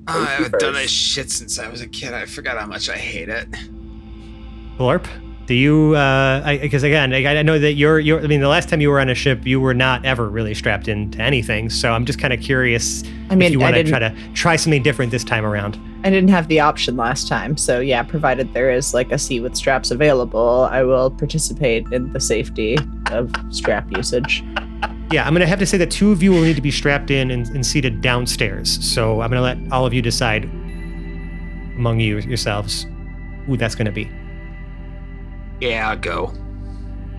I 0.08 0.26
haven't 0.26 0.60
done 0.60 0.74
this 0.74 0.90
shit 0.92 1.30
since 1.32 1.60
I 1.60 1.70
was 1.70 1.82
a 1.82 1.88
kid. 1.88 2.14
I 2.14 2.26
forgot 2.26 2.58
how 2.58 2.66
much 2.66 2.90
I 2.90 2.98
hate 2.98 3.30
it. 3.30 3.48
Glorp, 4.78 5.06
do 5.50 5.56
you, 5.56 5.96
uh, 5.96 6.60
because 6.60 6.84
again, 6.84 7.12
I, 7.12 7.40
I 7.40 7.42
know 7.42 7.58
that 7.58 7.74
you're, 7.74 8.00
you're, 8.00 8.24
I 8.24 8.28
mean, 8.28 8.40
the 8.40 8.48
last 8.48 8.70
time 8.70 8.82
you 8.82 8.90
were 8.92 9.00
on 9.00 9.10
a 9.10 9.16
ship, 9.16 9.48
you 9.48 9.60
were 9.60 9.74
not 9.74 10.06
ever 10.06 10.30
really 10.30 10.54
strapped 10.54 10.88
into 10.88 11.20
anything. 11.20 11.72
So 11.72 11.92
I'm 11.92 12.06
just 12.06 12.20
kind 12.20 12.32
of 12.32 12.40
curious 12.40 13.04
I 13.32 13.36
mean, 13.36 13.48
if 13.48 13.52
you 13.54 13.60
want 13.60 13.74
to 13.74 13.84
try 13.84 13.98
to 13.98 14.16
try 14.36 14.56
something 14.58 14.84
different 14.84 15.10
this 15.10 15.24
time 15.24 15.44
around. 15.44 15.80
I 16.04 16.12
didn't 16.12 16.30
have 16.30 16.50
the 16.50 16.60
option 16.60 16.98
last 16.98 17.28
time, 17.28 17.58
so 17.58 17.80
yeah, 17.80 18.04
provided 18.04 18.54
there 18.54 18.70
is 18.70 18.94
like 18.94 19.12
a 19.12 19.18
seat 19.18 19.40
with 19.40 19.56
straps 19.56 19.90
available, 19.90 20.70
I 20.70 20.84
will 20.84 21.10
participate 21.10 21.88
in 21.92 22.14
the 22.14 22.20
safety 22.20 22.78
of 23.10 23.34
strap 23.50 23.92
usage. 23.98 24.44
Yeah, 25.12 25.26
I'm 25.26 25.34
going 25.34 25.42
to 25.42 25.48
have 25.48 25.58
to 25.58 25.66
say 25.66 25.80
that 25.80 25.90
two 25.90 26.12
of 26.12 26.22
you 26.22 26.32
will 26.32 26.42
need 26.42 26.58
to 26.58 26.62
be 26.62 26.70
strapped 26.70 27.10
in 27.10 27.32
and, 27.32 27.48
and 27.48 27.66
seated 27.66 28.02
downstairs. 28.02 28.86
So 28.86 29.22
I'm 29.22 29.32
going 29.32 29.56
to 29.56 29.64
let 29.64 29.74
all 29.74 29.88
of 29.88 29.96
you 29.96 30.04
decide 30.04 30.44
among 31.76 32.00
you 32.02 32.20
yourselves 32.20 32.86
who 33.48 33.58
that's 33.58 33.74
going 33.74 33.88
to 33.88 33.92
be. 33.92 34.12
Yeah, 35.60 35.90
I'll 35.90 35.98
go. 35.98 36.34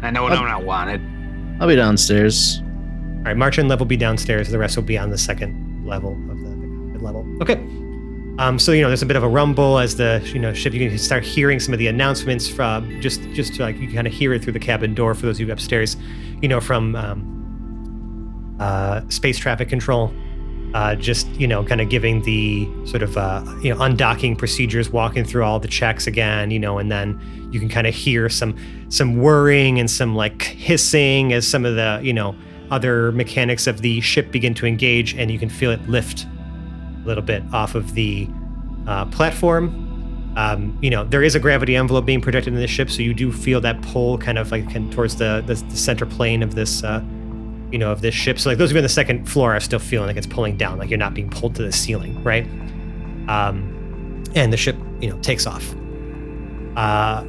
I 0.03 0.11
know 0.11 0.22
what 0.22 0.33
I'm 0.33 0.46
not 0.46 0.64
wanted. 0.64 1.00
I'll 1.61 1.68
be 1.68 1.76
downstairs. 1.76 2.61
All 2.61 3.24
right, 3.24 3.37
March 3.37 3.59
and 3.59 3.68
Lev 3.68 3.81
will 3.81 3.87
be 3.87 3.98
downstairs. 3.98 4.48
The 4.48 4.59
rest 4.59 4.76
will 4.76 4.85
be 4.85 4.96
on 4.96 5.11
the 5.11 5.18
second 5.18 5.87
level 5.87 6.12
of 6.12 6.38
the, 6.38 6.98
the 6.98 7.05
level. 7.05 7.26
Okay. 7.42 7.57
Um, 8.38 8.59
so 8.59 8.72
you 8.72 8.81
know, 8.81 8.88
there's 8.88 9.03
a 9.03 9.07
bit 9.07 9.16
of 9.16 9.22
a 9.22 9.29
rumble 9.29 9.79
as 9.79 9.96
the 9.96 10.22
you 10.33 10.38
know 10.38 10.55
ship. 10.55 10.72
You 10.72 10.88
can 10.88 10.96
start 10.96 11.22
hearing 11.22 11.61
some 11.61 11.74
of 11.74 11.79
the 11.79 11.88
announcements 11.88 12.48
from 12.48 12.98
just 13.03 13.20
just 13.33 13.55
to, 13.57 13.62
like 13.62 13.76
you 13.76 13.92
kind 13.92 14.07
of 14.07 14.12
hear 14.14 14.33
it 14.33 14.42
through 14.42 14.55
the 14.55 14.61
cabin 14.61 14.94
door 14.94 15.14
for 15.14 15.26
those 15.26 15.38
of 15.38 15.46
you 15.46 15.53
upstairs. 15.53 15.98
You 16.40 16.48
know, 16.48 16.61
from 16.61 16.96
um, 16.96 18.57
uh, 18.59 19.03
space 19.11 19.38
traffic 19.38 19.68
control. 19.68 20.14
Uh, 20.73 20.95
just 20.95 21.27
you 21.31 21.49
know, 21.49 21.65
kind 21.65 21.81
of 21.81 21.89
giving 21.89 22.23
the 22.23 22.69
sort 22.87 23.03
of 23.03 23.17
uh, 23.17 23.43
you 23.63 23.75
know 23.75 23.81
undocking 23.81 24.39
procedures, 24.39 24.91
walking 24.91 25.25
through 25.25 25.43
all 25.43 25.59
the 25.59 25.69
checks 25.69 26.07
again. 26.07 26.51
You 26.51 26.59
know, 26.59 26.79
and 26.79 26.91
then 26.91 27.21
you 27.51 27.59
can 27.59 27.69
kind 27.69 27.87
of 27.87 27.95
hear 27.95 28.29
some 28.29 28.57
some 28.89 29.21
whirring 29.21 29.79
and 29.81 29.91
some 29.91 30.15
like 30.15 30.43
hissing 30.43 31.33
as 31.33 31.47
some 31.47 31.65
of 31.65 31.75
the 31.75 32.01
you 32.03 32.13
know 32.13 32.37
other 32.71 33.11
mechanics 33.13 33.67
of 33.67 33.83
the 33.83 34.01
ship 34.01 34.31
begin 34.31 34.55
to 34.55 34.67
engage, 34.67 35.15
and 35.15 35.31
you 35.31 35.39
can 35.39 35.49
feel 35.49 35.71
it 35.71 35.81
lift 35.89 36.27
a 37.03 37.07
little 37.07 37.25
bit 37.25 37.43
off 37.53 37.75
of 37.75 37.95
the 37.95 38.29
uh, 38.87 39.07
platform. 39.07 39.87
Um, 40.37 40.79
you 40.81 40.91
know, 40.91 41.05
there 41.05 41.23
is 41.23 41.35
a 41.35 41.41
gravity 41.41 41.75
envelope 41.75 42.07
being 42.07 42.21
projected 42.21 42.55
in 42.55 42.61
the 42.61 42.69
ship, 42.69 42.91
so 42.91 43.03
you 43.03 43.13
do 43.13 43.33
feel 43.33 43.61
that 43.63 43.83
pull 43.83 44.17
kind 44.19 44.39
of 44.39 44.53
like 44.53 44.73
towards 44.93 45.17
the, 45.17 45.43
the 45.47 45.55
the 45.55 45.77
center 45.77 46.07
plane 46.07 46.43
of 46.43 46.55
this, 46.55 46.85
uh, 46.85 47.03
you 47.73 47.79
know, 47.79 47.93
of 47.93 48.01
this 48.01 48.15
ship. 48.15 48.39
So 48.39 48.51
like 48.51 48.59
those 48.59 48.71
of 48.71 48.75
you 48.75 48.79
on 48.79 48.83
the 48.83 48.89
second 48.89 49.29
floor 49.29 49.55
are 49.55 49.61
still 49.61 49.79
feeling 49.79 50.09
like 50.09 50.17
it's 50.17 50.27
pulling 50.27 50.57
down, 50.57 50.79
like 50.79 50.91
you're 50.91 50.99
not 50.99 51.15
being 51.15 51.31
pulled 51.31 51.55
to 51.57 51.63
the 51.63 51.73
ceiling, 51.73 52.23
right? 52.23 52.45
Um, 53.29 54.25
and 54.35 54.53
the 54.53 54.57
ship, 54.57 54.77
you 55.01 55.11
know, 55.11 55.19
takes 55.21 55.47
off. 55.47 55.75
Uh, 56.77 57.25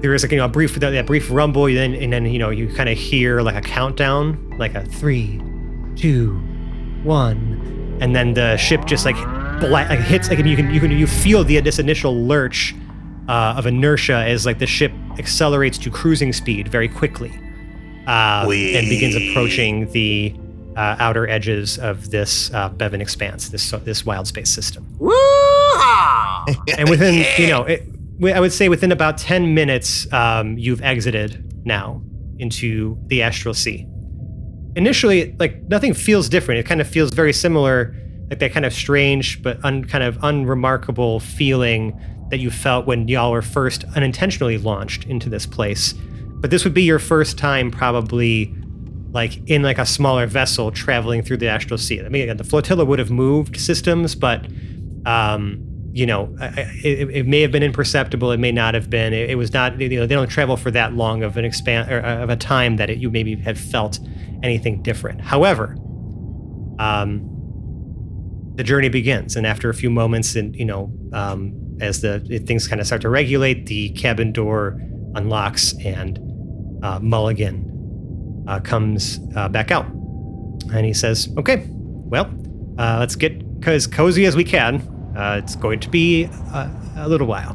there 0.00 0.14
is 0.14 0.22
like 0.22 0.32
you 0.32 0.38
know 0.38 0.46
a 0.46 0.48
brief 0.48 0.74
that, 0.74 0.90
that 0.90 1.06
brief 1.06 1.30
rumble, 1.30 1.66
and 1.66 1.76
then 1.76 1.94
and 1.94 2.12
then 2.12 2.26
you 2.26 2.38
know 2.38 2.50
you 2.50 2.72
kind 2.72 2.88
of 2.88 2.96
hear 2.96 3.40
like 3.42 3.54
a 3.54 3.60
countdown, 3.60 4.56
like 4.58 4.74
a 4.74 4.84
three, 4.84 5.40
two, 5.96 6.34
one, 7.02 7.98
and 8.00 8.14
then 8.14 8.34
the 8.34 8.56
ship 8.56 8.84
just 8.86 9.04
like 9.04 9.16
like 9.62 10.00
hits 10.00 10.30
like 10.30 10.38
you 10.38 10.56
can 10.56 10.72
you 10.72 10.80
can 10.80 10.90
you 10.90 11.06
feel 11.06 11.44
the 11.44 11.60
this 11.60 11.78
initial 11.78 12.26
lurch 12.26 12.74
uh, 13.28 13.54
of 13.56 13.66
inertia 13.66 14.16
as 14.16 14.46
like 14.46 14.58
the 14.58 14.66
ship 14.66 14.92
accelerates 15.18 15.76
to 15.76 15.90
cruising 15.90 16.32
speed 16.32 16.66
very 16.68 16.88
quickly 16.88 17.38
uh, 18.06 18.48
and 18.50 18.88
begins 18.88 19.16
approaching 19.16 19.90
the 19.92 20.34
uh, 20.76 20.96
outer 20.98 21.28
edges 21.28 21.78
of 21.78 22.10
this 22.10 22.52
uh, 22.54 22.68
Bevan 22.70 23.00
expanse, 23.00 23.48
this 23.48 23.70
this 23.84 24.04
wild 24.06 24.26
space 24.26 24.50
system. 24.50 24.86
And 26.78 26.88
within 26.88 27.24
you 27.38 27.48
know, 27.48 27.64
it, 27.64 27.82
I 28.34 28.40
would 28.40 28.52
say 28.52 28.68
within 28.68 28.92
about 28.92 29.18
ten 29.18 29.54
minutes, 29.54 30.10
um, 30.12 30.58
you've 30.58 30.82
exited 30.82 31.66
now 31.66 32.02
into 32.38 32.98
the 33.06 33.22
astral 33.22 33.54
sea. 33.54 33.86
Initially, 34.76 35.34
like 35.38 35.62
nothing 35.64 35.94
feels 35.94 36.28
different. 36.28 36.60
It 36.60 36.66
kind 36.66 36.80
of 36.80 36.88
feels 36.88 37.10
very 37.10 37.32
similar, 37.32 37.94
like 38.30 38.38
that 38.38 38.52
kind 38.52 38.64
of 38.64 38.72
strange 38.72 39.42
but 39.42 39.62
un, 39.64 39.84
kind 39.84 40.04
of 40.04 40.18
unremarkable 40.22 41.20
feeling 41.20 42.00
that 42.30 42.38
you 42.38 42.50
felt 42.50 42.86
when 42.86 43.08
y'all 43.08 43.32
were 43.32 43.42
first 43.42 43.84
unintentionally 43.96 44.56
launched 44.56 45.04
into 45.04 45.28
this 45.28 45.46
place. 45.46 45.94
But 46.40 46.50
this 46.50 46.64
would 46.64 46.74
be 46.74 46.82
your 46.82 46.98
first 46.98 47.38
time, 47.38 47.70
probably, 47.70 48.54
like 49.12 49.48
in 49.48 49.62
like 49.62 49.78
a 49.78 49.86
smaller 49.86 50.26
vessel 50.26 50.70
traveling 50.70 51.22
through 51.22 51.38
the 51.38 51.48
astral 51.48 51.78
sea. 51.78 52.00
I 52.00 52.08
mean, 52.08 52.22
again, 52.22 52.36
the 52.36 52.44
flotilla 52.44 52.84
would 52.84 52.98
have 52.98 53.10
moved 53.10 53.60
systems, 53.60 54.14
but 54.14 54.46
um, 55.04 55.66
you 55.92 56.06
know, 56.06 56.34
it, 56.40 57.10
it 57.10 57.26
may 57.26 57.40
have 57.40 57.50
been 57.50 57.62
imperceptible. 57.62 58.30
It 58.30 58.38
may 58.38 58.52
not 58.52 58.74
have 58.74 58.88
been. 58.88 59.12
It, 59.12 59.30
it 59.30 59.34
was 59.34 59.52
not. 59.52 59.80
You 59.80 59.88
know, 59.88 60.06
they 60.06 60.14
don't 60.14 60.28
travel 60.28 60.56
for 60.56 60.70
that 60.70 60.94
long 60.94 61.22
of 61.22 61.36
an 61.36 61.44
expand 61.44 61.90
or 61.90 62.04
uh, 62.04 62.22
of 62.22 62.30
a 62.30 62.36
time 62.36 62.76
that 62.76 62.90
it, 62.90 62.98
you 62.98 63.10
maybe 63.10 63.36
have 63.36 63.58
felt 63.58 63.98
anything 64.42 64.82
different. 64.82 65.20
However, 65.20 65.76
um, 66.78 67.26
the 68.54 68.62
journey 68.62 68.88
begins, 68.88 69.36
and 69.36 69.46
after 69.46 69.68
a 69.68 69.74
few 69.74 69.90
moments, 69.90 70.36
and 70.36 70.54
you 70.54 70.64
know, 70.64 70.92
um, 71.12 71.76
as 71.80 72.02
the 72.02 72.20
things 72.46 72.68
kind 72.68 72.80
of 72.80 72.86
start 72.86 73.02
to 73.02 73.08
regulate, 73.08 73.66
the 73.66 73.90
cabin 73.90 74.32
door 74.32 74.80
unlocks, 75.14 75.74
and 75.84 76.18
uh, 76.82 76.98
Mulligan 77.00 78.44
uh, 78.48 78.60
comes 78.60 79.20
uh, 79.36 79.48
back 79.48 79.70
out, 79.70 79.86
and 80.72 80.84
he 80.86 80.92
says, 80.92 81.28
"Okay, 81.38 81.66
well, 81.70 82.26
uh, 82.78 82.96
let's 83.00 83.16
get 83.16 83.42
as 83.66 83.86
cozy 83.86 84.24
as 84.26 84.36
we 84.36 84.44
can. 84.44 84.76
Uh, 85.16 85.40
it's 85.42 85.56
going 85.56 85.80
to 85.80 85.88
be 85.90 86.24
a, 86.24 86.70
a 86.98 87.08
little 87.08 87.26
while, 87.26 87.54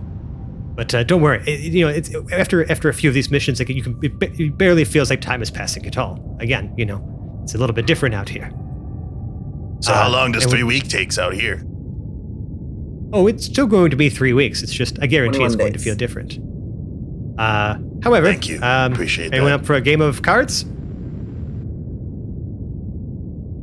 but 0.76 0.94
uh, 0.94 1.04
don't 1.04 1.22
worry. 1.22 1.42
It- 1.48 1.74
you 1.74 1.86
know, 1.86 1.92
it's, 1.92 2.12
after 2.32 2.70
after 2.72 2.90
a 2.90 2.94
few 2.94 3.10
of 3.10 3.14
these 3.14 3.32
missions, 3.32 3.60
like 3.60 3.70
you 3.70 3.82
can, 3.82 4.00
it, 4.04 4.12
it 4.40 4.58
barely 4.58 4.86
feels 4.86 5.10
like 5.10 5.22
time 5.22 5.42
is 5.42 5.50
passing 5.52 5.86
at 5.86 5.98
all. 5.98 6.38
Again, 6.40 6.74
you 6.78 6.86
know, 6.86 7.40
it's 7.44 7.56
a 7.56 7.58
little 7.58 7.74
bit 7.76 7.88
different 7.88 8.14
out 8.16 8.30
here. 8.30 8.50
So 9.82 9.94
how 9.94 10.10
long 10.10 10.32
does 10.32 10.44
and 10.44 10.52
we- 10.54 10.58
three 10.60 10.64
week 10.64 10.88
takes 10.88 11.18
out 11.18 11.34
here? 11.34 11.64
Oh, 13.14 13.28
it's 13.28 13.46
still 13.46 13.68
going 13.68 13.92
to 13.92 13.96
be 13.96 14.10
three 14.10 14.34
weeks. 14.34 14.62
It's 14.62 14.74
just 14.74 14.98
I 15.02 15.08
guarantee 15.08 15.44
it's 15.44 15.56
21 15.56 15.58
going 15.58 15.74
to 15.74 15.80
feel 15.80 15.96
different. 15.96 16.38
Uh, 17.38 17.78
however, 18.04 18.28
Thank 18.28 18.48
you. 18.48 18.62
Um, 18.62 18.94
Appreciate 18.94 19.28
it. 19.28 19.34
anyone 19.34 19.52
that. 19.52 19.60
up 19.62 19.66
for 19.66 19.74
a 19.76 19.82
game 19.82 20.02
of 20.02 20.22
cards? 20.22 20.66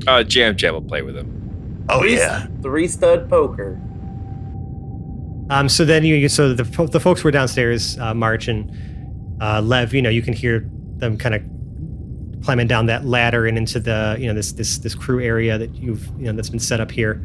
Uh, 0.07 0.23
Jam 0.25 0.57
Jam 0.57 0.75
will 0.75 0.83
play 0.83 1.03
with 1.03 1.17
him. 1.17 1.85
Oh 1.89 2.01
Three- 2.01 2.17
yeah. 2.17 2.47
Three 2.63 2.89
stud 2.89 3.29
poker. 3.31 3.81
Um, 5.51 5.69
so 5.69 5.85
then 5.85 6.05
you, 6.05 6.29
so 6.29 6.55
the, 6.55 6.65
the 6.87 7.01
folks 7.01 7.23
were 7.25 7.31
downstairs, 7.31 7.99
uh, 7.99 8.15
March 8.15 8.49
and 8.49 8.71
Uh, 9.41 9.61
Lev, 9.61 9.93
you 9.93 10.01
know, 10.01 10.09
you 10.11 10.23
can 10.23 10.33
hear 10.35 10.65
them 10.99 11.19
kind 11.19 11.35
of 11.35 11.43
climbing 12.45 12.69
down 12.69 12.87
that 12.87 13.05
ladder 13.05 13.47
and 13.47 13.59
into 13.59 13.81
the, 13.81 14.17
you 14.19 14.27
know, 14.29 14.35
this 14.35 14.53
this 14.53 14.79
this 14.79 14.95
crew 14.95 15.21
area 15.21 15.59
that 15.59 15.75
you've, 15.75 16.07
you 16.19 16.27
know, 16.27 16.33
that's 16.33 16.49
been 16.51 16.61
set 16.61 16.81
up 16.81 16.91
here. 16.91 17.21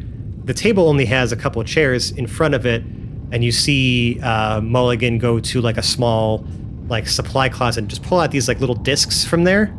The 0.45 0.54
table 0.54 0.88
only 0.89 1.06
has 1.06 1.32
a 1.32 1.36
couple 1.36 1.62
of 1.62 1.68
chairs 1.68 2.12
in 2.12 2.26
front 2.28 2.54
of 2.56 2.66
it, 2.66 2.84
and 3.32 3.43
you 3.43 3.51
see 3.51 4.19
uh, 4.21 4.61
Mulligan 4.61 5.17
go 5.17 5.39
to 5.39 5.61
like 5.61 5.78
a 5.78 5.84
small, 5.84 6.45
like 6.88 7.07
supply 7.07 7.49
closet 7.49 7.82
and 7.82 7.89
just 7.89 8.03
pull 8.03 8.19
out 8.19 8.32
these 8.32 8.47
like 8.47 8.59
little 8.59 8.75
discs 8.75 9.25
from 9.25 9.43
there. 9.43 9.73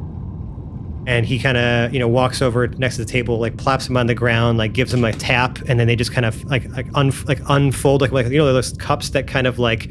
And 1.07 1.24
he 1.24 1.38
kind 1.38 1.57
of, 1.57 1.94
you 1.94 1.99
know, 1.99 2.09
walks 2.09 2.42
over 2.42 2.66
next 2.66 2.96
to 2.96 3.05
the 3.05 3.11
table, 3.11 3.38
like 3.38 3.57
plops 3.57 3.86
them 3.86 3.96
on 3.96 4.07
the 4.09 4.14
ground, 4.14 4.59
like 4.59 4.74
gives 4.74 4.92
them 4.92 5.05
a 5.05 5.12
tap, 5.12 5.59
and 5.66 5.80
then 5.80 5.86
they 5.86 5.96
just 5.96 6.12
kind 6.12 6.26
of 6.26 6.44
like 6.44 6.68
like 6.70 6.86
un, 6.94 7.11
like 7.26 7.40
unfold, 7.49 8.03
like 8.03 8.12
like 8.12 8.26
you 8.28 8.36
know 8.36 8.53
those 8.53 8.74
cups 8.74 9.09
that 9.11 9.26
kind 9.26 9.46
of 9.46 9.59
like 9.59 9.88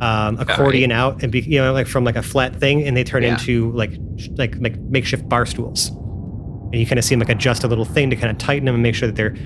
um, 0.00 0.36
accordion 0.40 0.90
out 0.90 1.22
and 1.22 1.30
be 1.30 1.40
you 1.42 1.60
know 1.60 1.72
like 1.72 1.86
from 1.86 2.02
like 2.02 2.16
a 2.16 2.22
flat 2.22 2.56
thing, 2.56 2.82
and 2.82 2.96
they 2.96 3.04
turn 3.04 3.22
Yeah. 3.22 3.34
into 3.34 3.70
like 3.70 3.92
sh- 4.16 4.30
like 4.36 4.56
like 4.58 4.76
makeshift 4.80 5.28
bar 5.28 5.46
stools. 5.46 5.90
And 5.90 6.74
you 6.74 6.86
kind 6.86 6.98
of 6.98 7.04
see 7.04 7.14
him 7.14 7.20
like 7.20 7.28
adjust 7.30 7.62
a 7.62 7.68
little 7.68 7.84
thing 7.84 8.10
to 8.10 8.16
kind 8.16 8.30
of 8.30 8.38
tighten 8.38 8.64
them 8.64 8.74
and 8.74 8.82
make 8.82 8.96
sure 8.96 9.06
that 9.06 9.14
they're 9.14 9.36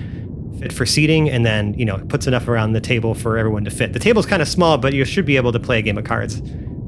fit 0.59 0.71
for 0.73 0.85
seating, 0.85 1.29
and 1.29 1.45
then 1.45 1.73
you 1.75 1.85
know 1.85 1.97
puts 2.09 2.27
enough 2.27 2.47
around 2.47 2.73
the 2.73 2.81
table 2.81 3.13
for 3.13 3.37
everyone 3.37 3.63
to 3.65 3.71
fit. 3.71 3.93
The 3.93 3.99
table's 3.99 4.25
kind 4.25 4.41
of 4.41 4.47
small, 4.47 4.77
but 4.77 4.93
you 4.93 5.05
should 5.05 5.25
be 5.25 5.35
able 5.37 5.51
to 5.51 5.59
play 5.59 5.79
a 5.79 5.81
game 5.81 5.97
of 5.97 6.03
cards 6.05 6.41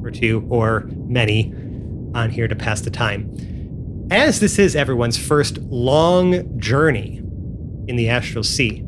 or 0.04 0.12
two 0.12 0.46
or 0.50 0.82
many 1.08 1.54
on 2.14 2.30
here 2.30 2.48
to 2.48 2.56
pass 2.56 2.82
the 2.82 2.92
time. 2.92 3.30
As 4.12 4.40
this 4.40 4.60
is 4.60 4.76
everyone's 4.76 5.18
first 5.18 5.58
long 5.58 6.60
journey 6.60 7.18
in 7.88 7.96
the 7.96 8.10
astral 8.10 8.44
sea, 8.44 8.82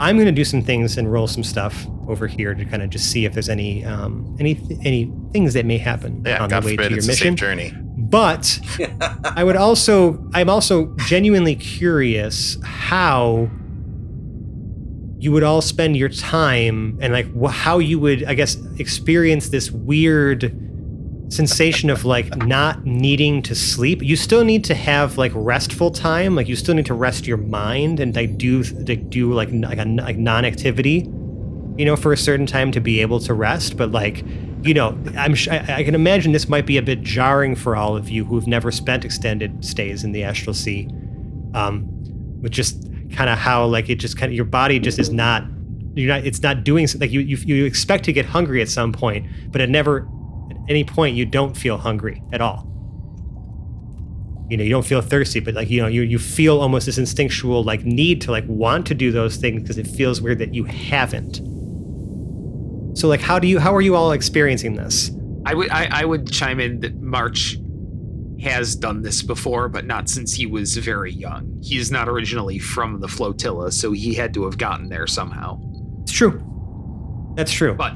I'm 0.00 0.16
going 0.16 0.26
to 0.26 0.32
do 0.32 0.44
some 0.44 0.62
things 0.62 0.96
and 0.98 1.10
roll 1.10 1.26
some 1.26 1.42
stuff 1.44 1.86
over 2.08 2.26
here 2.26 2.54
to 2.54 2.64
kind 2.64 2.82
of 2.82 2.90
just 2.90 3.10
see 3.10 3.24
if 3.24 3.32
there's 3.34 3.48
any 3.48 3.84
um, 3.84 4.36
any 4.40 4.60
any 4.84 5.12
things 5.32 5.54
that 5.54 5.66
may 5.66 5.78
happen 5.78 6.22
Yeah, 6.24 6.42
on 6.42 6.48
God 6.48 6.62
the 6.62 6.66
way 6.66 6.76
forbid 6.76 6.88
to 6.88 6.90
your 6.94 6.98
it's 6.98 7.06
a 7.06 7.10
mission. 7.10 7.36
safe 7.36 7.40
journey. 7.40 7.72
But 7.96 8.58
I 9.36 9.44
would 9.44 9.56
also, 9.56 10.24
I'm 10.32 10.48
also 10.48 10.94
genuinely 11.06 11.54
curious 11.56 12.56
how 12.64 13.50
you 15.18 15.32
would 15.32 15.42
all 15.42 15.60
spend 15.60 15.96
your 15.96 16.08
time 16.08 16.96
and 17.00 17.12
like 17.12 17.26
wh- 17.34 17.52
how 17.52 17.78
you 17.78 17.98
would, 17.98 18.24
I 18.24 18.34
guess, 18.34 18.56
experience 18.78 19.48
this 19.48 19.70
weird 19.70 20.56
sensation 21.28 21.90
of 21.90 22.04
like 22.04 22.36
not 22.46 22.84
needing 22.84 23.42
to 23.42 23.54
sleep. 23.54 24.02
You 24.02 24.14
still 24.16 24.44
need 24.44 24.64
to 24.64 24.74
have 24.74 25.18
like 25.18 25.32
restful 25.34 25.90
time. 25.90 26.36
Like 26.36 26.48
you 26.48 26.54
still 26.54 26.74
need 26.74 26.86
to 26.86 26.94
rest 26.94 27.26
your 27.26 27.36
mind 27.36 27.98
and 27.98 28.14
like 28.14 28.38
do 28.38 28.62
like 28.62 29.10
do 29.10 29.32
like 29.32 29.50
like 29.52 29.78
a 29.78 29.84
like 29.84 30.16
non-activity, 30.16 31.10
you 31.76 31.84
know, 31.84 31.96
for 31.96 32.12
a 32.12 32.16
certain 32.16 32.46
time 32.46 32.70
to 32.72 32.80
be 32.80 33.00
able 33.00 33.18
to 33.20 33.34
rest. 33.34 33.76
But 33.76 33.90
like, 33.90 34.24
you 34.62 34.72
know, 34.72 34.96
I'm 35.16 35.34
sh- 35.34 35.48
I, 35.48 35.78
I 35.78 35.84
can 35.84 35.96
imagine 35.96 36.30
this 36.30 36.48
might 36.48 36.64
be 36.66 36.76
a 36.76 36.82
bit 36.82 37.02
jarring 37.02 37.56
for 37.56 37.74
all 37.74 37.96
of 37.96 38.08
you 38.08 38.24
who've 38.24 38.46
never 38.46 38.70
spent 38.70 39.04
extended 39.04 39.64
stays 39.64 40.04
in 40.04 40.12
the 40.12 40.22
astral 40.22 40.54
sea, 40.54 40.88
um, 41.54 41.88
with 42.40 42.52
just 42.52 42.87
kind 43.12 43.30
of 43.30 43.38
how 43.38 43.66
like 43.66 43.88
it 43.88 43.96
just 43.96 44.16
kind 44.16 44.30
of 44.30 44.36
your 44.36 44.44
body 44.44 44.78
just 44.78 44.98
is 44.98 45.10
not 45.10 45.44
you're 45.94 46.08
not 46.08 46.24
it's 46.24 46.42
not 46.42 46.64
doing 46.64 46.86
like 47.00 47.10
you, 47.10 47.20
you 47.20 47.36
you 47.38 47.64
expect 47.64 48.04
to 48.04 48.12
get 48.12 48.24
hungry 48.24 48.62
at 48.62 48.68
some 48.68 48.92
point, 48.92 49.26
but 49.50 49.60
it 49.60 49.68
never 49.68 50.08
at 50.50 50.56
any 50.68 50.84
point 50.84 51.16
you 51.16 51.26
don't 51.26 51.56
feel 51.56 51.76
hungry 51.76 52.22
at 52.32 52.40
all. 52.40 52.66
You 54.48 54.56
know, 54.56 54.64
you 54.64 54.70
don't 54.70 54.86
feel 54.86 55.02
thirsty, 55.02 55.40
but 55.40 55.54
like 55.54 55.68
you 55.68 55.82
know, 55.82 55.88
you 55.88 56.02
you 56.02 56.18
feel 56.18 56.60
almost 56.60 56.86
this 56.86 56.98
instinctual 56.98 57.64
like 57.64 57.84
need 57.84 58.20
to 58.22 58.30
like 58.30 58.44
want 58.46 58.86
to 58.86 58.94
do 58.94 59.10
those 59.10 59.36
things 59.36 59.62
because 59.62 59.78
it 59.78 59.86
feels 59.86 60.20
weird 60.20 60.38
that 60.38 60.54
you 60.54 60.64
haven't. 60.64 61.36
So 62.96 63.08
like 63.08 63.20
how 63.20 63.38
do 63.38 63.48
you 63.48 63.58
how 63.58 63.74
are 63.74 63.80
you 63.80 63.96
all 63.96 64.12
experiencing 64.12 64.74
this? 64.74 65.10
I 65.46 65.54
would 65.54 65.70
I, 65.70 65.88
I 65.90 66.04
would 66.04 66.30
chime 66.30 66.60
in 66.60 66.80
that 66.80 67.00
March 67.00 67.58
has 68.42 68.74
done 68.76 69.02
this 69.02 69.22
before, 69.22 69.68
but 69.68 69.84
not 69.84 70.08
since 70.08 70.32
he 70.34 70.46
was 70.46 70.76
very 70.76 71.12
young. 71.12 71.58
He 71.62 71.76
is 71.78 71.90
not 71.90 72.08
originally 72.08 72.58
from 72.58 73.00
the 73.00 73.08
flotilla, 73.08 73.72
so 73.72 73.92
he 73.92 74.14
had 74.14 74.32
to 74.34 74.44
have 74.44 74.58
gotten 74.58 74.88
there 74.88 75.06
somehow. 75.06 75.60
It's 76.02 76.12
true. 76.12 76.42
That's 77.36 77.52
true. 77.52 77.74
But 77.74 77.94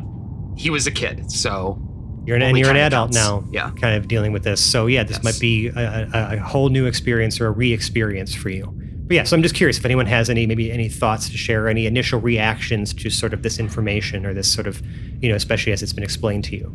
he 0.57 0.69
was 0.71 0.87
a 0.87 0.91
kid, 0.91 1.31
so 1.31 1.81
You're 2.27 2.37
an, 2.37 2.43
and 2.43 2.59
you're 2.59 2.71
an 2.71 2.77
adult 2.77 3.13
counts. 3.13 3.17
now, 3.17 3.45
Yeah. 3.53 3.71
kind 3.81 3.97
of 3.97 4.07
dealing 4.09 4.33
with 4.33 4.45
this. 4.45 4.61
So 4.61 4.87
yeah, 4.87 5.03
this 5.05 5.17
Yes. 5.19 5.25
might 5.25 5.41
be 5.41 5.69
a, 5.69 6.09
a, 6.13 6.35
a 6.35 6.39
whole 6.39 6.69
new 6.69 6.87
experience 6.87 7.41
or 7.41 7.47
a 7.47 7.51
re-experience 7.51 8.35
for 8.35 8.49
you. 8.51 8.67
But 9.07 9.15
yeah, 9.17 9.25
so 9.25 9.37
I'm 9.37 9.43
just 9.43 9.55
curious 9.55 9.79
if 9.79 9.85
anyone 9.85 10.07
has 10.07 10.31
any 10.31 10.47
maybe 10.47 10.71
any 10.73 10.89
thoughts 10.89 11.29
to 11.31 11.37
share, 11.37 11.69
any 11.69 11.87
initial 11.87 12.21
reactions 12.21 12.93
to 12.95 13.11
sort 13.11 13.33
of 13.33 13.43
this 13.43 13.59
information 13.59 14.25
or 14.27 14.33
this 14.35 14.53
sort 14.53 14.67
of, 14.67 14.81
you 15.21 15.29
know, 15.29 15.35
especially 15.35 15.73
as 15.73 15.83
it's 15.83 15.93
been 15.93 16.05
explained 16.05 16.45
to 16.45 16.57
you. 16.57 16.73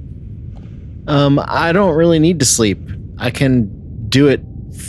Um, 1.08 1.40
I 1.48 1.72
don't 1.72 1.96
really 1.96 2.20
need 2.20 2.40
to 2.40 2.46
sleep. 2.46 2.80
I 3.20 3.30
can 3.32 3.70
do 4.10 4.28
it 4.28 4.42
f- 4.74 4.80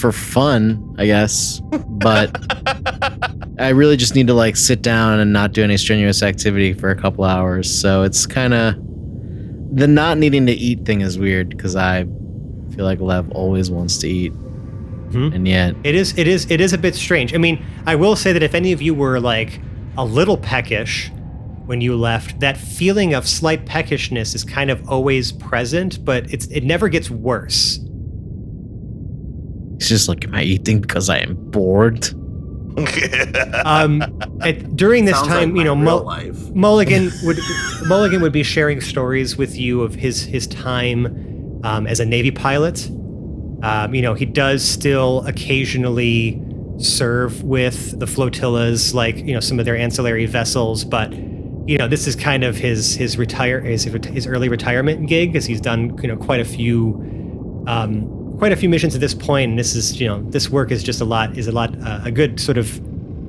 for 0.00 0.12
fun, 0.12 0.94
I 0.98 1.06
guess. 1.06 1.60
But 1.88 2.36
I 3.58 3.70
really 3.70 3.96
just 3.96 4.14
need 4.14 4.26
to 4.28 4.34
like 4.34 4.56
sit 4.56 4.82
down 4.82 5.20
and 5.20 5.32
not 5.32 5.52
do 5.52 5.62
any 5.64 5.76
strenuous 5.76 6.22
activity 6.22 6.72
for 6.74 6.90
a 6.90 6.96
couple 6.96 7.24
hours. 7.24 7.68
So 7.72 8.02
it's 8.02 8.26
kind 8.26 8.54
of 8.54 8.74
the 9.76 9.86
not 9.88 10.18
needing 10.18 10.46
to 10.46 10.52
eat 10.52 10.84
thing 10.84 11.00
is 11.00 11.18
weird 11.18 11.48
because 11.50 11.76
I 11.76 12.04
feel 12.74 12.84
like 12.84 13.00
Lev 13.00 13.30
always 13.32 13.70
wants 13.70 13.98
to 13.98 14.08
eat, 14.08 14.32
Mhm. 15.10 15.34
and 15.34 15.48
yet 15.48 15.74
It 15.84 15.94
is 15.94 16.14
it 16.16 16.28
is 16.28 16.46
it 16.50 16.60
is 16.60 16.72
a 16.72 16.78
bit 16.78 16.94
strange. 16.94 17.34
I 17.34 17.38
mean, 17.38 17.62
I 17.86 17.94
will 17.96 18.14
say 18.16 18.32
that 18.32 18.42
if 18.42 18.54
any 18.54 18.72
of 18.72 18.80
you 18.82 18.94
were 18.94 19.18
like 19.20 19.60
a 19.96 20.04
little 20.04 20.36
peckish 20.36 21.10
when 21.68 21.82
you 21.82 21.94
left, 21.96 22.40
that 22.40 22.56
feeling 22.56 23.12
of 23.12 23.28
slight 23.28 23.66
peckishness 23.66 24.34
is 24.34 24.42
kind 24.42 24.70
of 24.70 24.88
always 24.88 25.32
present, 25.32 26.02
but 26.02 26.32
it's 26.32 26.46
it 26.46 26.64
never 26.64 26.88
gets 26.88 27.10
worse. 27.10 27.78
it's 29.74 29.86
just 29.86 30.08
like, 30.08 30.24
am 30.24 30.34
I 30.34 30.44
eating 30.44 30.80
because 30.80 31.10
I 31.10 31.18
am 31.18 31.34
bored? 31.50 32.08
Um, 33.64 34.02
at, 34.40 34.76
during 34.76 35.04
this 35.04 35.16
Sounds 35.16 35.28
time, 35.28 35.50
like 35.50 35.58
you 35.58 35.64
know, 35.64 35.74
Mul- 35.74 36.04
life. 36.04 36.50
Mulligan 36.54 37.10
would 37.24 37.36
Mulligan 37.86 38.22
would 38.22 38.32
be 38.32 38.44
sharing 38.44 38.80
stories 38.80 39.36
with 39.36 39.56
you 39.58 39.82
of 39.82 39.94
his 39.94 40.22
his 40.22 40.46
time 40.46 41.60
um, 41.64 41.86
as 41.86 41.98
a 41.98 42.06
Navy 42.06 42.30
pilot. 42.30 42.88
Um, 43.62 43.94
you 43.94 44.00
know, 44.00 44.14
he 44.14 44.24
does 44.24 44.62
still 44.62 45.26
occasionally 45.26 46.40
serve 46.78 47.42
with 47.42 47.98
the 47.98 48.06
flotillas, 48.06 48.94
like 48.94 49.16
you 49.16 49.34
know 49.34 49.40
some 49.40 49.58
of 49.58 49.64
their 49.64 49.76
ancillary 49.76 50.26
vessels, 50.26 50.84
but 50.84 51.12
you 51.68 51.76
know 51.76 51.86
this 51.86 52.06
is 52.06 52.16
kind 52.16 52.42
of 52.42 52.56
his 52.56 52.94
his 52.94 53.18
retire 53.18 53.60
his, 53.60 53.84
his 53.84 54.26
early 54.26 54.48
retirement 54.48 55.06
gig, 55.06 55.32
because 55.32 55.44
he's 55.44 55.60
done 55.60 55.96
you 56.02 56.08
know 56.08 56.16
quite 56.16 56.40
a 56.40 56.44
few 56.44 56.94
um, 57.66 58.36
quite 58.38 58.52
a 58.52 58.56
few 58.56 58.68
missions 58.68 58.94
at 58.94 59.00
this 59.00 59.14
point, 59.14 59.50
and 59.50 59.58
this 59.58 59.74
is 59.74 60.00
you 60.00 60.06
know 60.08 60.22
this 60.30 60.48
work 60.48 60.70
is 60.72 60.82
just 60.82 61.00
a 61.00 61.04
lot 61.04 61.36
is 61.36 61.46
a 61.46 61.52
lot 61.52 61.70
uh, 61.82 62.00
a 62.04 62.10
good 62.10 62.40
sort 62.40 62.56
of 62.56 62.80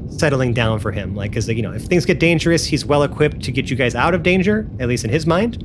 settling 0.09 0.53
down 0.53 0.79
for 0.79 0.91
him. 0.91 1.15
Like, 1.15 1.31
because 1.31 1.47
you 1.49 1.61
know, 1.61 1.73
if 1.73 1.83
things 1.83 2.05
get 2.05 2.19
dangerous, 2.19 2.65
he's 2.65 2.85
well 2.85 3.03
equipped 3.03 3.43
to 3.43 3.51
get 3.51 3.69
you 3.69 3.75
guys 3.75 3.93
out 3.93 4.13
of 4.13 4.23
danger, 4.23 4.67
at 4.79 4.87
least 4.87 5.03
in 5.03 5.09
his 5.09 5.27
mind. 5.27 5.63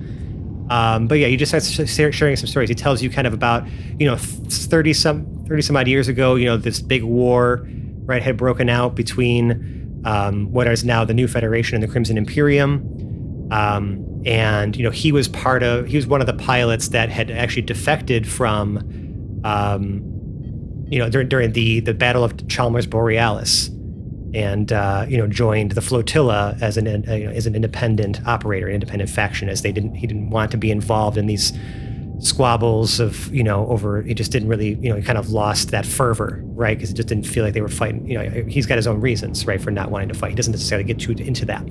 Um, 0.71 1.07
but 1.07 1.19
yeah, 1.19 1.29
he 1.29 1.37
just 1.37 1.51
starts 1.51 2.15
sharing 2.17 2.37
some 2.37 2.47
stories. 2.47 2.69
He 2.69 2.75
tells 2.75 3.03
you 3.03 3.11
kind 3.11 3.27
of 3.27 3.35
about, 3.35 3.67
you 3.99 4.07
know, 4.07 4.17
thirty 4.17 4.93
some 4.93 5.27
thirty 5.47 5.63
some 5.63 5.77
odd 5.77 5.87
years 5.87 6.09
ago, 6.09 6.35
you 6.35 6.47
know, 6.47 6.57
this 6.57 6.81
big 6.81 7.05
war, 7.05 7.69
right, 8.05 8.23
had 8.23 8.37
broken 8.37 8.69
out 8.69 8.95
between 8.95 9.84
um, 10.05 10.53
what 10.53 10.67
is 10.67 10.85
now 10.85 11.05
the 11.05 11.15
New 11.15 11.29
Federation 11.29 11.75
and 11.75 11.83
the 11.83 11.89
Crimson 11.89 12.19
Imperium. 12.19 13.49
Um, 13.51 14.23
and 14.27 14.77
you 14.77 14.83
know, 14.83 14.91
he 14.91 15.13
was 15.13 15.29
part 15.29 15.63
of. 15.63 15.87
He 15.87 15.97
was 15.97 16.07
one 16.07 16.21
of 16.21 16.27
the 16.27 16.35
pilots 16.35 16.89
that 16.89 17.11
had 17.11 17.31
actually 17.31 17.63
defected 17.63 18.27
from, 18.27 19.41
um, 19.45 20.03
you 20.89 20.99
know, 20.99 21.11
during, 21.11 21.29
during 21.29 21.53
the 21.53 21.81
the 21.81 21.95
Battle 21.95 22.25
of 22.25 22.49
Chalmers 22.49 22.87
Borealis 22.87 23.71
and 24.35 24.73
uh, 24.73 25.07
you 25.09 25.17
know 25.17 25.27
joined 25.27 25.73
the 25.73 25.81
flotilla 25.81 26.57
as 26.61 26.77
an 26.77 26.87
you 26.87 27.25
know, 27.25 27.31
as 27.31 27.47
an 27.47 27.55
independent 27.55 28.27
operator, 28.27 28.67
an 28.69 28.75
independent 28.75 29.09
faction, 29.09 29.49
as 29.49 29.63
they 29.63 29.73
didn't 29.73 29.95
he 29.95 30.07
didn't 30.07 30.31
want 30.31 30.51
to 30.51 30.57
be 30.57 30.71
involved 30.71 31.17
in 31.17 31.27
these 31.27 31.53
squabbles 32.21 33.01
of 33.01 33.35
you 33.35 33.43
know 33.43 33.67
over 33.67 34.03
he 34.03 34.15
just 34.15 34.31
didn't 34.31 34.49
really 34.49 34.75
you 34.75 34.89
know 34.89 34.97
he 34.97 35.03
kind 35.03 35.19
of 35.19 35.31
lost 35.31 35.71
that 35.71 35.85
fervor 35.85 36.41
right? 36.55 36.77
Because 36.77 36.91
it 36.91 36.95
just 36.95 37.09
didn't 37.09 37.27
feel 37.27 37.45
like 37.45 37.55
they 37.55 37.61
were 37.61 37.69
fighting 37.69 38.09
you 38.09 38.17
know 38.17 38.45
he's 38.49 38.67
got 38.67 38.77
his 38.77 38.87
own 38.87 39.01
reasons 39.01 39.47
right 39.47 39.61
for 39.61 39.71
not 39.71 39.91
wanting 39.91 40.09
to 40.09 40.15
fight. 40.15 40.31
He 40.31 40.37
doesn't 40.37 40.53
necessarily 40.53 40.85
get 40.85 41.01
too 41.01 41.13
into 41.13 41.45
that. 41.47 41.63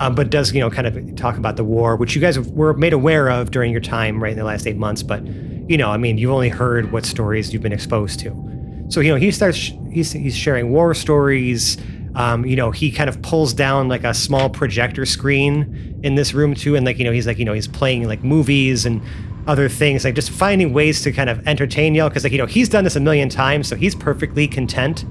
Um, 0.00 0.14
but 0.14 0.30
does 0.30 0.52
you 0.52 0.60
know 0.60 0.70
kind 0.70 0.86
of 0.86 1.16
talk 1.16 1.36
about 1.36 1.56
the 1.56 1.64
war 1.64 1.96
which 1.96 2.14
you 2.14 2.20
guys 2.20 2.38
were 2.38 2.74
made 2.74 2.92
aware 2.92 3.28
of 3.30 3.50
during 3.50 3.72
your 3.72 3.80
time 3.80 4.22
right 4.22 4.32
in 4.32 4.38
the 4.38 4.44
last 4.44 4.66
eight 4.66 4.76
months. 4.76 5.02
But 5.02 5.26
you 5.26 5.76
know 5.76 5.90
i 5.90 5.96
mean 5.96 6.18
you've 6.18 6.32
only 6.32 6.48
heard 6.48 6.92
what 6.92 7.04
stories 7.04 7.52
you've 7.52 7.62
been 7.62 7.72
exposed 7.72 8.20
to. 8.20 8.86
So 8.88 9.00
you 9.00 9.10
know 9.10 9.16
he 9.16 9.30
starts 9.30 9.72
he's, 9.90 10.12
he's 10.12 10.36
sharing 10.36 10.70
war 10.70 10.94
stories. 10.94 11.76
Um, 12.14 12.44
you 12.44 12.56
know 12.56 12.70
he 12.70 12.92
kind 12.92 13.08
of 13.08 13.20
pulls 13.22 13.52
down 13.52 13.88
like 13.88 14.04
a 14.04 14.14
small 14.14 14.48
projector 14.48 15.06
screen 15.06 15.98
in 16.02 16.14
this 16.14 16.34
room 16.34 16.54
too. 16.54 16.76
And 16.76 16.86
like 16.86 16.98
you 16.98 17.04
know 17.04 17.12
he's 17.12 17.26
like 17.26 17.38
you 17.38 17.44
know 17.44 17.54
he's 17.54 17.68
playing 17.68 18.06
like 18.06 18.22
movies 18.22 18.86
and 18.86 19.02
other 19.46 19.68
things 19.68 20.04
like 20.04 20.14
just 20.14 20.30
finding 20.30 20.72
ways 20.72 21.02
to 21.02 21.12
kind 21.12 21.28
of 21.28 21.46
entertain 21.46 21.94
y'all 21.94 22.08
because 22.08 22.22
like 22.22 22.32
you 22.32 22.38
know 22.38 22.46
he's 22.46 22.68
done 22.68 22.84
this 22.84 22.96
a 22.96 23.00
million 23.00 23.28
times 23.28 23.66
so 23.66 23.74
he's 23.74 23.94
perfectly 23.94 24.46
content 24.46 25.04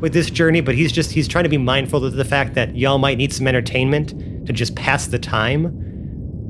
with 0.00 0.12
this 0.12 0.28
journey 0.28 0.60
but 0.60 0.74
he's 0.74 0.90
just 0.90 1.12
he's 1.12 1.28
trying 1.28 1.44
to 1.44 1.50
be 1.50 1.58
mindful 1.58 2.04
of 2.04 2.14
the 2.14 2.24
fact 2.24 2.54
that 2.54 2.76
y'all 2.76 2.98
might 2.98 3.16
need 3.16 3.32
some 3.32 3.46
entertainment 3.46 4.46
to 4.46 4.52
just 4.52 4.74
pass 4.74 5.06
the 5.06 5.18
time 5.18 5.66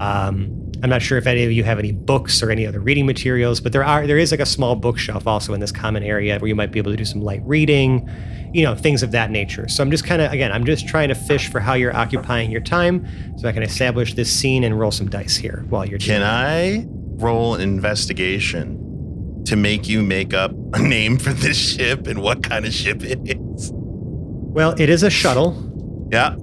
um, 0.00 0.56
I'm 0.82 0.90
not 0.90 1.00
sure 1.00 1.16
if 1.16 1.26
any 1.26 1.44
of 1.44 1.52
you 1.52 1.64
have 1.64 1.78
any 1.78 1.92
books 1.92 2.42
or 2.42 2.50
any 2.50 2.66
other 2.66 2.80
reading 2.80 3.06
materials, 3.06 3.60
but 3.60 3.72
there 3.72 3.84
are 3.84 4.06
there 4.06 4.18
is 4.18 4.30
like 4.30 4.40
a 4.40 4.46
small 4.46 4.76
bookshelf 4.76 5.26
also 5.26 5.54
in 5.54 5.60
this 5.60 5.72
common 5.72 6.02
area 6.02 6.38
where 6.38 6.48
you 6.48 6.54
might 6.54 6.70
be 6.70 6.78
able 6.78 6.90
to 6.90 6.96
do 6.96 7.04
some 7.04 7.22
light 7.22 7.40
reading, 7.44 8.08
you 8.52 8.62
know, 8.62 8.74
things 8.74 9.02
of 9.02 9.10
that 9.12 9.30
nature. 9.30 9.68
So 9.68 9.82
I'm 9.82 9.90
just 9.90 10.04
kind 10.04 10.20
of 10.20 10.32
again, 10.32 10.52
I'm 10.52 10.66
just 10.66 10.86
trying 10.86 11.08
to 11.08 11.14
fish 11.14 11.50
for 11.50 11.60
how 11.60 11.74
you're 11.74 11.96
occupying 11.96 12.50
your 12.50 12.60
time 12.60 13.06
so 13.38 13.48
I 13.48 13.52
can 13.52 13.62
establish 13.62 14.14
this 14.14 14.30
scene 14.30 14.64
and 14.64 14.78
roll 14.78 14.90
some 14.90 15.08
dice 15.08 15.36
here 15.36 15.64
while 15.70 15.86
you're 15.86 15.98
Can 15.98 16.22
I 16.22 16.86
roll 17.16 17.54
an 17.54 17.60
investigation 17.60 18.82
to 19.46 19.56
make 19.56 19.88
you 19.88 20.02
make 20.02 20.34
up 20.34 20.52
a 20.74 20.78
name 20.78 21.18
for 21.18 21.32
this 21.32 21.56
ship 21.56 22.06
and 22.06 22.20
what 22.20 22.42
kind 22.42 22.66
of 22.66 22.72
ship 22.72 23.02
it 23.02 23.20
is? 23.24 23.70
Well, 23.72 24.74
it 24.80 24.88
is 24.88 25.02
a 25.02 25.10
shuttle. 25.10 26.08
Yeah. 26.10 26.36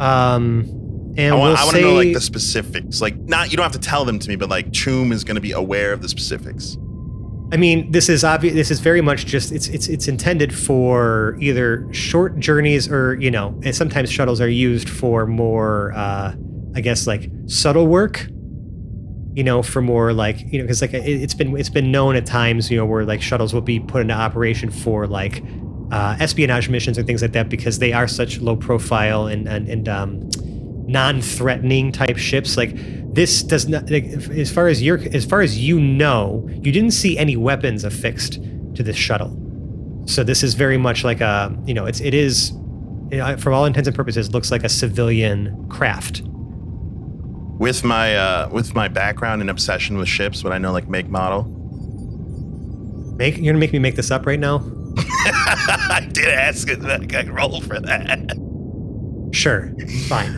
Um 0.00 0.74
and 1.16 1.34
I 1.34 1.36
we'll 1.36 1.48
want, 1.48 1.58
I 1.58 1.64
want 1.64 1.76
to 1.76 1.82
say 1.82 1.82
know 1.82 1.94
like 1.94 2.14
the 2.14 2.20
specifics. 2.20 3.00
Like, 3.00 3.16
not 3.18 3.50
you 3.50 3.56
don't 3.56 3.64
have 3.64 3.72
to 3.72 3.78
tell 3.80 4.04
them 4.04 4.20
to 4.20 4.28
me, 4.28 4.36
but 4.36 4.48
like 4.48 4.70
Choom 4.70 5.12
is 5.12 5.24
going 5.24 5.34
to 5.34 5.40
be 5.40 5.50
aware 5.50 5.92
of 5.92 6.00
the 6.00 6.08
specifics. 6.08 6.76
I 7.50 7.56
mean, 7.56 7.90
this 7.90 8.08
is 8.08 8.22
obvious. 8.24 8.54
This 8.54 8.70
is 8.70 8.78
very 8.78 9.00
much 9.00 9.26
just 9.26 9.50
it's 9.50 9.68
it's 9.68 9.88
it's 9.88 10.06
intended 10.06 10.54
for 10.54 11.36
either 11.40 11.92
short 11.92 12.38
journeys 12.38 12.88
or 12.88 13.16
you 13.16 13.30
know, 13.30 13.58
and 13.64 13.74
sometimes 13.74 14.12
shuttles 14.12 14.40
are 14.40 14.48
used 14.48 14.88
for 14.88 15.26
more, 15.26 15.92
uh, 15.96 16.34
I 16.76 16.80
guess, 16.80 17.06
like 17.06 17.30
subtle 17.46 17.86
work. 17.86 18.28
You 19.38 19.44
know, 19.44 19.62
for 19.62 19.80
more 19.80 20.12
like 20.12 20.40
you 20.52 20.58
know, 20.58 20.64
because 20.64 20.82
like 20.82 20.92
it, 20.92 21.06
it's 21.06 21.32
been 21.32 21.56
it's 21.56 21.68
been 21.68 21.92
known 21.92 22.16
at 22.16 22.26
times, 22.26 22.72
you 22.72 22.76
know, 22.76 22.84
where 22.84 23.04
like 23.04 23.22
shuttles 23.22 23.54
will 23.54 23.60
be 23.60 23.78
put 23.78 24.02
into 24.02 24.14
operation 24.14 24.68
for 24.68 25.06
like 25.06 25.44
uh, 25.92 26.16
espionage 26.18 26.68
missions 26.68 26.98
and 26.98 27.06
things 27.06 27.22
like 27.22 27.30
that 27.32 27.48
because 27.48 27.78
they 27.78 27.92
are 27.92 28.08
such 28.08 28.40
low 28.40 28.56
profile 28.56 29.28
and 29.28 29.48
and 29.48 29.68
and 29.68 29.88
um, 29.88 30.28
non-threatening 30.88 31.92
type 31.92 32.16
ships. 32.16 32.56
Like 32.56 32.72
this 33.14 33.44
does 33.44 33.68
not 33.68 33.88
like, 33.88 34.06
as 34.06 34.50
far 34.50 34.66
as 34.66 34.82
you're 34.82 34.98
as 35.12 35.24
far 35.24 35.40
as 35.40 35.56
you 35.56 35.78
know 35.80 36.44
you 36.50 36.72
didn't 36.72 36.90
see 36.90 37.16
any 37.16 37.36
weapons 37.36 37.84
affixed 37.84 38.42
to 38.74 38.82
this 38.82 38.96
shuttle. 38.96 39.36
So 40.06 40.24
this 40.24 40.42
is 40.42 40.54
very 40.54 40.78
much 40.78 41.04
like 41.04 41.20
a 41.20 41.56
you 41.64 41.74
know 41.74 41.86
it's 41.86 42.00
it 42.00 42.12
is 42.12 42.52
for 43.38 43.52
all 43.52 43.66
intents 43.66 43.86
and 43.86 43.94
purposes 43.94 44.34
looks 44.34 44.50
like 44.50 44.64
a 44.64 44.68
civilian 44.68 45.68
craft 45.68 46.22
With 47.58 47.82
my 47.84 48.16
uh, 48.16 48.48
with 48.50 48.74
my 48.74 48.88
background 48.88 49.40
and 49.40 49.50
obsession 49.50 49.98
with 49.98 50.08
ships, 50.08 50.44
would 50.44 50.52
I 50.52 50.58
know 50.58 50.72
like 50.72 50.88
make 50.88 51.08
model? 51.08 51.54
make 53.16 53.36
you're 53.36 53.46
gonna 53.52 53.58
make 53.58 53.72
me 53.72 53.80
make 53.80 53.96
this 53.96 54.12
up 54.12 54.26
right 54.26 54.38
now 54.38 54.58
I 54.96 56.08
did 56.12 56.28
ask 56.28 56.68
it. 56.70 56.84
I 56.84 57.04
could 57.04 57.28
roll 57.30 57.60
for 57.60 57.80
that. 57.80 59.28
sure 59.32 59.74
fine 60.08 60.36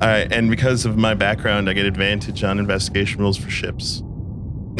All 0.00 0.08
right, 0.08 0.32
and 0.32 0.48
because 0.48 0.86
of 0.86 0.96
my 0.96 1.12
background, 1.12 1.68
I 1.68 1.74
get 1.74 1.84
advantage 1.84 2.42
on 2.42 2.58
investigation 2.58 3.20
rules 3.20 3.36
for 3.36 3.50
ships. 3.50 4.02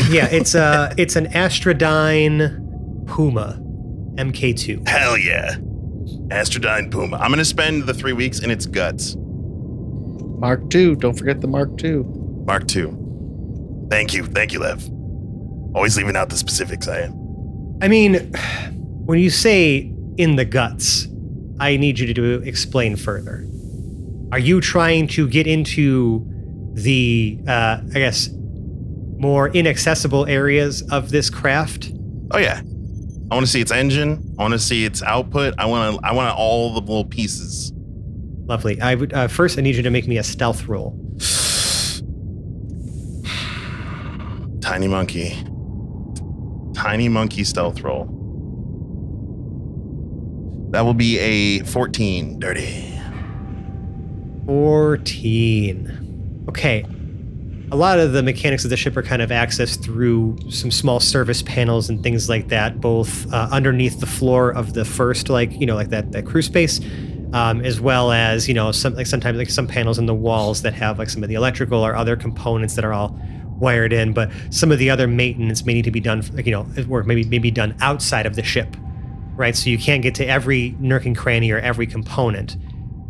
yeah 0.09 0.27
it's 0.33 0.55
a 0.55 0.95
it's 0.97 1.17
an 1.17 1.27
astrodyne 1.27 3.07
puma 3.07 3.61
mk2 4.17 4.89
Hell 4.89 5.19
yeah, 5.19 5.57
Astrodyne 6.29 6.91
Puma. 6.91 7.17
I'm 7.19 7.31
gonna 7.31 7.45
spend 7.45 7.85
the 7.85 7.93
three 7.95 8.13
weeks 8.15 8.39
in 8.39 8.51
its 8.51 8.65
guts. 8.65 9.17
Mark 10.39 10.71
two. 10.71 10.97
Don't 10.97 11.15
forget 11.15 11.41
the 11.41 11.47
Mark 11.47 11.77
two. 11.79 12.05
Mark 12.47 12.67
two. 12.69 13.87
Thank 13.91 14.15
you, 14.15 14.27
thank 14.27 14.53
you, 14.53 14.61
Lev. 14.61 14.89
Always 15.75 15.97
leaving 15.97 16.17
out 16.17 16.31
the 16.31 16.37
specifics. 16.37 16.89
I 16.89 17.03
am. 17.03 17.79
I 17.83 17.89
mean, 17.89 18.33
when 19.07 19.19
you 19.19 19.31
say 19.31 19.93
in 20.17 20.37
the 20.37 20.45
guts, 20.45 21.09
I 21.61 21.77
need 21.77 21.99
you 21.99 22.07
to 22.07 22.15
do, 22.15 22.43
explain 22.45 22.97
further. 22.97 23.47
Are 24.33 24.39
you 24.39 24.61
trying 24.61 25.07
to 25.09 25.29
get 25.29 25.47
into 25.47 26.25
the, 26.75 27.39
uh, 27.47 27.81
I 27.95 27.99
guess, 27.99 28.29
more 28.33 29.49
inaccessible 29.49 30.27
areas 30.27 30.83
of 30.91 31.11
this 31.11 31.31
craft? 31.31 31.93
Oh 32.31 32.39
yeah. 32.39 32.61
I 33.31 33.35
want 33.35 33.47
to 33.47 33.51
see 33.51 33.61
its 33.61 33.73
engine. 33.73 34.35
I 34.39 34.43
want 34.43 34.53
to 34.53 34.59
see 34.59 34.85
its 34.85 35.03
output. 35.03 35.55
I 35.59 35.67
want 35.67 35.97
to. 35.99 36.07
I 36.07 36.13
want 36.13 36.37
all 36.37 36.75
the 36.75 36.81
little 36.81 37.05
pieces. 37.05 37.73
Lovely. 38.47 38.81
I 38.81 38.95
would 38.95 39.13
uh, 39.13 39.29
first. 39.29 39.59
I 39.59 39.63
need 39.63 39.77
you 39.77 39.83
to 39.83 39.91
make 39.91 40.07
me 40.07 40.19
a 40.19 40.23
stealth 40.23 40.67
roll. 40.67 40.99
Tiny 44.61 44.89
monkey. 44.89 45.37
Tiny 46.75 47.09
monkey 47.09 47.45
stealth 47.45 47.81
roll. 47.81 48.05
That 50.71 50.83
will 50.83 50.95
be 50.95 51.19
a 51.19 51.61
14. 51.65 52.39
Dirty. 52.41 52.91
14. 54.47 56.45
Okay. 56.49 56.85
A 57.71 57.77
lot 57.77 57.99
of 57.99 58.13
the 58.13 58.23
mechanics 58.23 58.65
of 58.65 58.71
the 58.71 58.77
ship 58.77 58.97
are 58.97 59.03
kind 59.03 59.23
of 59.23 59.31
accessed 59.31 59.83
through 59.83 60.37
some 60.51 60.71
small 60.71 61.01
service 61.01 61.43
panels 61.43 61.89
and 61.89 62.03
things 62.03 62.29
like 62.29 62.49
that, 62.49 62.81
both 62.81 63.33
uh, 63.33 63.49
underneath 63.51 64.01
the 64.01 64.07
floor 64.07 64.51
of 64.51 64.75
the 64.75 64.85
first, 64.85 65.29
like, 65.29 65.51
you 65.59 65.67
know, 65.67 65.75
like 65.75 65.89
that, 65.89 66.13
that 66.13 66.27
crew 66.27 66.43
space, 66.43 66.81
um, 67.35 67.63
as 67.63 67.81
well 67.81 68.13
as, 68.13 68.47
you 68.47 68.55
know, 68.55 68.71
some, 68.71 68.95
like 68.95 69.09
sometimes 69.09 69.37
like 69.37 69.51
some 69.51 69.67
panels 69.67 69.99
in 69.99 70.07
the 70.07 70.15
walls 70.15 70.63
that 70.63 70.73
have 70.73 71.01
like 71.01 71.11
some 71.11 71.25
of 71.25 71.29
the 71.29 71.35
electrical 71.35 71.85
or 71.85 71.97
other 71.97 72.15
components 72.15 72.77
that 72.77 72.85
are 72.85 72.93
all 72.93 73.19
wired 73.59 73.93
in. 73.93 74.13
But 74.13 74.31
some 74.51 74.71
of 74.71 74.79
the 74.79 74.89
other 74.89 75.09
maintenance 75.09 75.67
may 75.67 75.75
need 75.75 75.85
to 75.85 75.91
be 75.91 75.99
done, 75.99 76.23
like, 76.33 76.47
you 76.47 76.53
know, 76.53 76.65
work 76.87 77.07
maybe, 77.07 77.25
maybe 77.25 77.51
done 77.51 77.75
outside 77.81 78.25
of 78.25 78.37
the 78.37 78.45
ship, 78.45 78.77
right? 79.35 79.57
So 79.57 79.69
you 79.69 79.79
can't 79.79 80.01
get 80.01 80.15
to 80.15 80.27
every 80.27 80.77
nook 80.79 81.07
and 81.07 81.17
cranny 81.17 81.51
or 81.51 81.59
every 81.59 81.89
component. 81.89 82.57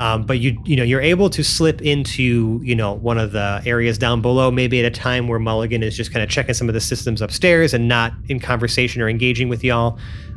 Um, 0.00 0.24
but 0.26 0.40
you 0.40 0.60
you 0.64 0.74
know 0.74 0.82
you're 0.82 1.00
able 1.00 1.30
to 1.30 1.44
slip 1.44 1.80
into 1.80 2.60
you 2.64 2.74
know 2.74 2.94
one 2.94 3.16
of 3.16 3.30
the 3.30 3.62
areas 3.64 3.96
down 3.96 4.22
below 4.22 4.50
maybe 4.50 4.80
at 4.80 4.84
a 4.84 4.90
time 4.90 5.28
where 5.28 5.38
Mulligan 5.38 5.84
is 5.84 5.96
just 5.96 6.12
kind 6.12 6.20
of 6.24 6.28
checking 6.28 6.52
some 6.52 6.68
of 6.68 6.74
the 6.74 6.80
systems 6.80 7.22
upstairs 7.22 7.72
and 7.72 7.86
not 7.86 8.12
in 8.28 8.40
conversation 8.40 9.00
or 9.00 9.08
engaging 9.08 9.48
with 9.48 9.62
y'all 9.62 9.96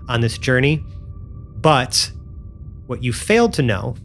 on 0.09 0.21
this 0.21 0.37
journey. 0.37 0.85
But 1.55 2.11
what 2.87 3.03
you 3.03 3.13
failed 3.13 3.53
to 3.53 3.61
know 3.61 3.95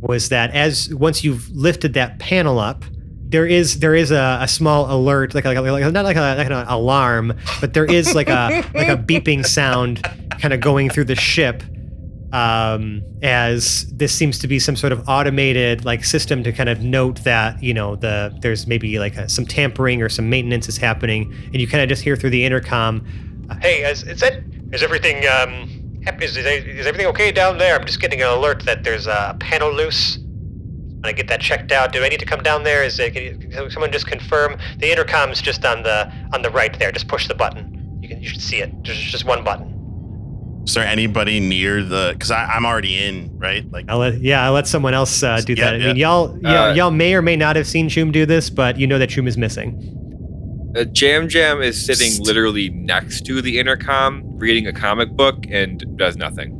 was 0.00 0.30
that 0.30 0.50
as 0.54 0.92
once 0.94 1.22
you've 1.22 1.48
lifted 1.50 1.94
that 1.94 2.18
panel 2.18 2.58
up, 2.58 2.84
there 3.28 3.46
is 3.46 3.78
there 3.78 3.94
is 3.94 4.10
a, 4.10 4.38
a 4.40 4.48
small 4.48 4.92
alert 4.92 5.34
like, 5.34 5.44
like, 5.44 5.56
like 5.56 5.92
not 5.92 6.04
like, 6.04 6.16
a, 6.16 6.34
like 6.36 6.46
an 6.46 6.52
alarm, 6.52 7.34
but 7.60 7.74
there 7.74 7.84
is 7.84 8.14
like 8.14 8.28
a 8.28 8.64
like 8.74 8.88
a 8.88 8.96
beeping 8.96 9.46
sound 9.46 10.02
kind 10.40 10.52
of 10.52 10.60
going 10.60 10.90
through 10.90 11.04
the 11.04 11.14
ship 11.14 11.62
um, 12.32 13.02
as 13.22 13.86
this 13.92 14.14
seems 14.14 14.38
to 14.38 14.48
be 14.48 14.58
some 14.58 14.76
sort 14.76 14.92
of 14.92 15.08
automated 15.08 15.84
like 15.84 16.04
system 16.04 16.42
to 16.44 16.52
kind 16.52 16.68
of 16.68 16.82
note 16.82 17.24
that 17.24 17.60
you 17.62 17.74
know 17.74 17.96
the 17.96 18.36
there's 18.40 18.66
maybe 18.66 18.98
like 18.98 19.16
a, 19.16 19.28
some 19.28 19.44
tampering 19.44 20.02
or 20.02 20.08
some 20.08 20.30
maintenance 20.30 20.68
is 20.68 20.76
happening, 20.76 21.32
and 21.46 21.56
you 21.56 21.66
kind 21.66 21.82
of 21.82 21.88
just 21.88 22.02
hear 22.02 22.16
through 22.16 22.30
the 22.30 22.44
intercom, 22.44 23.04
uh, 23.50 23.56
"Hey, 23.60 23.82
is, 23.82 24.02
is 24.04 24.20
that 24.20 24.42
is 24.72 24.82
everything 24.82 25.26
um 25.26 25.79
hap- 26.04 26.22
is, 26.22 26.36
is 26.36 26.46
is 26.46 26.86
everything 26.86 27.06
okay 27.08 27.32
down 27.32 27.58
there? 27.58 27.78
I'm 27.78 27.86
just 27.86 28.00
getting 28.00 28.20
an 28.22 28.28
alert 28.28 28.64
that 28.66 28.84
there's 28.84 29.06
a 29.06 29.36
panel 29.40 29.72
loose. 29.72 30.18
When 30.18 31.08
I 31.08 31.12
get 31.12 31.28
that 31.28 31.40
checked 31.40 31.72
out. 31.72 31.92
Do 31.92 32.04
I 32.04 32.10
need 32.10 32.20
to 32.20 32.26
come 32.26 32.42
down 32.42 32.62
there? 32.62 32.84
Is 32.84 32.98
it, 32.98 33.14
can, 33.14 33.22
you, 33.22 33.48
can 33.48 33.70
someone 33.70 33.90
just 33.90 34.06
confirm 34.06 34.58
the 34.80 34.92
intercom's 34.92 35.40
just 35.40 35.64
on 35.64 35.82
the 35.82 36.12
on 36.34 36.42
the 36.42 36.50
right 36.50 36.78
there? 36.78 36.92
Just 36.92 37.08
push 37.08 37.26
the 37.26 37.34
button. 37.34 37.98
You 38.02 38.08
can 38.10 38.20
you 38.22 38.28
should 38.28 38.42
see 38.42 38.58
it. 38.58 38.70
Just 38.82 39.00
just 39.00 39.24
one 39.24 39.42
button." 39.42 40.62
Is 40.66 40.74
there 40.74 40.84
anybody 40.84 41.40
near 41.40 41.82
the? 41.82 42.10
Because 42.12 42.30
I'm 42.30 42.66
already 42.66 43.02
in, 43.02 43.30
right? 43.38 43.64
Like, 43.72 43.86
I'll 43.88 43.96
let 43.96 44.20
yeah, 44.20 44.44
I'll 44.44 44.52
let 44.52 44.66
someone 44.66 44.92
else 44.92 45.22
uh, 45.22 45.40
do 45.40 45.54
Yeah, 45.54 45.64
that. 45.64 45.74
I 45.74 45.76
yeah. 45.78 45.86
mean, 45.86 45.96
y'all, 45.96 46.38
y'all, 46.42 46.56
Uh, 46.70 46.74
y'all 46.74 46.90
may 46.90 47.14
or 47.14 47.22
may 47.22 47.34
not 47.34 47.56
have 47.56 47.66
seen 47.66 47.88
Choom 47.88 48.12
do 48.12 48.26
this, 48.26 48.50
but 48.50 48.78
you 48.78 48.86
know 48.86 48.98
that 48.98 49.08
Choom 49.08 49.26
is 49.26 49.38
missing. 49.38 50.09
Uh, 50.76 50.84
Jam 50.84 51.28
Jam 51.28 51.60
is 51.60 51.84
sitting 51.84 52.22
literally 52.24 52.68
next 52.70 53.26
to 53.26 53.42
the 53.42 53.58
intercom, 53.58 54.22
reading 54.38 54.66
a 54.66 54.72
comic 54.72 55.10
book, 55.10 55.44
and 55.50 55.84
does 55.96 56.16
nothing. 56.16 56.56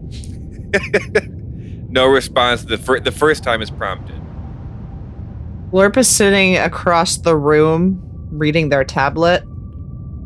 no 1.90 2.06
response. 2.06 2.64
The, 2.64 2.78
fir- 2.78 3.00
the 3.00 3.12
first 3.12 3.44
time 3.44 3.62
is 3.62 3.70
prompted. 3.70 4.16
Glorp 5.70 5.96
is 5.96 6.08
sitting 6.08 6.56
across 6.56 7.18
the 7.18 7.36
room 7.36 8.00
reading 8.32 8.68
their 8.68 8.82
tablet. 8.82 9.44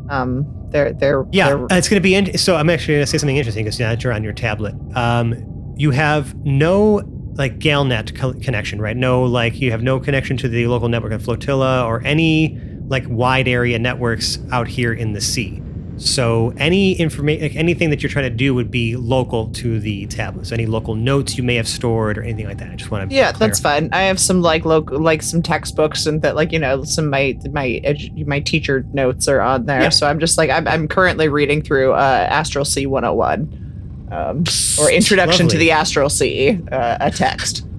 Um, 0.09 0.45
they're 0.69 0.93
they're 0.93 1.25
Yeah, 1.31 1.49
they're- 1.49 1.63
uh, 1.65 1.67
it's 1.71 1.87
going 1.87 2.01
to 2.01 2.03
be. 2.03 2.15
In- 2.15 2.37
so 2.39 2.55
I'm 2.55 2.69
actually 2.71 2.95
going 2.95 3.05
to 3.05 3.11
say 3.11 3.19
something 3.19 3.37
interesting 3.37 3.65
because 3.65 3.79
now 3.79 3.89
that 3.89 4.03
you're 4.03 4.13
on 4.13 4.23
your 4.23 4.33
tablet, 4.33 4.73
um, 4.95 5.35
you 5.77 5.91
have 5.91 6.33
no 6.43 7.03
like 7.35 7.59
Galnet 7.59 8.15
co- 8.15 8.33
connection, 8.33 8.81
right? 8.81 8.95
No, 8.97 9.23
like 9.23 9.59
you 9.59 9.69
have 9.71 9.83
no 9.83 9.99
connection 9.99 10.37
to 10.37 10.47
the 10.47 10.65
local 10.67 10.89
network 10.89 11.11
of 11.13 11.21
Flotilla 11.21 11.85
or 11.85 12.01
any 12.05 12.59
like 12.87 13.03
wide 13.07 13.47
area 13.47 13.79
networks 13.79 14.39
out 14.51 14.67
here 14.67 14.93
in 14.93 15.13
the 15.13 15.21
sea. 15.21 15.61
So 15.97 16.53
any 16.57 16.93
information, 16.93 17.41
like 17.43 17.55
anything 17.55 17.89
that 17.91 18.03
you're 18.03 18.09
trying 18.09 18.29
to 18.29 18.35
do 18.35 18.53
would 18.53 18.69
be 18.69 18.97
local 18.97 19.47
to 19.51 19.79
the 19.79 20.05
tablet. 20.07 20.45
So 20.47 20.53
any 20.53 20.65
local 20.65 20.93
notes 20.93 21.37
you 21.37 21.43
may 21.43 21.55
have 21.55 21.69
stored 21.69 22.17
or 22.17 22.23
anything 22.23 22.47
like 22.47 22.57
that. 22.57 22.69
I 22.69 22.75
just 22.75 22.91
want 22.91 23.09
to 23.09 23.15
yeah, 23.15 23.31
that's 23.31 23.61
fine. 23.61 23.89
I 23.93 24.01
have 24.01 24.19
some 24.19 24.41
like 24.41 24.65
local 24.65 24.99
like 24.99 25.21
some 25.21 25.41
textbooks 25.41 26.05
and 26.05 26.21
that 26.21 26.35
like 26.35 26.51
you 26.51 26.59
know 26.59 26.83
some 26.83 27.09
my 27.09 27.39
my 27.51 27.81
edu- 27.85 28.27
my 28.27 28.41
teacher 28.41 28.85
notes 28.91 29.29
are 29.29 29.39
on 29.39 29.67
there. 29.67 29.83
Yeah. 29.83 29.89
So 29.89 30.05
I'm 30.05 30.19
just 30.19 30.37
like 30.37 30.49
I'm 30.49 30.67
I'm 30.67 30.87
currently 30.89 31.29
reading 31.29 31.61
through 31.61 31.93
uh, 31.93 32.27
Astral 32.29 32.65
Sea 32.65 32.87
101, 32.87 34.09
um, 34.11 34.43
or 34.77 34.91
Introduction 34.91 35.47
to 35.47 35.57
the 35.57 35.71
Astral 35.71 36.09
Sea, 36.09 36.59
uh, 36.73 36.97
a 36.99 37.09
text. 37.09 37.65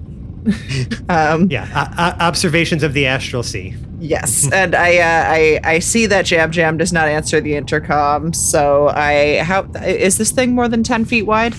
um, 1.09 1.49
Yeah, 1.51 1.67
o- 1.75 2.01
o- 2.01 2.25
observations 2.25 2.81
of 2.81 2.93
the 2.93 3.05
astral 3.05 3.43
sea. 3.43 3.75
Yes, 3.99 4.51
and 4.53 4.75
I, 4.75 4.97
uh, 4.97 5.25
I 5.27 5.59
I 5.63 5.79
see 5.79 6.05
that 6.05 6.25
Jam 6.25 6.51
Jam 6.51 6.77
does 6.77 6.93
not 6.93 7.07
answer 7.07 7.41
the 7.41 7.55
intercom. 7.55 8.33
So 8.33 8.89
I 8.89 9.43
how 9.43 9.63
is 9.85 10.17
this 10.17 10.31
thing 10.31 10.53
more 10.55 10.67
than 10.67 10.83
ten 10.83 11.05
feet 11.05 11.23
wide? 11.23 11.55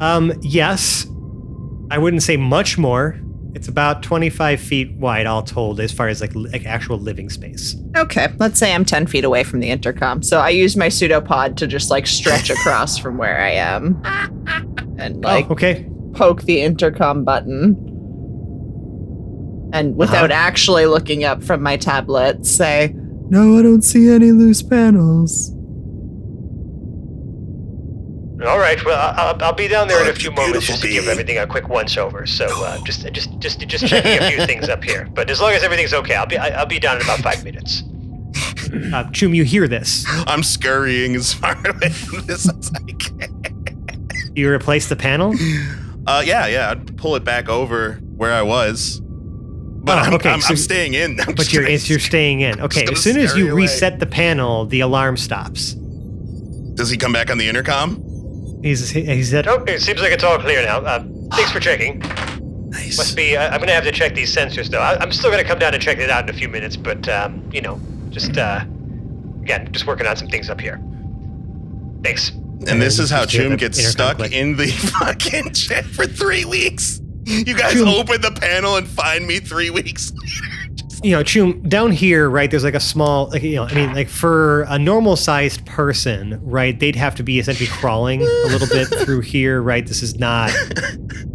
Um, 0.00 0.32
yes. 0.42 1.06
I 1.90 1.98
wouldn't 1.98 2.22
say 2.22 2.36
much 2.36 2.76
more. 2.76 3.18
It's 3.54 3.68
about 3.68 4.02
25 4.02 4.60
feet 4.60 4.94
wide, 4.96 5.24
all 5.24 5.42
told, 5.42 5.80
as 5.80 5.90
far 5.90 6.08
as 6.08 6.20
like, 6.20 6.34
like 6.34 6.66
actual 6.66 6.98
living 6.98 7.30
space. 7.30 7.74
Okay, 7.96 8.28
let's 8.38 8.58
say 8.58 8.74
I'm 8.74 8.84
ten 8.84 9.06
feet 9.06 9.24
away 9.24 9.44
from 9.44 9.60
the 9.60 9.70
intercom. 9.70 10.22
So 10.22 10.40
I 10.40 10.50
use 10.50 10.76
my 10.76 10.88
pseudopod 10.88 11.56
to 11.56 11.66
just 11.66 11.90
like 11.90 12.06
stretch 12.06 12.50
across 12.56 12.98
from 12.98 13.16
where 13.16 13.40
I 13.40 13.52
am, 13.52 14.02
and 14.98 15.24
like 15.24 15.46
oh, 15.48 15.54
okay. 15.54 15.88
poke 16.12 16.42
the 16.42 16.60
intercom 16.60 17.24
button. 17.24 17.95
And 19.76 19.94
without 19.94 20.30
actually 20.30 20.86
looking 20.86 21.22
up 21.24 21.42
from 21.44 21.62
my 21.62 21.76
tablet, 21.76 22.46
say, 22.46 22.94
No, 23.28 23.58
I 23.58 23.62
don't 23.62 23.82
see 23.82 24.08
any 24.10 24.32
loose 24.32 24.62
panels. 24.62 25.50
All 28.46 28.58
right. 28.58 28.82
Well, 28.84 28.96
I- 28.98 29.14
I'll, 29.22 29.42
I'll 29.44 29.52
be 29.52 29.68
down 29.68 29.88
there 29.88 30.00
in 30.00 30.06
a 30.08 30.10
Oh, 30.10 30.14
few 30.14 30.30
moments 30.30 30.66
just 30.66 30.80
to 30.80 30.86
beautiful 30.88 31.04
give 31.04 31.10
everything 31.12 31.38
a 31.38 31.46
quick 31.46 31.68
once 31.68 31.96
over. 31.98 32.26
So 32.26 32.46
uh, 32.64 32.78
just, 32.84 33.10
just, 33.12 33.38
just, 33.38 33.60
just 33.66 33.86
checking 33.86 34.18
a 34.22 34.30
few 34.30 34.46
things 34.46 34.68
up 34.70 34.82
here. 34.82 35.08
But 35.12 35.28
as 35.30 35.40
long 35.40 35.52
as 35.52 35.62
everything's 35.62 35.92
okay, 35.92 36.14
I'll 36.14 36.26
be, 36.26 36.38
I- 36.38 36.58
I'll 36.60 36.66
be 36.66 36.78
down 36.78 36.96
in 36.96 37.02
about 37.02 37.20
five 37.20 37.44
minutes. 37.44 37.82
Uh, 38.66 39.04
Choom, 39.12 39.34
you 39.34 39.44
hear 39.44 39.68
this. 39.68 40.04
I'm 40.26 40.42
scurrying 40.42 41.16
as 41.16 41.32
far 41.34 41.52
away 41.68 41.90
from 41.90 42.24
this 42.26 42.48
as 42.48 42.70
I 42.74 42.92
can. 42.92 44.08
You 44.34 44.50
replace 44.50 44.88
the 44.88 44.96
panel? 44.96 45.34
Uh, 46.06 46.22
yeah, 46.24 46.46
yeah. 46.46 46.70
I'd 46.70 46.96
pull 46.96 47.16
it 47.16 47.24
back 47.24 47.48
over 47.50 47.94
where 48.16 48.32
I 48.32 48.42
was. 48.42 49.00
But 49.86 49.98
Oh, 49.98 50.00
I'm, 50.02 50.14
okay, 50.14 50.30
I'm, 50.30 50.40
so- 50.40 50.50
I'm 50.50 50.56
staying 50.56 50.94
in. 50.94 51.20
I'm 51.26 51.34
But 51.34 51.52
you're, 51.52 51.62
gonna- 51.62 51.76
you're 51.76 51.98
staying 52.00 52.40
in. 52.40 52.60
Okay, 52.60 52.86
as 52.90 53.00
soon 53.02 53.16
as 53.18 53.36
you 53.36 53.52
away. 53.52 53.62
reset 53.62 53.98
the 54.00 54.06
panel, 54.06 54.66
the 54.66 54.80
alarm 54.80 55.16
stops. 55.16 55.72
Does 56.74 56.90
he 56.90 56.96
come 56.96 57.12
back 57.12 57.30
on 57.30 57.38
the 57.38 57.48
intercom? 57.48 58.02
He's, 58.62 58.90
he 58.90 59.22
said, 59.22 59.46
Oh, 59.46 59.62
it 59.66 59.80
seems 59.80 60.00
like 60.00 60.12
it's 60.12 60.24
all 60.24 60.38
clear 60.38 60.62
now. 60.62 60.78
Uh, 60.80 61.04
thanks 61.32 61.52
for 61.52 61.60
checking. 61.60 62.00
Nice. 62.70 62.98
Must 62.98 63.16
be. 63.16 63.36
I, 63.36 63.46
I'm 63.54 63.60
gonna 63.60 63.72
have 63.72 63.84
to 63.84 63.92
check 63.92 64.14
these 64.14 64.34
sensors 64.34 64.68
though. 64.68 64.80
I, 64.80 64.98
I'm 65.00 65.12
still 65.12 65.30
gonna 65.30 65.44
come 65.44 65.58
down 65.60 65.72
and 65.72 65.82
check 65.82 65.98
it 65.98 66.10
out 66.10 66.24
in 66.28 66.34
a 66.34 66.36
few 66.36 66.48
minutes. 66.48 66.76
But 66.76 67.08
um, 67.08 67.48
you 67.52 67.60
know, 67.62 67.80
just 68.10 68.36
uh, 68.36 68.64
again, 69.42 69.68
just 69.72 69.86
working 69.86 70.06
on 70.06 70.16
some 70.16 70.26
things 70.28 70.50
up 70.50 70.60
here. 70.60 70.82
Thanks. 72.02 72.30
And 72.66 72.82
this 72.82 72.98
is 72.98 73.08
how 73.08 73.24
Just 73.24 73.36
Choom 73.36 73.56
gets 73.56 73.82
stuck 73.86 74.16
click. 74.16 74.32
in 74.32 74.56
the 74.56 74.66
fucking 74.98 75.52
shit 75.54 75.84
for 75.84 76.06
three 76.06 76.44
weeks. 76.44 77.00
You 77.26 77.44
guys 77.54 77.74
Choom- 77.74 77.92
open 78.00 78.20
the 78.20 78.30
panel 78.30 78.76
and 78.76 78.86
find 78.86 79.26
me 79.26 79.40
three 79.40 79.68
weeks 79.70 80.12
later. 80.14 80.72
you 81.02 81.10
know, 81.10 81.22
Choom, 81.24 81.68
down 81.68 81.90
here, 81.92 82.30
right, 82.30 82.50
there's 82.50 82.62
like 82.64 82.74
a 82.74 82.80
small, 82.80 83.28
like, 83.30 83.42
you 83.42 83.56
know, 83.56 83.64
I 83.64 83.74
mean, 83.74 83.92
like 83.94 84.08
for 84.08 84.62
a 84.68 84.78
normal 84.78 85.16
sized 85.16 85.66
person, 85.66 86.38
right, 86.42 86.78
they'd 86.78 86.94
have 86.96 87.14
to 87.16 87.22
be 87.22 87.38
essentially 87.38 87.68
crawling 87.68 88.22
a 88.22 88.24
little 88.46 88.68
bit 88.68 88.86
through 89.04 89.20
here, 89.22 89.60
right? 89.60 89.84
This 89.86 90.02
is 90.02 90.18
not 90.18 90.50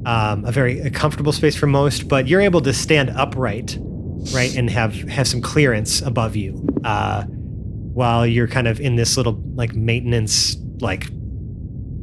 um, 0.06 0.46
a 0.46 0.52
very 0.52 0.90
comfortable 0.92 1.32
space 1.34 1.56
for 1.56 1.68
most, 1.68 2.08
but 2.08 2.28
you're 2.28 2.42
able 2.42 2.62
to 2.62 2.74
stand 2.74 3.10
upright, 3.12 3.78
right, 4.34 4.56
and 4.56 4.70
have 4.70 4.96
have 5.10 5.28
some 5.28 5.42
clearance 5.42 6.02
above 6.02 6.36
you 6.36 6.66
uh, 6.86 7.24
while 7.24 8.26
you're 8.26 8.48
kind 8.48 8.68
of 8.68 8.80
in 8.80 8.96
this 8.96 9.18
little 9.18 9.42
like 9.56 9.76
maintenance, 9.76 10.56
like, 10.80 11.06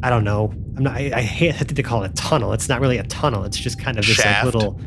I 0.02 0.10
don't 0.10 0.24
know. 0.24 0.52
I'm 0.78 0.84
not, 0.84 0.96
I, 0.96 1.10
I 1.12 1.22
hate 1.22 1.56
to 1.56 1.82
call 1.82 2.04
it 2.04 2.10
a 2.12 2.14
tunnel. 2.14 2.52
It's 2.52 2.68
not 2.68 2.80
really 2.80 2.98
a 2.98 3.02
tunnel. 3.02 3.42
It's 3.42 3.58
just 3.58 3.80
kind 3.80 3.98
of 3.98 4.06
this 4.06 4.24
like 4.24 4.44
little 4.44 4.80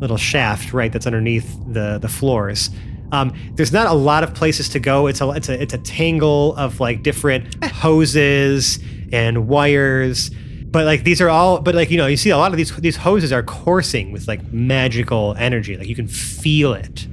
little 0.00 0.16
shaft, 0.16 0.72
right, 0.72 0.90
that's 0.90 1.06
underneath 1.06 1.58
the 1.66 1.98
the 1.98 2.08
floors. 2.08 2.70
Um, 3.12 3.34
there's 3.52 3.72
not 3.72 3.86
a 3.86 3.92
lot 3.92 4.24
of 4.24 4.34
places 4.34 4.70
to 4.70 4.80
go. 4.80 5.06
It's 5.06 5.20
a 5.20 5.30
it's 5.30 5.50
a 5.50 5.60
it's 5.60 5.74
a 5.74 5.78
tangle 5.78 6.56
of 6.56 6.80
like 6.80 7.02
different 7.02 7.62
hoses 7.64 8.78
and 9.12 9.46
wires. 9.46 10.30
But 10.30 10.86
like 10.86 11.04
these 11.04 11.20
are 11.20 11.28
all 11.28 11.60
but 11.60 11.74
like 11.74 11.90
you 11.90 11.98
know, 11.98 12.06
you 12.06 12.16
see 12.16 12.30
a 12.30 12.38
lot 12.38 12.50
of 12.52 12.56
these 12.56 12.74
these 12.78 12.96
hoses 12.96 13.30
are 13.30 13.42
coursing 13.42 14.12
with 14.12 14.26
like 14.26 14.50
magical 14.50 15.34
energy. 15.38 15.76
Like 15.76 15.88
you 15.88 15.94
can 15.94 16.08
feel 16.08 16.72
it. 16.72 17.06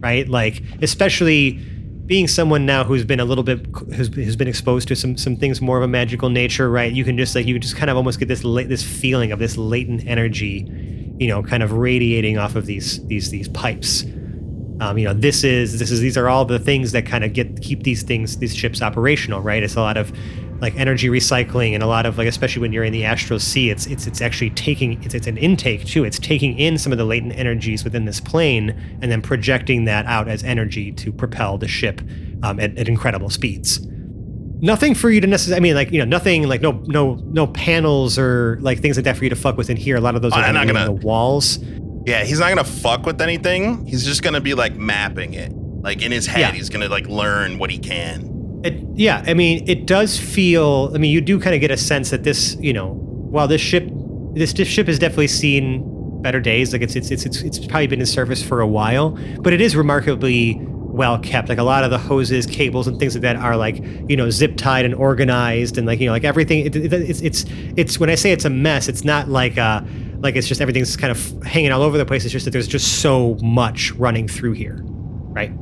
Right? 0.00 0.26
Like 0.26 0.62
especially 0.80 1.60
being 2.06 2.28
someone 2.28 2.64
now 2.64 2.84
who's 2.84 3.04
been 3.04 3.20
a 3.20 3.24
little 3.24 3.44
bit 3.44 3.66
who's, 3.94 4.08
who's 4.08 4.36
been 4.36 4.48
exposed 4.48 4.88
to 4.88 4.96
some 4.96 5.16
some 5.16 5.36
things 5.36 5.60
more 5.60 5.76
of 5.76 5.82
a 5.82 5.88
magical 5.88 6.30
nature, 6.30 6.70
right? 6.70 6.92
You 6.92 7.04
can 7.04 7.18
just 7.18 7.34
like 7.34 7.46
you 7.46 7.58
just 7.58 7.76
kind 7.76 7.90
of 7.90 7.96
almost 7.96 8.18
get 8.18 8.28
this 8.28 8.44
la- 8.44 8.62
this 8.62 8.82
feeling 8.82 9.32
of 9.32 9.38
this 9.38 9.56
latent 9.56 10.06
energy, 10.06 10.66
you 11.18 11.28
know, 11.28 11.42
kind 11.42 11.62
of 11.62 11.72
radiating 11.72 12.38
off 12.38 12.54
of 12.54 12.66
these 12.66 13.04
these 13.06 13.30
these 13.30 13.48
pipes. 13.48 14.04
Um, 14.78 14.98
you 14.98 15.04
know, 15.04 15.14
this 15.14 15.42
is 15.42 15.78
this 15.78 15.90
is 15.90 16.00
these 16.00 16.16
are 16.16 16.28
all 16.28 16.44
the 16.44 16.58
things 16.58 16.92
that 16.92 17.06
kind 17.06 17.24
of 17.24 17.32
get 17.32 17.60
keep 17.60 17.82
these 17.82 18.02
things 18.02 18.36
these 18.36 18.54
ships 18.54 18.82
operational, 18.82 19.40
right? 19.40 19.62
It's 19.62 19.76
a 19.76 19.80
lot 19.80 19.96
of 19.96 20.12
like 20.60 20.74
energy 20.76 21.08
recycling 21.08 21.74
and 21.74 21.82
a 21.82 21.86
lot 21.86 22.06
of 22.06 22.18
like 22.18 22.28
especially 22.28 22.62
when 22.62 22.72
you're 22.72 22.84
in 22.84 22.92
the 22.92 23.04
astral 23.04 23.38
sea, 23.38 23.70
it's 23.70 23.86
it's 23.86 24.06
it's 24.06 24.20
actually 24.20 24.50
taking 24.50 25.02
it's 25.02 25.14
it's 25.14 25.26
an 25.26 25.36
intake 25.36 25.84
too. 25.84 26.04
It's 26.04 26.18
taking 26.18 26.58
in 26.58 26.78
some 26.78 26.92
of 26.92 26.98
the 26.98 27.04
latent 27.04 27.34
energies 27.36 27.84
within 27.84 28.04
this 28.04 28.20
plane 28.20 28.70
and 29.02 29.10
then 29.12 29.22
projecting 29.22 29.84
that 29.84 30.06
out 30.06 30.28
as 30.28 30.42
energy 30.44 30.92
to 30.92 31.12
propel 31.12 31.58
the 31.58 31.68
ship 31.68 32.00
um, 32.42 32.58
at, 32.60 32.76
at 32.78 32.88
incredible 32.88 33.30
speeds 33.30 33.80
nothing 34.62 34.94
for 34.94 35.10
you 35.10 35.20
to 35.20 35.26
necessarily. 35.26 35.58
I 35.58 35.60
mean, 35.60 35.74
like 35.74 35.90
you 35.92 35.98
know, 35.98 36.06
nothing 36.06 36.48
like 36.48 36.62
no 36.62 36.72
no 36.86 37.16
no 37.26 37.46
panels 37.48 38.18
or 38.18 38.56
like 38.62 38.80
things 38.80 38.96
like 38.96 39.04
that 39.04 39.14
for 39.16 39.24
you 39.24 39.30
to 39.30 39.36
fuck 39.36 39.58
with 39.58 39.68
in 39.68 39.76
here. 39.76 39.96
A 39.96 40.00
lot 40.00 40.16
of 40.16 40.22
those 40.22 40.32
are 40.32 40.40
I'm 40.40 40.54
not 40.54 40.62
on 40.62 40.74
gonna- 40.74 40.84
the 40.86 40.92
walls. 41.06 41.58
Yeah, 42.06 42.24
he's 42.24 42.38
not 42.40 42.48
gonna 42.48 42.64
fuck 42.64 43.04
with 43.04 43.20
anything. 43.20 43.84
He's 43.84 44.04
just 44.06 44.22
gonna 44.22 44.40
be 44.40 44.54
like 44.54 44.74
mapping 44.74 45.34
it. 45.34 45.52
Like 45.52 46.02
in 46.02 46.10
his 46.10 46.26
head, 46.26 46.40
Yeah. 46.40 46.52
he's 46.52 46.70
gonna 46.70 46.88
like 46.88 47.06
learn 47.06 47.58
what 47.58 47.70
he 47.70 47.78
can. 47.78 48.35
It, 48.64 48.82
yeah, 48.94 49.22
I 49.26 49.34
mean, 49.34 49.68
it 49.68 49.86
does 49.86 50.18
feel. 50.18 50.90
I 50.94 50.98
mean, 50.98 51.10
you 51.12 51.20
do 51.20 51.38
kind 51.38 51.54
of 51.54 51.60
get 51.60 51.70
a 51.70 51.76
sense 51.76 52.10
that 52.10 52.24
this, 52.24 52.56
you 52.60 52.72
know, 52.72 52.94
while 52.94 53.48
this 53.48 53.60
ship, 53.60 53.88
this 54.34 54.52
di- 54.52 54.64
ship 54.64 54.86
has 54.86 54.98
definitely 54.98 55.28
seen 55.28 56.20
better 56.22 56.40
days. 56.40 56.72
Like 56.72 56.82
it's 56.82 56.96
it's 56.96 57.10
it's 57.10 57.24
it's, 57.24 57.42
it's 57.42 57.58
probably 57.58 57.86
been 57.86 58.00
in 58.00 58.06
service 58.06 58.42
for 58.42 58.60
a 58.60 58.66
while, 58.66 59.18
but 59.40 59.52
it 59.52 59.60
is 59.60 59.76
remarkably 59.76 60.60
well 60.60 61.18
kept. 61.18 61.48
Like 61.48 61.58
a 61.58 61.62
lot 61.62 61.84
of 61.84 61.90
the 61.90 61.98
hoses, 61.98 62.46
cables, 62.46 62.88
and 62.88 62.98
things 62.98 63.14
like 63.14 63.22
that 63.22 63.36
are 63.36 63.56
like 63.56 63.76
you 64.08 64.16
know 64.16 64.30
zip 64.30 64.56
tied 64.56 64.84
and 64.84 64.94
organized, 64.94 65.78
and 65.78 65.86
like 65.86 66.00
you 66.00 66.06
know 66.06 66.12
like 66.12 66.24
everything. 66.24 66.66
It, 66.66 66.74
it, 66.74 66.92
it's 66.92 67.20
it's 67.20 67.44
it's 67.76 68.00
when 68.00 68.10
I 68.10 68.14
say 68.14 68.32
it's 68.32 68.44
a 68.44 68.50
mess, 68.50 68.88
it's 68.88 69.04
not 69.04 69.28
like 69.28 69.58
uh 69.58 69.82
like 70.18 70.34
it's 70.34 70.48
just 70.48 70.60
everything's 70.60 70.96
kind 70.96 71.10
of 71.10 71.42
hanging 71.42 71.72
all 71.72 71.82
over 71.82 71.98
the 71.98 72.06
place. 72.06 72.24
It's 72.24 72.32
just 72.32 72.46
that 72.46 72.50
there's 72.50 72.68
just 72.68 73.00
so 73.00 73.36
much 73.42 73.92
running 73.92 74.26
through 74.26 74.52
here, 74.52 74.80
right? 74.82 75.52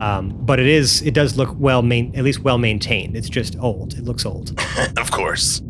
Um, 0.00 0.30
but 0.30 0.58
it 0.58 0.66
is 0.66 1.02
it 1.02 1.12
does 1.12 1.36
look 1.36 1.54
well 1.58 1.82
main 1.82 2.14
at 2.16 2.24
least 2.24 2.40
well 2.40 2.58
maintained. 2.58 3.16
It's 3.16 3.28
just 3.28 3.56
old. 3.58 3.94
It 3.94 4.04
looks 4.04 4.24
old. 4.24 4.58
of 4.96 5.10
course. 5.10 5.60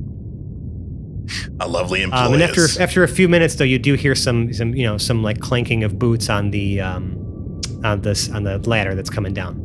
A 1.61 1.69
lovely 1.69 2.03
employee. 2.03 2.23
Um, 2.23 2.35
and 2.35 2.43
after 2.43 2.67
after 2.81 3.03
a 3.03 3.09
few 3.09 3.29
minutes 3.29 3.57
though, 3.57 3.65
you 3.65 3.79
do 3.79 3.95
hear 3.95 4.15
some 4.15 4.53
some 4.53 4.75
you 4.75 4.85
know 4.85 4.99
some 4.99 5.23
like 5.23 5.41
clanking 5.41 5.85
of 5.85 5.99
boots 5.99 6.29
on 6.31 6.51
the 6.51 6.81
um, 6.81 7.61
on 7.85 8.01
this 8.03 8.31
on 8.31 8.45
the 8.45 8.59
ladder 8.59 8.95
that's 8.95 9.11
coming 9.11 9.35
down. 9.35 9.57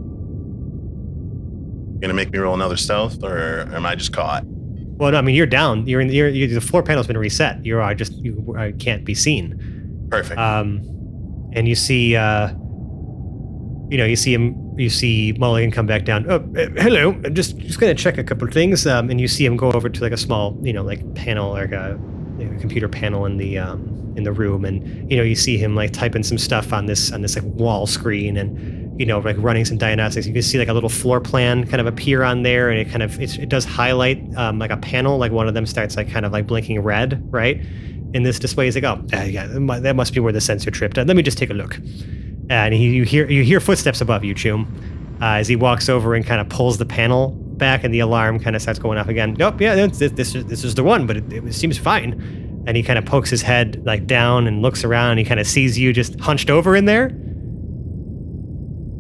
You 1.94 2.02
gonna 2.02 2.14
make 2.14 2.32
me 2.32 2.40
roll 2.40 2.54
another 2.54 2.78
stealth, 2.78 3.24
or 3.24 3.70
am 3.74 3.86
I 3.86 3.96
just 3.96 4.14
caught? 4.14 4.44
Well, 4.46 5.12
no, 5.12 5.18
I 5.18 5.22
mean 5.22 5.36
you're 5.36 5.46
down. 5.46 5.88
You're 5.88 6.02
in. 6.02 6.10
You're, 6.10 6.30
you 6.30 6.48
the 6.48 6.62
floor 6.62 6.84
panel's 6.84 7.08
been 7.08 7.18
reset. 7.18 7.66
You 7.66 7.80
are 7.80 7.96
just 7.96 8.14
you 8.14 8.56
uh, 8.58 8.72
can't 8.80 9.04
be 9.04 9.14
seen. 9.16 10.08
Perfect. 10.10 10.40
Um, 10.40 10.82
and 11.54 11.68
you 11.68 11.76
see, 11.76 12.16
uh, 12.16 12.54
you 13.90 13.98
know, 13.98 14.06
you 14.06 14.16
see 14.16 14.34
him. 14.34 14.56
You 14.78 14.90
see 14.90 15.34
Mulligan 15.38 15.72
come 15.72 15.86
back 15.86 16.06
down. 16.06 16.26
Oh, 16.30 16.38
uh, 16.38 16.70
hello. 16.82 17.12
I'm 17.24 17.34
just 17.34 17.58
just 17.58 17.80
gonna 17.80 17.96
check 17.96 18.18
a 18.18 18.24
couple 18.24 18.48
things. 18.48 18.86
Um, 18.88 19.10
and 19.10 19.22
you 19.22 19.28
see 19.28 19.46
him 19.46 19.58
go 19.58 19.72
over 19.72 19.90
to 19.90 20.02
like 20.02 20.12
a 20.12 20.18
small, 20.18 20.58
you 20.62 20.74
know, 20.74 20.84
like 20.84 21.16
panel, 21.16 21.52
like 21.52 21.72
a, 21.72 22.00
like 22.38 22.52
a 22.52 22.60
computer 22.60 22.90
panel 22.90 23.26
in 23.26 23.38
the 23.38 23.58
um 23.58 24.14
in 24.18 24.24
the 24.24 24.32
room, 24.32 24.66
and 24.66 25.10
you 25.10 25.18
know, 25.18 25.24
you 25.24 25.36
see 25.36 25.58
him 25.58 25.76
like 25.76 25.92
typing 25.92 26.24
some 26.24 26.38
stuff 26.38 26.74
on 26.74 26.88
this 26.88 27.12
on 27.12 27.22
this 27.22 27.36
like 27.36 27.46
wall 27.46 27.86
screen, 27.86 28.38
and 28.38 29.00
you 29.00 29.06
know, 29.06 29.20
like 29.20 29.36
running 29.40 29.66
some 29.66 29.78
diagnostics. 29.78 30.26
You 30.26 30.34
can 30.34 30.42
see 30.42 30.58
like 30.58 30.70
a 30.70 30.74
little 30.74 30.90
floor 30.90 31.22
plan 31.22 31.66
kind 31.68 31.80
of 31.80 31.88
appear 31.88 32.24
on 32.24 32.44
there, 32.44 32.70
and 32.70 32.80
it 32.80 32.90
kind 32.90 33.04
of 33.04 33.20
it 33.22 33.50
does 33.50 33.66
highlight 33.66 34.24
um, 34.36 34.60
like 34.60 34.72
a 34.72 34.78
panel. 34.78 35.18
Like 35.18 35.32
one 35.32 35.48
of 35.48 35.54
them 35.54 35.66
starts 35.66 35.96
like 35.96 36.10
kind 36.10 36.26
of 36.26 36.32
like 36.32 36.48
blinking 36.48 36.80
red, 36.82 37.22
right? 37.32 37.62
in 38.14 38.24
this 38.24 38.40
display. 38.40 38.64
He's 38.64 38.76
like, 38.76 38.86
oh, 38.86 39.04
yeah, 39.24 39.46
that 39.48 39.94
must 39.94 40.14
be 40.14 40.22
where 40.22 40.32
the 40.32 40.40
sensor 40.40 40.72
tripped. 40.72 40.96
Let 40.96 41.14
me 41.18 41.22
just 41.22 41.38
take 41.38 41.50
a 41.50 41.54
look. 41.54 41.78
And 42.50 42.74
he, 42.74 42.90
you 42.90 43.04
hear 43.04 43.30
you 43.30 43.44
hear 43.44 43.60
footsteps 43.60 44.02
above 44.02 44.24
you, 44.24 44.36
Choom, 44.36 44.66
uh, 45.22 45.38
as 45.40 45.48
he 45.48 45.56
walks 45.56 45.90
over 45.90 46.14
and 46.16 46.26
kind 46.26 46.40
of 46.40 46.48
pulls 46.50 46.78
the 46.78 46.86
panel 46.86 47.30
back, 47.30 47.84
and 47.84 47.94
the 47.94 48.00
alarm 48.00 48.40
kind 48.40 48.56
of 48.56 48.62
starts 48.62 48.80
going 48.80 48.98
off 48.98 49.08
again. 49.08 49.36
Nope, 49.40 49.60
yeah, 49.62 49.74
this 49.76 49.98
this, 50.00 50.12
this, 50.12 50.36
is- 50.36 50.46
this 50.46 50.64
is 50.64 50.76
the 50.76 50.84
one, 50.84 51.08
but 51.08 51.18
it, 51.18 51.32
it 51.34 51.54
seems 51.54 51.78
fine. 51.78 52.64
And 52.68 52.76
he 52.76 52.82
kind 52.84 52.98
of 52.98 53.06
pokes 53.06 53.30
his 53.30 53.42
head 53.44 53.84
like 53.86 54.08
down 54.08 54.48
and 54.48 54.62
looks 54.64 54.84
around. 54.84 55.12
And 55.12 55.20
he 55.20 55.26
kind 55.26 55.40
of 55.40 55.46
sees 55.48 55.78
you 55.78 55.94
just 55.94 56.20
hunched 56.20 56.50
over 56.50 56.76
in 56.76 56.86
there. 56.86 57.10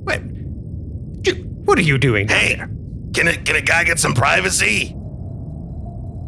What? 0.03 0.21
What 1.65 1.79
are 1.79 1.81
you 1.81 1.97
doing 1.97 2.27
hey, 2.27 2.55
there? 2.55 2.69
can 3.13 3.27
a 3.27 3.33
can 3.37 3.55
a 3.55 3.61
guy 3.61 3.83
get 3.83 3.97
some 3.99 4.13
privacy? 4.13 4.94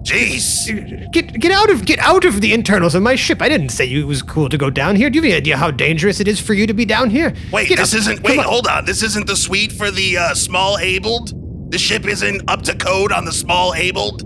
Jeez. 0.07 1.11
Get 1.11 1.33
get 1.39 1.51
out 1.51 1.69
of 1.69 1.85
get 1.85 1.99
out 1.99 2.23
of 2.23 2.39
the 2.41 2.53
internals 2.53 2.95
of 2.95 3.03
my 3.03 3.15
ship. 3.15 3.41
I 3.41 3.49
didn't 3.49 3.69
say 3.69 3.91
it 3.91 4.05
was 4.05 4.21
cool 4.21 4.47
to 4.49 4.57
go 4.57 4.69
down 4.69 4.95
here. 4.95 5.09
Do 5.09 5.17
you 5.17 5.21
have 5.23 5.29
any 5.29 5.35
idea 5.37 5.57
how 5.57 5.69
dangerous 5.71 6.19
it 6.19 6.27
is 6.27 6.39
for 6.39 6.53
you 6.53 6.65
to 6.65 6.73
be 6.73 6.85
down 6.85 7.09
here? 7.09 7.33
Wait, 7.51 7.67
Get 7.67 7.77
this 7.77 7.93
up. 7.93 7.99
isn't. 7.99 8.15
Come 8.23 8.23
Wait, 8.23 8.39
on. 8.39 8.45
hold 8.45 8.67
on. 8.67 8.85
This 8.85 9.03
isn't 9.03 9.27
the 9.27 9.35
suite 9.35 9.71
for 9.73 9.91
the 9.91 10.17
uh, 10.17 10.33
small 10.33 10.77
abled. 10.77 11.33
The 11.71 11.77
ship 11.77 12.05
isn't 12.07 12.49
up 12.49 12.61
to 12.63 12.75
code 12.75 13.11
on 13.11 13.25
the 13.25 13.33
small 13.33 13.73
abled. 13.75 14.23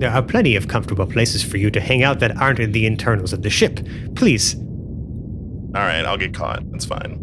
There 0.00 0.10
are 0.10 0.22
plenty 0.22 0.56
of 0.56 0.68
comfortable 0.68 1.06
places 1.06 1.42
for 1.44 1.56
you 1.56 1.70
to 1.70 1.80
hang 1.80 2.02
out 2.02 2.18
that 2.20 2.36
aren't 2.36 2.58
in 2.58 2.72
the 2.72 2.84
internals 2.86 3.32
of 3.32 3.42
the 3.42 3.50
ship. 3.50 3.80
Please, 4.16 4.54
All 4.56 5.82
right, 5.82 6.04
I'll 6.04 6.18
get 6.18 6.34
caught. 6.34 6.62
That's 6.72 6.84
fine. 6.84 7.22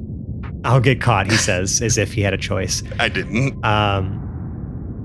I'll 0.66 0.80
get 0.80 1.02
caught. 1.02 1.30
He 1.30 1.36
says, 1.38 1.82
as 1.82 1.98
if 1.98 2.14
he 2.14 2.22
had 2.22 2.34
a 2.34 2.38
choice. 2.38 2.82
I 3.00 3.10
didn't. 3.10 3.64
Um, 3.66 4.20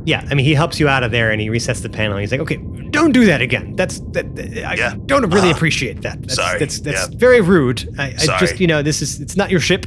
yeah, 0.09 0.27
I 0.31 0.35
mean, 0.35 0.47
he 0.51 0.55
helps 0.55 0.81
you 0.81 0.89
out 0.89 1.03
of 1.03 1.11
there 1.11 1.31
and 1.33 1.39
he 1.41 1.49
resets 1.57 1.83
the 1.83 1.89
panel. 1.91 2.17
He's 2.19 2.33
like, 2.33 2.41
okay, 2.41 2.57
don't 2.91 3.13
do 3.13 3.25
that 3.27 3.41
again. 3.43 3.77
That's 3.77 4.01
that. 4.15 4.27
that- 4.37 4.65
I 4.73 4.75
Yeah. 4.75 4.95
don't 5.07 5.29
really 5.37 5.51
Uh, 5.51 5.57
appreciate 5.57 6.01
that. 6.07 6.17
That's, 6.23 6.35
sorry. 6.37 6.59
That's 6.59 6.81
that's 6.81 7.03
Yeah. 7.11 7.19
very 7.27 7.41
rude. 7.43 7.81
I, 7.99 8.07
I 8.19 8.39
just, 8.45 8.59
you 8.63 8.67
know, 8.67 8.81
this 8.83 9.03
is 9.03 9.21
it's 9.21 9.37
not 9.37 9.51
your 9.51 9.61
ship. 9.61 9.87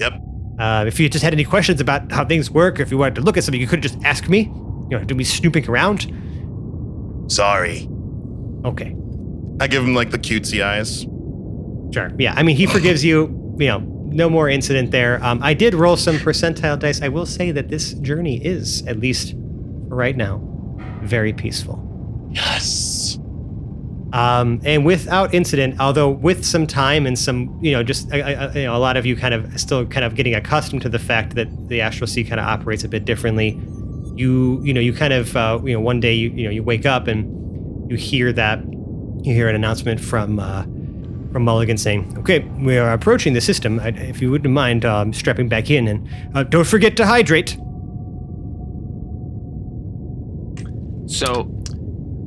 Yep. 0.00 0.12
Uh, 0.58 0.84
if 0.86 1.00
you 1.00 1.08
just 1.08 1.24
had 1.24 1.32
any 1.32 1.44
questions 1.44 1.80
about 1.80 2.12
how 2.12 2.24
things 2.24 2.50
work, 2.50 2.78
or 2.78 2.82
if 2.82 2.90
you 2.92 2.98
wanted 2.98 3.14
to 3.16 3.22
look 3.22 3.36
at 3.38 3.42
something, 3.44 3.60
you 3.60 3.66
could 3.66 3.82
just 3.82 3.96
ask 4.04 4.28
me. 4.28 4.40
You 4.90 4.98
know, 4.98 5.04
do 5.04 5.14
me 5.14 5.24
snooping 5.24 5.66
around. 5.68 6.00
Sorry. 7.28 7.88
Okay, 8.64 8.94
I 9.60 9.66
give 9.66 9.82
him 9.82 9.94
like 9.94 10.10
the 10.10 10.18
cutesy 10.18 10.62
eyes. 10.62 11.06
sure. 11.94 12.10
Yeah, 12.18 12.34
I 12.36 12.42
mean, 12.42 12.56
he 12.56 12.66
forgives 12.66 13.02
you. 13.04 13.16
You 13.58 13.68
know, 13.68 13.78
no 14.22 14.28
more 14.28 14.48
incident 14.48 14.90
there. 14.90 15.22
Um, 15.24 15.38
I 15.42 15.54
did 15.54 15.74
roll 15.74 15.96
some 15.96 16.16
percentile 16.18 16.78
dice. 16.78 17.00
I 17.02 17.08
will 17.08 17.26
say 17.26 17.50
that 17.52 17.68
this 17.68 17.94
journey 17.94 18.36
is, 18.44 18.82
at 18.86 18.98
least 18.98 19.34
right 19.94 20.16
now, 20.16 20.40
very 21.02 21.32
peaceful. 21.32 21.80
Yes. 22.32 23.18
Um, 24.12 24.60
and 24.64 24.84
without 24.84 25.34
incident, 25.34 25.80
although 25.80 26.08
with 26.08 26.44
some 26.44 26.68
time 26.68 27.04
and 27.04 27.18
some, 27.18 27.58
you 27.60 27.72
know, 27.72 27.82
just 27.82 28.12
uh, 28.12 28.18
uh, 28.18 28.52
you 28.54 28.62
know, 28.62 28.76
a 28.76 28.78
lot 28.78 28.96
of 28.96 29.04
you 29.04 29.16
kind 29.16 29.34
of 29.34 29.58
still 29.58 29.84
kind 29.86 30.04
of 30.04 30.14
getting 30.14 30.34
accustomed 30.34 30.82
to 30.82 30.88
the 30.88 31.00
fact 31.00 31.34
that 31.34 31.48
the 31.68 31.80
astral 31.80 32.06
sea 32.06 32.22
kind 32.22 32.38
of 32.38 32.46
operates 32.46 32.84
a 32.84 32.88
bit 32.88 33.04
differently. 33.04 33.60
You, 34.14 34.60
you 34.62 34.72
know, 34.72 34.80
you 34.80 34.92
kind 34.92 35.12
of, 35.12 35.36
uh, 35.36 35.60
you 35.64 35.72
know, 35.72 35.80
one 35.80 35.98
day 35.98 36.14
you, 36.14 36.30
you 36.30 36.44
know, 36.44 36.50
you 36.50 36.62
wake 36.62 36.86
up 36.86 37.08
and 37.08 37.90
you 37.90 37.96
hear 37.96 38.32
that, 38.32 38.60
you 39.22 39.34
hear 39.34 39.48
an 39.48 39.56
announcement 39.56 40.00
from 40.00 40.38
uh, 40.38 40.62
from 41.32 41.42
Mulligan 41.42 41.76
saying, 41.76 42.14
"Okay, 42.18 42.40
we 42.60 42.78
are 42.78 42.92
approaching 42.92 43.32
the 43.32 43.40
system. 43.40 43.80
I, 43.80 43.88
if 43.88 44.22
you 44.22 44.30
wouldn't 44.30 44.54
mind 44.54 44.84
um, 44.84 45.12
strapping 45.12 45.48
back 45.48 45.70
in, 45.70 45.88
and 45.88 46.08
uh, 46.36 46.44
don't 46.44 46.66
forget 46.66 46.96
to 46.98 47.06
hydrate." 47.06 47.58
So, 51.06 51.50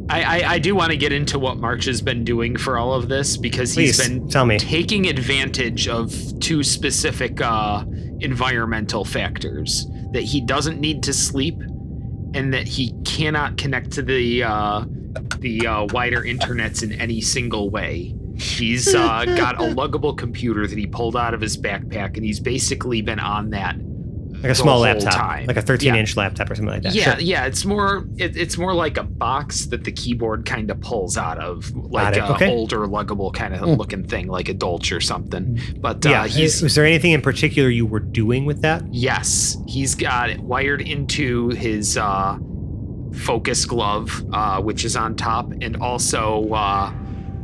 I, 0.10 0.22
I, 0.22 0.52
I 0.54 0.60
do 0.60 0.76
want 0.76 0.92
to 0.92 0.98
get 0.98 1.12
into 1.12 1.38
what 1.38 1.58
March 1.58 1.86
has 1.86 2.02
been 2.02 2.24
doing 2.24 2.56
for 2.56 2.78
all 2.78 2.94
of 2.94 3.10
this 3.10 3.36
because 3.36 3.74
he's 3.74 3.98
been 3.98 4.28
tell 4.30 4.46
me. 4.46 4.58
taking 4.58 5.08
advantage 5.08 5.88
of 5.88 6.14
two 6.40 6.64
specific 6.64 7.42
uh, 7.42 7.84
environmental 8.20 9.04
factors 9.04 9.86
that 10.14 10.24
he 10.24 10.40
doesn't 10.42 10.80
need 10.80 11.04
to 11.04 11.14
sleep 11.14 11.60
and 12.34 12.54
that 12.54 12.68
he 12.68 12.94
cannot 13.04 13.58
connect 13.58 13.92
to 13.92 14.02
the 14.02 14.44
uh, 14.44 14.86
the 15.40 15.68
uh, 15.68 15.86
wider 15.92 16.22
internets 16.22 16.84
in 16.84 16.94
any 16.94 17.20
single 17.20 17.70
way. 17.70 18.14
He's 18.38 18.94
uh, 18.94 19.26
got 19.26 19.56
a 19.56 19.64
luggable 19.76 20.18
computer 20.18 20.68
that 20.68 20.78
he 20.78 20.86
pulled 20.86 21.18
out 21.18 21.34
of 21.34 21.42
his 21.42 21.58
backpack, 21.58 22.16
and 22.16 22.24
he's 22.24 22.40
basically 22.40 23.02
been 23.02 23.20
on 23.20 23.50
that 23.50 23.76
Like 24.44 24.52
a 24.52 24.56
small 24.56 24.80
laptop, 24.80 25.14
time. 25.14 25.46
like 25.48 25.58
a 25.58 25.62
13 25.62 25.94
Yeah. 25.96 26.00
inch 26.00 26.16
laptop 26.16 26.50
or 26.52 26.56
something 26.56 26.72
like 26.74 26.84
that. 26.84 26.94
Yeah, 26.94 27.14
Sure. 27.16 27.20
yeah. 27.20 27.46
It's 27.46 27.66
more 27.66 28.06
it, 28.18 28.38
it's 28.38 28.58
more 28.58 28.74
like 28.74 28.98
a 28.98 29.04
box 29.04 29.66
that 29.68 29.84
the 29.84 29.92
keyboard 29.92 30.46
kind 30.46 30.70
of 30.70 30.80
pulls 30.82 31.18
out 31.18 31.40
of, 31.40 31.72
like 31.76 32.16
it, 32.16 32.20
a 32.20 32.34
okay. 32.34 32.50
older 32.52 32.86
luggable 32.88 33.34
kind 33.34 33.56
of 33.56 33.62
looking 33.78 34.04
thing, 34.04 34.28
like 34.28 34.48
a 34.48 34.54
Dolce 34.54 34.96
or 34.96 35.02
something. 35.02 35.60
But 35.80 36.06
uh, 36.06 36.10
Yeah. 36.10 36.28
he's 36.28 36.62
was 36.62 36.76
there 36.76 36.86
anything 36.86 37.12
in 37.14 37.22
particular 37.22 37.70
you 37.70 37.86
were 37.86 38.00
doing 38.00 38.46
with 38.46 38.62
that? 38.62 38.84
yes, 38.92 39.58
he's 39.68 39.96
got 39.96 40.30
it 40.30 40.40
wired 40.40 40.82
into 40.82 41.50
his 41.50 41.98
uh, 41.98 42.38
focus 43.14 43.66
glove, 43.66 44.24
uh, 44.34 44.62
which 44.62 44.86
is 44.86 44.96
on 44.96 45.16
top, 45.16 45.52
and 45.62 45.78
also 45.78 46.48
uh, 46.54 46.92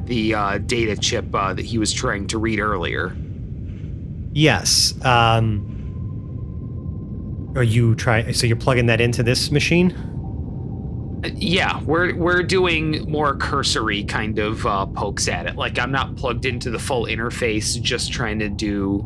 the 0.06 0.36
uh, 0.36 0.58
data 0.60 0.96
chip 0.96 1.34
uh, 1.34 1.54
that 1.54 1.66
he 1.66 1.78
was 1.80 1.92
trying 1.92 2.28
to 2.28 2.38
read 2.38 2.60
earlier. 2.60 3.16
Yes. 4.34 4.94
Um, 5.04 5.73
are 7.56 7.64
you 7.64 7.96
trying? 7.96 8.34
So 8.34 8.48
you're 8.48 8.56
plugging 8.58 8.88
that 8.88 9.00
into 9.02 9.24
this 9.24 9.52
machine? 9.52 9.92
Uh, 11.24 11.30
Yeah, 11.36 11.80
we're 11.84 12.16
we're 12.16 12.44
doing 12.44 13.10
more 13.10 13.36
cursory 13.36 14.04
kind 14.04 14.40
of 14.40 14.66
uh, 14.66 14.86
pokes 14.88 15.28
at 15.28 15.46
it. 15.46 15.56
Like 15.56 15.80
I'm 15.80 15.92
not 15.92 16.16
plugged 16.16 16.46
into 16.46 16.70
the 16.70 16.80
full 16.80 17.06
interface, 17.06 17.80
just 17.82 18.12
trying 18.12 18.40
to 18.40 18.50
do 18.50 19.06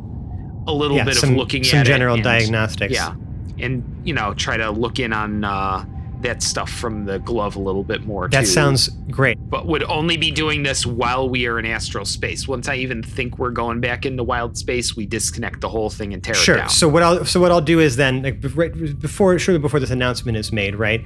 a 0.67 0.73
little 0.73 0.97
Yeah, 0.97 1.05
bit 1.05 1.15
some- 1.15 1.31
of 1.31 1.35
looking 1.37 1.63
some 1.63 1.79
at 1.79 1.85
general 1.85 2.15
it. 2.15 2.19
and- 2.19 2.23
diagnostics. 2.23 2.93
Yeah, 2.93 3.13
and 3.59 3.83
you 4.03 4.13
know, 4.13 4.33
try 4.33 4.57
to 4.57 4.71
look 4.71 4.99
in 4.99 5.13
on 5.13 5.43
uh, 5.43 5.85
that 6.22 6.41
stuff 6.41 6.70
from 6.70 7.05
the 7.05 7.20
glove 7.20 7.55
a 7.55 7.59
little 7.59 7.84
bit 7.84 8.03
more. 8.03 8.28
That 8.28 8.41
too. 8.41 8.45
sounds 8.47 8.89
great. 9.11 9.38
But 9.49 9.68
would 9.68 9.84
only 9.84 10.18
be 10.18 10.32
doing 10.32 10.63
this 10.63 10.86
while 10.86 11.30
we 11.30 11.45
are 11.47 11.59
in 11.59 11.65
astral 11.65 12.05
space. 12.05 12.47
Once 12.47 12.68
I 12.68 12.76
even 12.76 13.03
think 13.03 13.38
we're 13.38 13.51
going 13.51 13.80
back 13.82 14.05
into 14.05 14.24
wild 14.24 14.57
space, 14.57 14.95
we 14.95 15.05
disconnect 15.05 15.61
the 15.61 15.70
whole 15.70 15.89
thing 15.89 16.13
and 16.13 16.24
tear 16.24 16.34
it 16.34 16.38
down. 16.38 16.43
Sure. 16.43 16.70
So 16.70 16.89
what 16.89 17.03
I'll 17.03 17.26
so 17.26 17.39
what 17.39 17.51
I'll 17.51 17.61
do 17.61 17.80
is 17.80 17.95
then 17.95 18.24
like 18.24 18.39
right 18.55 18.99
before 18.99 19.38
surely 19.38 19.59
before 19.59 19.80
this 19.80 19.91
announcement 19.91 20.38
is 20.38 20.51
made, 20.51 20.76
right? 20.76 21.03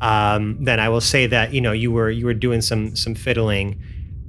Um, 0.00 0.62
then 0.62 0.80
I 0.80 0.88
will 0.88 1.00
say 1.00 1.26
that 1.26 1.52
you 1.52 1.60
know 1.60 1.72
you 1.72 1.90
were 1.90 2.10
you 2.10 2.26
were 2.26 2.34
doing 2.34 2.60
some 2.60 2.94
some 2.94 3.14
fiddling. 3.14 3.82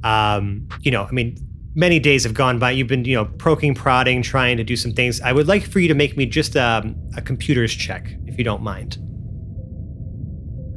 Um, 0.04 0.68
you 0.82 0.92
know, 0.92 1.04
I 1.04 1.12
mean, 1.12 1.38
many 1.76 2.00
days 2.00 2.24
have 2.24 2.34
gone 2.34 2.60
by. 2.60 2.72
You've 2.72 2.88
been 2.88 3.06
you 3.06 3.16
know 3.16 3.26
poking, 3.26 3.76
prodding, 3.76 4.22
trying 4.22 4.58
to 4.58 4.64
do 4.64 4.76
some 4.76 4.94
things. 4.94 5.22
I 5.22 5.34
would 5.34 5.48
like 5.48 5.64
for 5.64 5.80
you 5.80 5.88
to 5.88 5.96
make 5.96 6.18
me 6.18 6.26
just 6.26 6.56
um, 6.56 6.96
a 7.16 7.22
computer's 7.22 7.74
check, 7.74 8.08
if 8.26 8.38
you 8.38 8.44
don't 8.44 8.64
mind. 8.64 8.98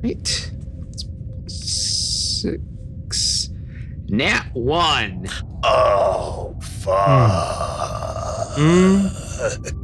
Right. 0.03 0.51
Six. 1.47 3.51
Nat 4.09 4.47
one. 4.55 5.27
Oh 5.65 6.57
fuck. 6.61 8.57
Mm. 8.59 9.11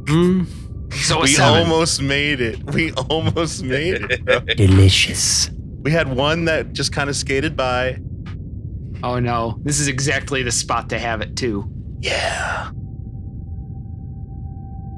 Mm. 0.05 0.93
So 0.93 1.21
we 1.21 1.27
seven. 1.27 1.63
almost 1.63 2.01
made 2.01 2.41
it. 2.41 2.63
We 2.73 2.91
almost 2.93 3.63
made 3.63 4.01
it. 4.09 4.25
bro. 4.25 4.39
Delicious. 4.39 5.49
we 5.81 5.91
had 5.91 6.13
one 6.15 6.45
that 6.45 6.73
just 6.73 6.91
kind 6.91 7.09
of 7.09 7.15
skated 7.15 7.55
by. 7.55 7.99
Oh 9.03 9.19
no, 9.19 9.59
this 9.63 9.79
is 9.79 9.87
exactly 9.87 10.41
the 10.43 10.51
spot 10.51 10.89
to 10.89 10.97
have 10.97 11.21
it 11.21 11.35
too. 11.35 11.69
Yeah. 11.99 12.71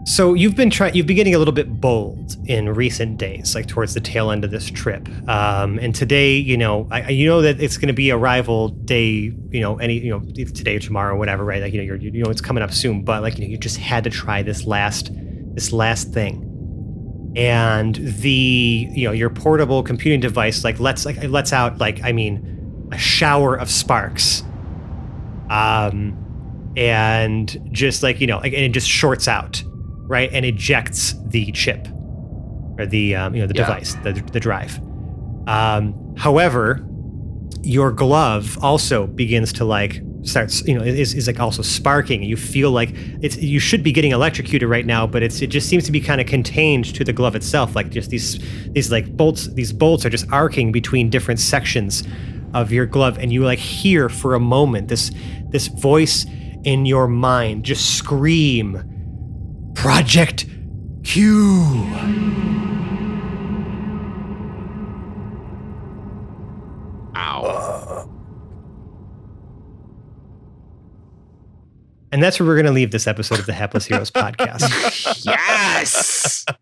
So 0.08 0.36
you've 0.36 0.55
been 0.55 0.70
trying, 0.70 0.95
you've 0.95 1.05
been 1.05 1.18
getting 1.18 1.36
a 1.36 1.38
little 1.38 1.53
bit 1.53 1.82
bold 1.82 2.38
in 2.45 2.74
recent 2.74 3.18
days, 3.18 3.53
like 3.53 3.68
towards 3.68 3.93
the 3.93 3.99
tail 3.99 4.32
end 4.32 4.45
of 4.45 4.51
this 4.51 4.72
trip. 4.72 5.05
Um, 5.28 5.78
and 5.80 5.93
today, 5.93 6.38
you 6.38 6.55
know, 6.55 6.88
I, 6.89 7.10
you 7.10 7.28
know 7.28 7.41
that 7.41 7.62
it's 7.62 7.76
going 7.76 7.89
to 7.89 7.93
be 7.93 8.10
arrival 8.10 8.70
day, 8.70 9.05
you 9.49 9.60
know, 9.60 9.76
any, 9.80 9.95
you 9.95 10.10
know, 10.10 10.22
today 10.22 10.78
or 10.78 10.80
tomorrow 10.80 11.14
or 11.14 11.18
whatever, 11.18 11.43
right? 11.43 11.62
Like, 11.62 11.74
you 11.74 11.80
know, 11.80 11.84
you're, 11.84 11.97
you 11.97 12.24
know, 12.24 12.30
it's 12.30 12.39
coming 12.39 12.64
up 12.64 12.72
soon, 12.72 13.03
but 13.03 13.22
like, 13.22 13.38
you 13.38 13.43
know, 13.43 13.51
you 13.51 13.58
just 13.58 13.76
had 13.76 14.05
to 14.05 14.10
try 14.10 14.41
this 14.41 14.66
last, 14.66 15.12
this 15.12 15.74
last 15.74 16.14
thing. 16.14 17.34
And 17.36 17.95
the, 17.95 18.88
you 18.89 19.03
know, 19.03 19.12
your 19.12 19.30
portable 19.30 19.84
computing 19.84 20.22
device, 20.22 20.64
like, 20.64 20.80
lets, 20.80 21.05
like, 21.05 21.22
lets 21.24 21.51
out, 21.51 21.80
like, 21.80 22.01
I 22.01 22.14
mean, 22.14 22.88
a 22.93 22.97
shower 22.97 23.55
of 23.55 23.70
sparks. 23.70 24.41
Um, 25.49 26.74
and 26.78 27.70
just 27.74 28.03
like, 28.03 28.22
you 28.22 28.28
know, 28.28 28.39
and 28.39 28.53
it 28.53 28.72
just 28.72 28.88
shorts 28.88 29.28
out 29.28 29.62
right, 30.08 30.30
and 30.34 30.45
ejects 30.45 31.14
the 31.28 31.51
chip 31.51 31.88
or 32.78 32.86
the 32.86 33.16
um, 33.16 33.36
you 33.36 33.41
know 33.41 33.47
the 33.47 33.55
Yeah. 33.55 33.66
device, 33.68 33.95
the 34.03 34.14
the 34.32 34.39
drive. 34.39 34.80
Um, 35.47 35.93
however, 36.18 36.86
your 37.64 37.91
glove 37.91 38.58
also 38.62 39.08
begins 39.08 39.51
to 39.53 39.66
like 39.66 40.01
starts 40.24 40.66
you 40.68 40.78
know 40.78 40.84
is, 40.84 41.14
is 41.14 41.28
like 41.28 41.39
also 41.39 41.62
sparking 41.62 42.22
you 42.24 42.36
feel 42.36 42.72
like 42.72 42.89
it's 43.22 43.38
you 43.38 43.60
should 43.60 43.82
be 43.84 43.91
getting 43.93 44.12
electrocuted 44.12 44.68
right 44.68 44.86
now 44.86 45.08
but 45.08 45.24
it's 45.24 45.41
it 45.41 45.47
just 45.47 45.70
seems 45.70 45.86
to 45.86 45.91
be 45.91 46.01
kind 46.01 46.20
of 46.20 46.28
contained 46.28 46.84
to 46.93 47.03
the 47.05 47.14
glove 47.14 47.36
itself 47.36 47.76
like 47.76 47.89
just 47.89 48.10
these 48.10 48.38
these 48.74 48.91
like 48.91 49.16
bolts 49.16 49.47
these 49.53 49.72
bolts 49.72 50.05
are 50.05 50.10
just 50.10 50.26
arcing 50.32 50.72
between 50.72 51.10
different 51.10 51.39
sections 51.39 52.03
of 52.53 52.72
your 52.74 52.86
glove 52.86 53.18
and 53.20 53.32
you 53.32 53.43
like 53.45 53.60
hear 53.60 54.10
for 54.10 54.34
a 54.36 54.39
moment 54.39 54.89
this 54.89 55.12
this 55.49 55.68
voice 55.68 56.26
in 56.64 56.86
your 56.86 57.08
mind 57.08 57.64
just 57.64 57.95
scream 57.97 58.84
project 59.88 60.45
q 61.05 61.55
Ow. 67.15 68.09
and 72.11 72.21
that's 72.21 72.38
where 72.38 72.45
we're 72.47 72.55
going 72.55 72.65
to 72.65 72.73
leave 72.73 72.91
this 72.91 73.07
episode 73.07 73.39
of 73.39 73.45
the 73.45 73.53
hapless 73.53 73.85
heroes 73.85 74.11
podcast 74.11 75.25
yes. 75.25 76.45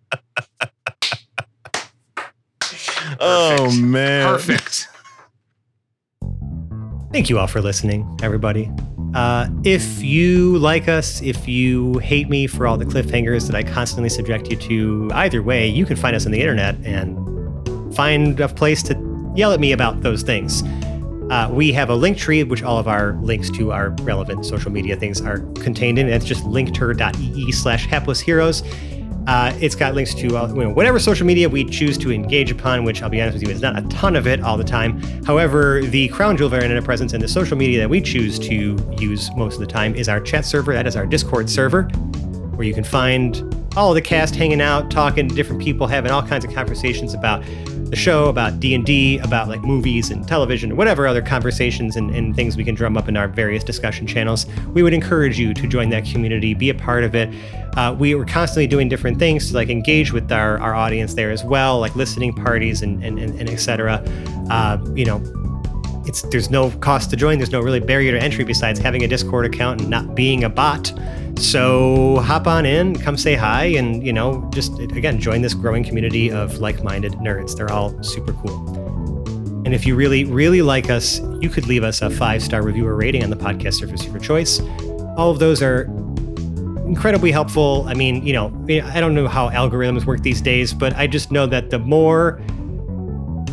Oh 3.19 3.71
man. 3.79 4.27
Perfect. 4.27 4.89
Thank 7.13 7.29
you 7.29 7.39
all 7.39 7.47
for 7.47 7.61
listening, 7.61 8.19
everybody. 8.21 8.69
Uh, 9.15 9.47
if 9.63 10.03
you 10.03 10.57
like 10.57 10.89
us, 10.89 11.21
if 11.21 11.47
you 11.47 11.97
hate 11.99 12.27
me 12.27 12.47
for 12.47 12.67
all 12.67 12.77
the 12.77 12.85
cliffhangers 12.85 13.47
that 13.47 13.55
I 13.55 13.63
constantly 13.63 14.09
subject 14.09 14.49
you 14.49 14.57
to, 14.57 15.09
either 15.13 15.41
way, 15.41 15.67
you 15.69 15.85
can 15.85 15.95
find 15.95 16.13
us 16.17 16.25
on 16.25 16.33
the 16.33 16.41
internet 16.41 16.75
and 16.83 17.95
find 17.95 18.37
a 18.41 18.49
place 18.49 18.83
to 18.83 19.33
yell 19.33 19.53
at 19.53 19.61
me 19.61 19.71
about 19.71 20.01
those 20.01 20.21
things. 20.21 20.63
Uh, 21.31 21.49
we 21.49 21.71
have 21.71 21.89
a 21.89 21.95
link 21.95 22.17
tree, 22.17 22.43
which 22.43 22.61
all 22.61 22.77
of 22.77 22.89
our 22.89 23.13
links 23.21 23.49
to 23.51 23.71
our 23.71 23.91
relevant 24.01 24.45
social 24.45 24.69
media 24.69 24.97
things 24.97 25.21
are 25.21 25.39
contained 25.61 25.97
in. 25.97 26.09
It's 26.09 26.25
just 26.25 26.43
linktr.ee 26.43 27.51
slash 27.53 27.87
hapless 27.87 28.19
heroes. 28.19 28.63
Uh, 29.27 29.55
it's 29.59 29.75
got 29.75 29.95
links 29.95 30.13
to 30.13 30.37
uh, 30.37 30.47
you 30.49 30.63
know, 30.63 30.69
whatever 30.69 30.99
social 30.99 31.25
media 31.25 31.49
we 31.49 31.65
choose 31.65 31.97
to 31.97 32.11
engage 32.11 32.51
upon, 32.51 32.83
which 32.83 33.01
I'll 33.01 33.09
be 33.09 33.21
honest 33.21 33.35
with 33.35 33.43
you, 33.43 33.49
is 33.49 33.61
not 33.61 33.77
a 33.77 33.81
ton 33.87 34.15
of 34.15 34.27
it 34.27 34.41
all 34.41 34.57
the 34.57 34.63
time. 34.63 35.01
However, 35.23 35.81
the 35.81 36.07
crown 36.09 36.37
jewel 36.37 36.47
of 36.47 36.53
our 36.53 36.61
internet 36.61 36.83
presence 36.83 37.13
and 37.13 37.21
the 37.21 37.27
social 37.27 37.57
media 37.57 37.79
that 37.79 37.89
we 37.89 38.01
choose 38.01 38.37
to 38.39 38.77
use 38.99 39.33
most 39.35 39.55
of 39.55 39.59
the 39.61 39.67
time 39.67 39.95
is 39.95 40.07
our 40.09 40.19
chat 40.19 40.45
server. 40.45 40.73
That 40.73 40.85
is 40.85 40.95
our 40.95 41.05
Discord 41.05 41.49
server, 41.49 41.89
where 42.55 42.67
you 42.67 42.73
can 42.73 42.83
find 42.83 43.43
all 43.75 43.93
the 43.93 44.01
cast 44.01 44.35
hanging 44.35 44.61
out, 44.61 44.89
talking 44.89 45.27
to 45.27 45.35
different 45.35 45.61
people, 45.61 45.87
having 45.87 46.11
all 46.11 46.23
kinds 46.23 46.45
of 46.45 46.53
conversations 46.53 47.13
about 47.13 47.43
the 47.89 47.95
show, 47.95 48.29
about 48.29 48.59
D&D, 48.59 49.19
about 49.19 49.47
like 49.47 49.61
movies 49.61 50.09
and 50.09 50.27
television, 50.27 50.75
whatever 50.75 51.07
other 51.07 51.21
conversations 51.21 51.95
and, 51.95 52.09
and 52.15 52.35
things 52.35 52.57
we 52.57 52.63
can 52.63 52.73
drum 52.73 52.97
up 52.97 53.07
in 53.07 53.15
our 53.15 53.27
various 53.27 53.63
discussion 53.63 54.07
channels. 54.07 54.45
We 54.73 54.81
would 54.81 54.93
encourage 54.93 55.37
you 55.37 55.53
to 55.53 55.67
join 55.67 55.89
that 55.89 56.05
community, 56.05 56.53
be 56.53 56.69
a 56.69 56.73
part 56.73 57.03
of 57.03 57.15
it. 57.15 57.33
Uh, 57.77 57.95
we 57.97 58.15
were 58.15 58.25
constantly 58.25 58.67
doing 58.67 58.89
different 58.89 59.19
things 59.19 59.49
to 59.49 59.55
like 59.55 59.69
engage 59.69 60.11
with 60.11 60.31
our, 60.31 60.57
our 60.59 60.73
audience 60.73 61.13
there 61.13 61.31
as 61.31 61.43
well, 61.43 61.79
like 61.79 61.95
listening 61.95 62.33
parties 62.33 62.81
and, 62.81 63.03
and, 63.03 63.19
and, 63.19 63.39
and 63.39 63.49
et 63.49 63.57
cetera. 63.57 64.03
Uh, 64.49 64.77
you 64.95 65.05
know, 65.05 65.19
it's 66.07 66.21
there's 66.23 66.49
no 66.49 66.71
cost 66.79 67.09
to 67.11 67.15
join. 67.15 67.37
There's 67.37 67.51
no 67.51 67.61
really 67.61 67.79
barrier 67.79 68.11
to 68.11 68.21
entry 68.21 68.43
besides 68.43 68.79
having 68.79 69.03
a 69.03 69.07
Discord 69.07 69.45
account 69.45 69.81
and 69.81 69.89
not 69.89 70.15
being 70.15 70.43
a 70.43 70.49
bot. 70.49 70.93
So 71.37 72.19
hop 72.19 72.47
on 72.47 72.65
in, 72.65 72.95
come 72.95 73.17
say 73.17 73.35
hi, 73.35 73.65
and 73.65 74.05
you 74.05 74.13
know, 74.13 74.49
just 74.53 74.79
again 74.79 75.19
join 75.19 75.41
this 75.41 75.53
growing 75.53 75.83
community 75.83 76.31
of 76.31 76.59
like-minded 76.59 77.13
nerds. 77.13 77.55
They're 77.55 77.71
all 77.71 78.01
super 78.03 78.33
cool. 78.33 78.83
And 79.65 79.73
if 79.73 79.85
you 79.85 79.95
really, 79.95 80.25
really 80.25 80.61
like 80.61 80.91
us, 80.91 81.19
you 81.41 81.49
could 81.49 81.65
leave 81.65 81.83
us 81.83 82.03
a 82.03 82.09
five-star 82.09 82.61
review 82.61 82.85
or 82.87 82.95
rating 82.95 83.23
on 83.23 83.31
the 83.31 83.35
podcast 83.35 83.73
service 83.79 84.05
of 84.05 84.11
your 84.11 84.21
choice. 84.21 84.61
All 85.17 85.31
of 85.31 85.39
those 85.39 85.63
are 85.63 85.85
incredibly 86.85 87.31
helpful. 87.31 87.83
I 87.87 87.95
mean, 87.95 88.23
you 88.23 88.31
know, 88.31 88.53
I 88.69 88.99
don't 88.99 89.15
know 89.15 89.27
how 89.27 89.49
algorithms 89.49 90.05
work 90.05 90.21
these 90.21 90.39
days, 90.39 90.71
but 90.71 90.93
I 90.95 91.07
just 91.07 91.31
know 91.31 91.47
that 91.47 91.71
the 91.71 91.79
more 91.79 92.39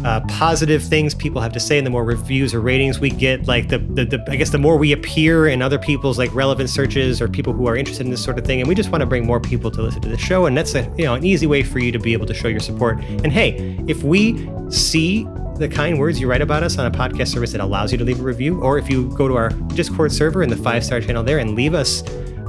uh, 0.04 0.20
positive 0.28 0.82
things 0.82 1.14
people 1.14 1.40
have 1.40 1.52
to 1.52 1.60
say 1.60 1.78
and 1.78 1.86
the 1.86 1.90
more 1.90 2.04
reviews 2.04 2.54
or 2.54 2.60
ratings 2.60 2.98
we 2.98 3.10
get 3.10 3.46
like 3.46 3.68
the, 3.68 3.78
the, 3.78 4.04
the 4.04 4.24
i 4.28 4.36
guess 4.36 4.50
the 4.50 4.58
more 4.58 4.76
we 4.76 4.92
appear 4.92 5.46
in 5.46 5.62
other 5.62 5.78
people's 5.78 6.18
like 6.18 6.32
relevant 6.34 6.68
searches 6.68 7.20
or 7.20 7.28
people 7.28 7.52
who 7.52 7.66
are 7.66 7.76
interested 7.76 8.04
in 8.04 8.10
this 8.10 8.22
sort 8.22 8.38
of 8.38 8.44
thing 8.44 8.60
and 8.60 8.68
we 8.68 8.74
just 8.74 8.90
want 8.90 9.00
to 9.00 9.06
bring 9.06 9.24
more 9.24 9.40
people 9.40 9.70
to 9.70 9.82
listen 9.82 10.00
to 10.00 10.08
the 10.08 10.18
show 10.18 10.46
and 10.46 10.56
that's 10.56 10.74
a 10.74 10.82
you 10.96 11.04
know 11.04 11.14
an 11.14 11.24
easy 11.24 11.46
way 11.46 11.62
for 11.62 11.78
you 11.78 11.92
to 11.92 11.98
be 11.98 12.12
able 12.12 12.26
to 12.26 12.34
show 12.34 12.48
your 12.48 12.60
support. 12.60 12.98
And 13.24 13.32
hey 13.32 13.78
if 13.86 14.02
we 14.02 14.48
see 14.70 15.26
the 15.56 15.68
kind 15.68 15.98
words 15.98 16.20
you 16.20 16.28
write 16.28 16.42
about 16.42 16.62
us 16.62 16.78
on 16.78 16.86
a 16.86 16.90
podcast 16.90 17.28
service 17.28 17.52
that 17.52 17.60
allows 17.60 17.92
you 17.92 17.98
to 17.98 18.04
leave 18.04 18.20
a 18.20 18.22
review 18.22 18.60
or 18.60 18.78
if 18.78 18.90
you 18.90 19.08
go 19.16 19.28
to 19.28 19.36
our 19.36 19.50
discord 19.74 20.10
server 20.10 20.42
in 20.42 20.48
the 20.48 20.56
five 20.56 20.84
star 20.84 21.00
channel 21.00 21.22
there 21.22 21.38
and 21.38 21.54
leave 21.54 21.74
us 21.74 22.02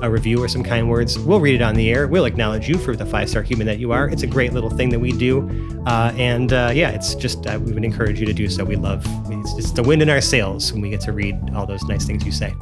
a 0.04 0.10
review 0.10 0.44
or 0.44 0.48
some 0.48 0.64
kind 0.64 0.90
words, 0.90 1.18
we'll 1.18 1.40
read 1.40 1.56
it 1.56 1.62
on 1.62 1.76
the 1.76 1.90
air. 1.90 2.08
We'll 2.08 2.26
acknowledge 2.26 2.68
you 2.68 2.78
for 2.78 2.96
the 2.96 3.06
five 3.06 3.30
star 3.30 3.42
human 3.42 3.66
that 3.68 3.80
you 3.80 3.92
are. 3.94 4.10
It's 4.10 4.24
a 4.24 4.28
great 4.28 4.54
little 4.54 4.70
thing 4.70 4.90
that 4.90 5.00
we 5.00 5.14
do. 5.14 5.50
Uh, 5.88 6.14
and 6.18 6.52
uh, 6.52 6.72
yeah, 6.74 6.90
it's 6.92 7.16
just, 7.16 7.48
uh, 7.48 7.58
we 7.64 7.72
would 7.72 7.86
encourage 7.86 8.20
you 8.20 8.26
to 8.26 8.34
do 8.34 8.50
so. 8.50 8.66
We 8.66 8.76
love, 8.76 9.04
it's, 9.32 9.58
it's 9.58 9.72
the 9.72 9.82
wind 9.82 10.02
in 10.02 10.10
our 10.10 10.22
sails 10.22 10.74
when 10.74 10.82
we 10.82 10.90
get 10.90 11.02
to 11.02 11.14
read 11.14 11.40
all 11.56 11.66
those 11.66 11.84
nice 11.86 12.06
things 12.06 12.26
you 12.26 12.32
say. 12.32 12.54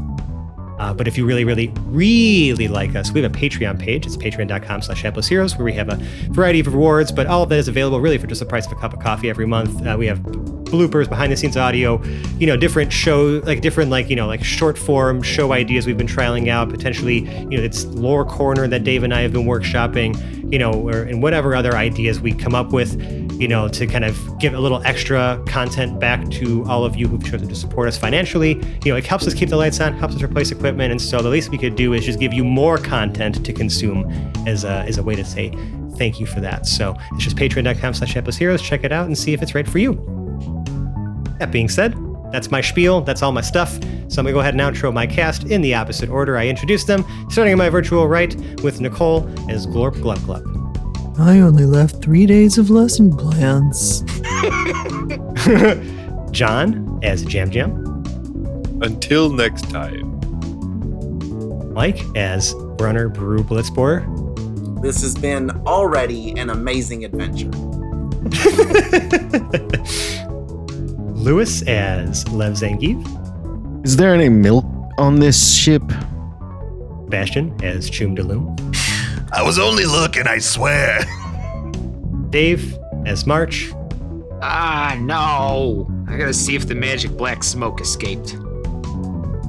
Uh, 0.79 0.93
but 0.93 1.07
if 1.07 1.17
you 1.17 1.25
really, 1.25 1.43
really, 1.43 1.71
really 1.85 2.67
like 2.67 2.95
us, 2.95 3.11
we 3.11 3.21
have 3.21 3.31
a 3.31 3.37
Patreon 3.37 3.79
page. 3.79 4.05
It's 4.05 4.17
patreon.com 4.17 4.81
slash 4.81 5.01
hapless 5.01 5.27
heroes, 5.27 5.55
where 5.55 5.65
we 5.65 5.73
have 5.73 5.89
a 5.89 5.95
variety 6.29 6.59
of 6.59 6.67
rewards, 6.67 7.11
but 7.11 7.27
all 7.27 7.43
of 7.43 7.49
that 7.49 7.59
is 7.59 7.67
available 7.67 8.01
really 8.01 8.17
for 8.17 8.25
just 8.25 8.39
the 8.39 8.47
price 8.47 8.65
of 8.65 8.71
a 8.71 8.75
cup 8.75 8.93
of 8.93 8.99
coffee 8.99 9.29
every 9.29 9.45
month. 9.45 9.85
Uh, 9.85 9.95
we 9.97 10.07
have 10.07 10.23
bloopers, 10.71 11.09
behind 11.09 11.31
the 11.31 11.37
scenes 11.37 11.57
audio, 11.57 12.01
you 12.39 12.47
know, 12.47 12.57
different 12.57 12.91
show, 12.91 13.41
like 13.45 13.61
different, 13.61 13.91
like, 13.91 14.09
you 14.09 14.15
know, 14.15 14.27
like 14.27 14.43
short 14.43 14.77
form 14.77 15.21
show 15.21 15.51
ideas 15.51 15.85
we've 15.85 15.97
been 15.97 16.07
trialing 16.07 16.47
out, 16.47 16.69
potentially, 16.69 17.19
you 17.19 17.57
know, 17.57 17.63
it's 17.63 17.85
lore 17.85 18.25
corner 18.25 18.67
that 18.67 18.83
Dave 18.83 19.03
and 19.03 19.13
I 19.13 19.21
have 19.21 19.33
been 19.33 19.45
workshopping, 19.45 20.51
you 20.51 20.59
know, 20.59 20.71
or, 20.71 21.03
and 21.03 21.21
whatever 21.21 21.55
other 21.55 21.75
ideas 21.75 22.19
we 22.19 22.33
come 22.33 22.55
up 22.55 22.71
with, 22.71 22.99
you 23.39 23.47
know, 23.47 23.67
to 23.69 23.87
kind 23.87 24.05
of 24.05 24.39
give 24.39 24.53
a 24.53 24.59
little 24.59 24.81
extra 24.83 25.41
content 25.47 25.99
back 25.99 26.29
to 26.31 26.63
all 26.65 26.85
of 26.85 26.95
you 26.95 27.07
who've 27.07 27.23
chosen 27.23 27.47
to 27.47 27.55
support 27.55 27.87
us 27.87 27.97
financially. 27.97 28.53
You 28.83 28.91
know, 28.91 28.95
it 28.95 29.05
helps 29.05 29.27
us 29.27 29.33
keep 29.33 29.49
the 29.49 29.57
lights 29.57 29.79
on, 29.79 29.93
helps 29.93 30.15
us 30.15 30.21
replace 30.21 30.51
equipment. 30.51 30.91
And 30.91 31.01
so 31.01 31.21
the 31.21 31.29
least 31.29 31.49
we 31.49 31.57
could 31.57 31.75
do 31.75 31.93
is 31.93 32.05
just 32.05 32.19
give 32.19 32.33
you 32.33 32.43
more 32.43 32.77
content 32.77 33.45
to 33.45 33.53
consume 33.53 34.11
as 34.47 34.63
a, 34.63 34.83
as 34.87 34.97
a 34.97 35.03
way 35.03 35.15
to 35.15 35.25
say 35.25 35.55
thank 35.97 36.19
you 36.19 36.25
for 36.25 36.39
that. 36.39 36.65
So 36.65 36.95
it's 37.13 37.23
just 37.23 37.35
patreon.com 37.35 37.93
slash 37.93 38.13
heroes. 38.37 38.61
Check 38.61 38.83
it 38.83 38.91
out 38.91 39.07
and 39.07 39.17
see 39.17 39.33
if 39.33 39.41
it's 39.41 39.53
right 39.55 39.67
for 39.67 39.77
you. 39.77 40.20
That 41.41 41.51
being 41.51 41.69
said, 41.69 41.95
that's 42.31 42.51
my 42.51 42.61
spiel. 42.61 43.01
That's 43.01 43.23
all 43.23 43.31
my 43.31 43.41
stuff. 43.41 43.73
So 43.73 43.79
I'm 43.81 44.09
going 44.09 44.27
to 44.27 44.33
go 44.33 44.39
ahead 44.41 44.53
and 44.53 44.61
outro 44.61 44.93
my 44.93 45.07
cast 45.07 45.45
in 45.45 45.61
the 45.61 45.73
opposite 45.73 46.07
order 46.07 46.37
I 46.37 46.47
introduced 46.47 46.85
them, 46.85 47.03
starting 47.31 47.53
in 47.53 47.57
my 47.57 47.67
virtual 47.67 48.07
right 48.07 48.35
with 48.61 48.79
Nicole 48.79 49.27
as 49.49 49.65
Glorp 49.65 49.99
Glub 50.03 50.19
Glub. 50.19 50.43
I 51.17 51.39
only 51.39 51.65
left 51.65 52.03
three 52.03 52.27
days 52.27 52.59
of 52.59 52.69
lesson 52.69 53.17
plans. 53.17 54.01
John 56.31 56.99
as 57.01 57.25
Jam 57.25 57.49
Jam. 57.49 57.71
Until 58.83 59.33
next 59.33 59.67
time. 59.71 60.19
Mike 61.73 62.03
as 62.15 62.53
Runner 62.55 63.09
Brew 63.09 63.39
Blitzborer. 63.39 64.05
This 64.83 65.01
has 65.01 65.15
been 65.15 65.49
already 65.65 66.37
an 66.37 66.51
amazing 66.51 67.03
adventure. 67.03 67.49
Lewis 71.21 71.61
as 71.67 72.27
Lev 72.29 72.53
Zangief. 72.53 73.85
Is 73.85 73.95
there 73.95 74.15
any 74.15 74.27
milk 74.27 74.65
on 74.97 75.19
this 75.19 75.55
ship? 75.55 75.83
Bastion 77.09 77.55
as 77.61 77.91
Choom 77.91 78.17
Daloom. 78.17 78.57
I 79.31 79.43
was 79.43 79.59
only 79.59 79.85
looking, 79.85 80.25
I 80.25 80.39
swear. 80.39 81.01
Dave 82.31 82.75
as 83.05 83.27
March. 83.27 83.71
Ah, 84.41 84.97
no. 84.99 85.87
I 86.07 86.17
gotta 86.17 86.33
see 86.33 86.55
if 86.55 86.67
the 86.67 86.73
magic 86.73 87.11
black 87.11 87.43
smoke 87.43 87.81
escaped. 87.81 88.33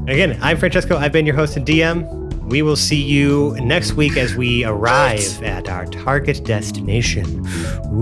Again, 0.08 0.38
I'm 0.42 0.58
Francesco. 0.58 0.98
I've 0.98 1.12
been 1.12 1.24
your 1.24 1.36
host 1.36 1.56
and 1.56 1.66
DM. 1.66 2.20
We 2.50 2.60
will 2.60 2.76
see 2.76 3.00
you 3.00 3.56
next 3.60 3.94
week 3.94 4.18
as 4.18 4.34
we 4.34 4.62
arrive 4.64 5.42
at 5.42 5.70
our 5.70 5.86
target 5.86 6.44
destination. 6.44 7.46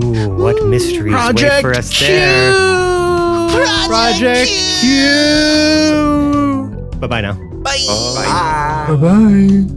Ooh, 0.02 0.34
what 0.34 0.66
mysteries 0.66 1.14
wait 1.14 1.60
for 1.60 1.72
us 1.72 2.00
there? 2.00 2.89
Project 3.88 4.50
Q. 4.80 4.84
Bye 7.00 7.06
bye 7.06 7.20
now. 7.20 7.34
Bye. 7.62 7.86
Bye. 7.88 8.86
Bye 8.88 8.96
bye. 8.96 9.76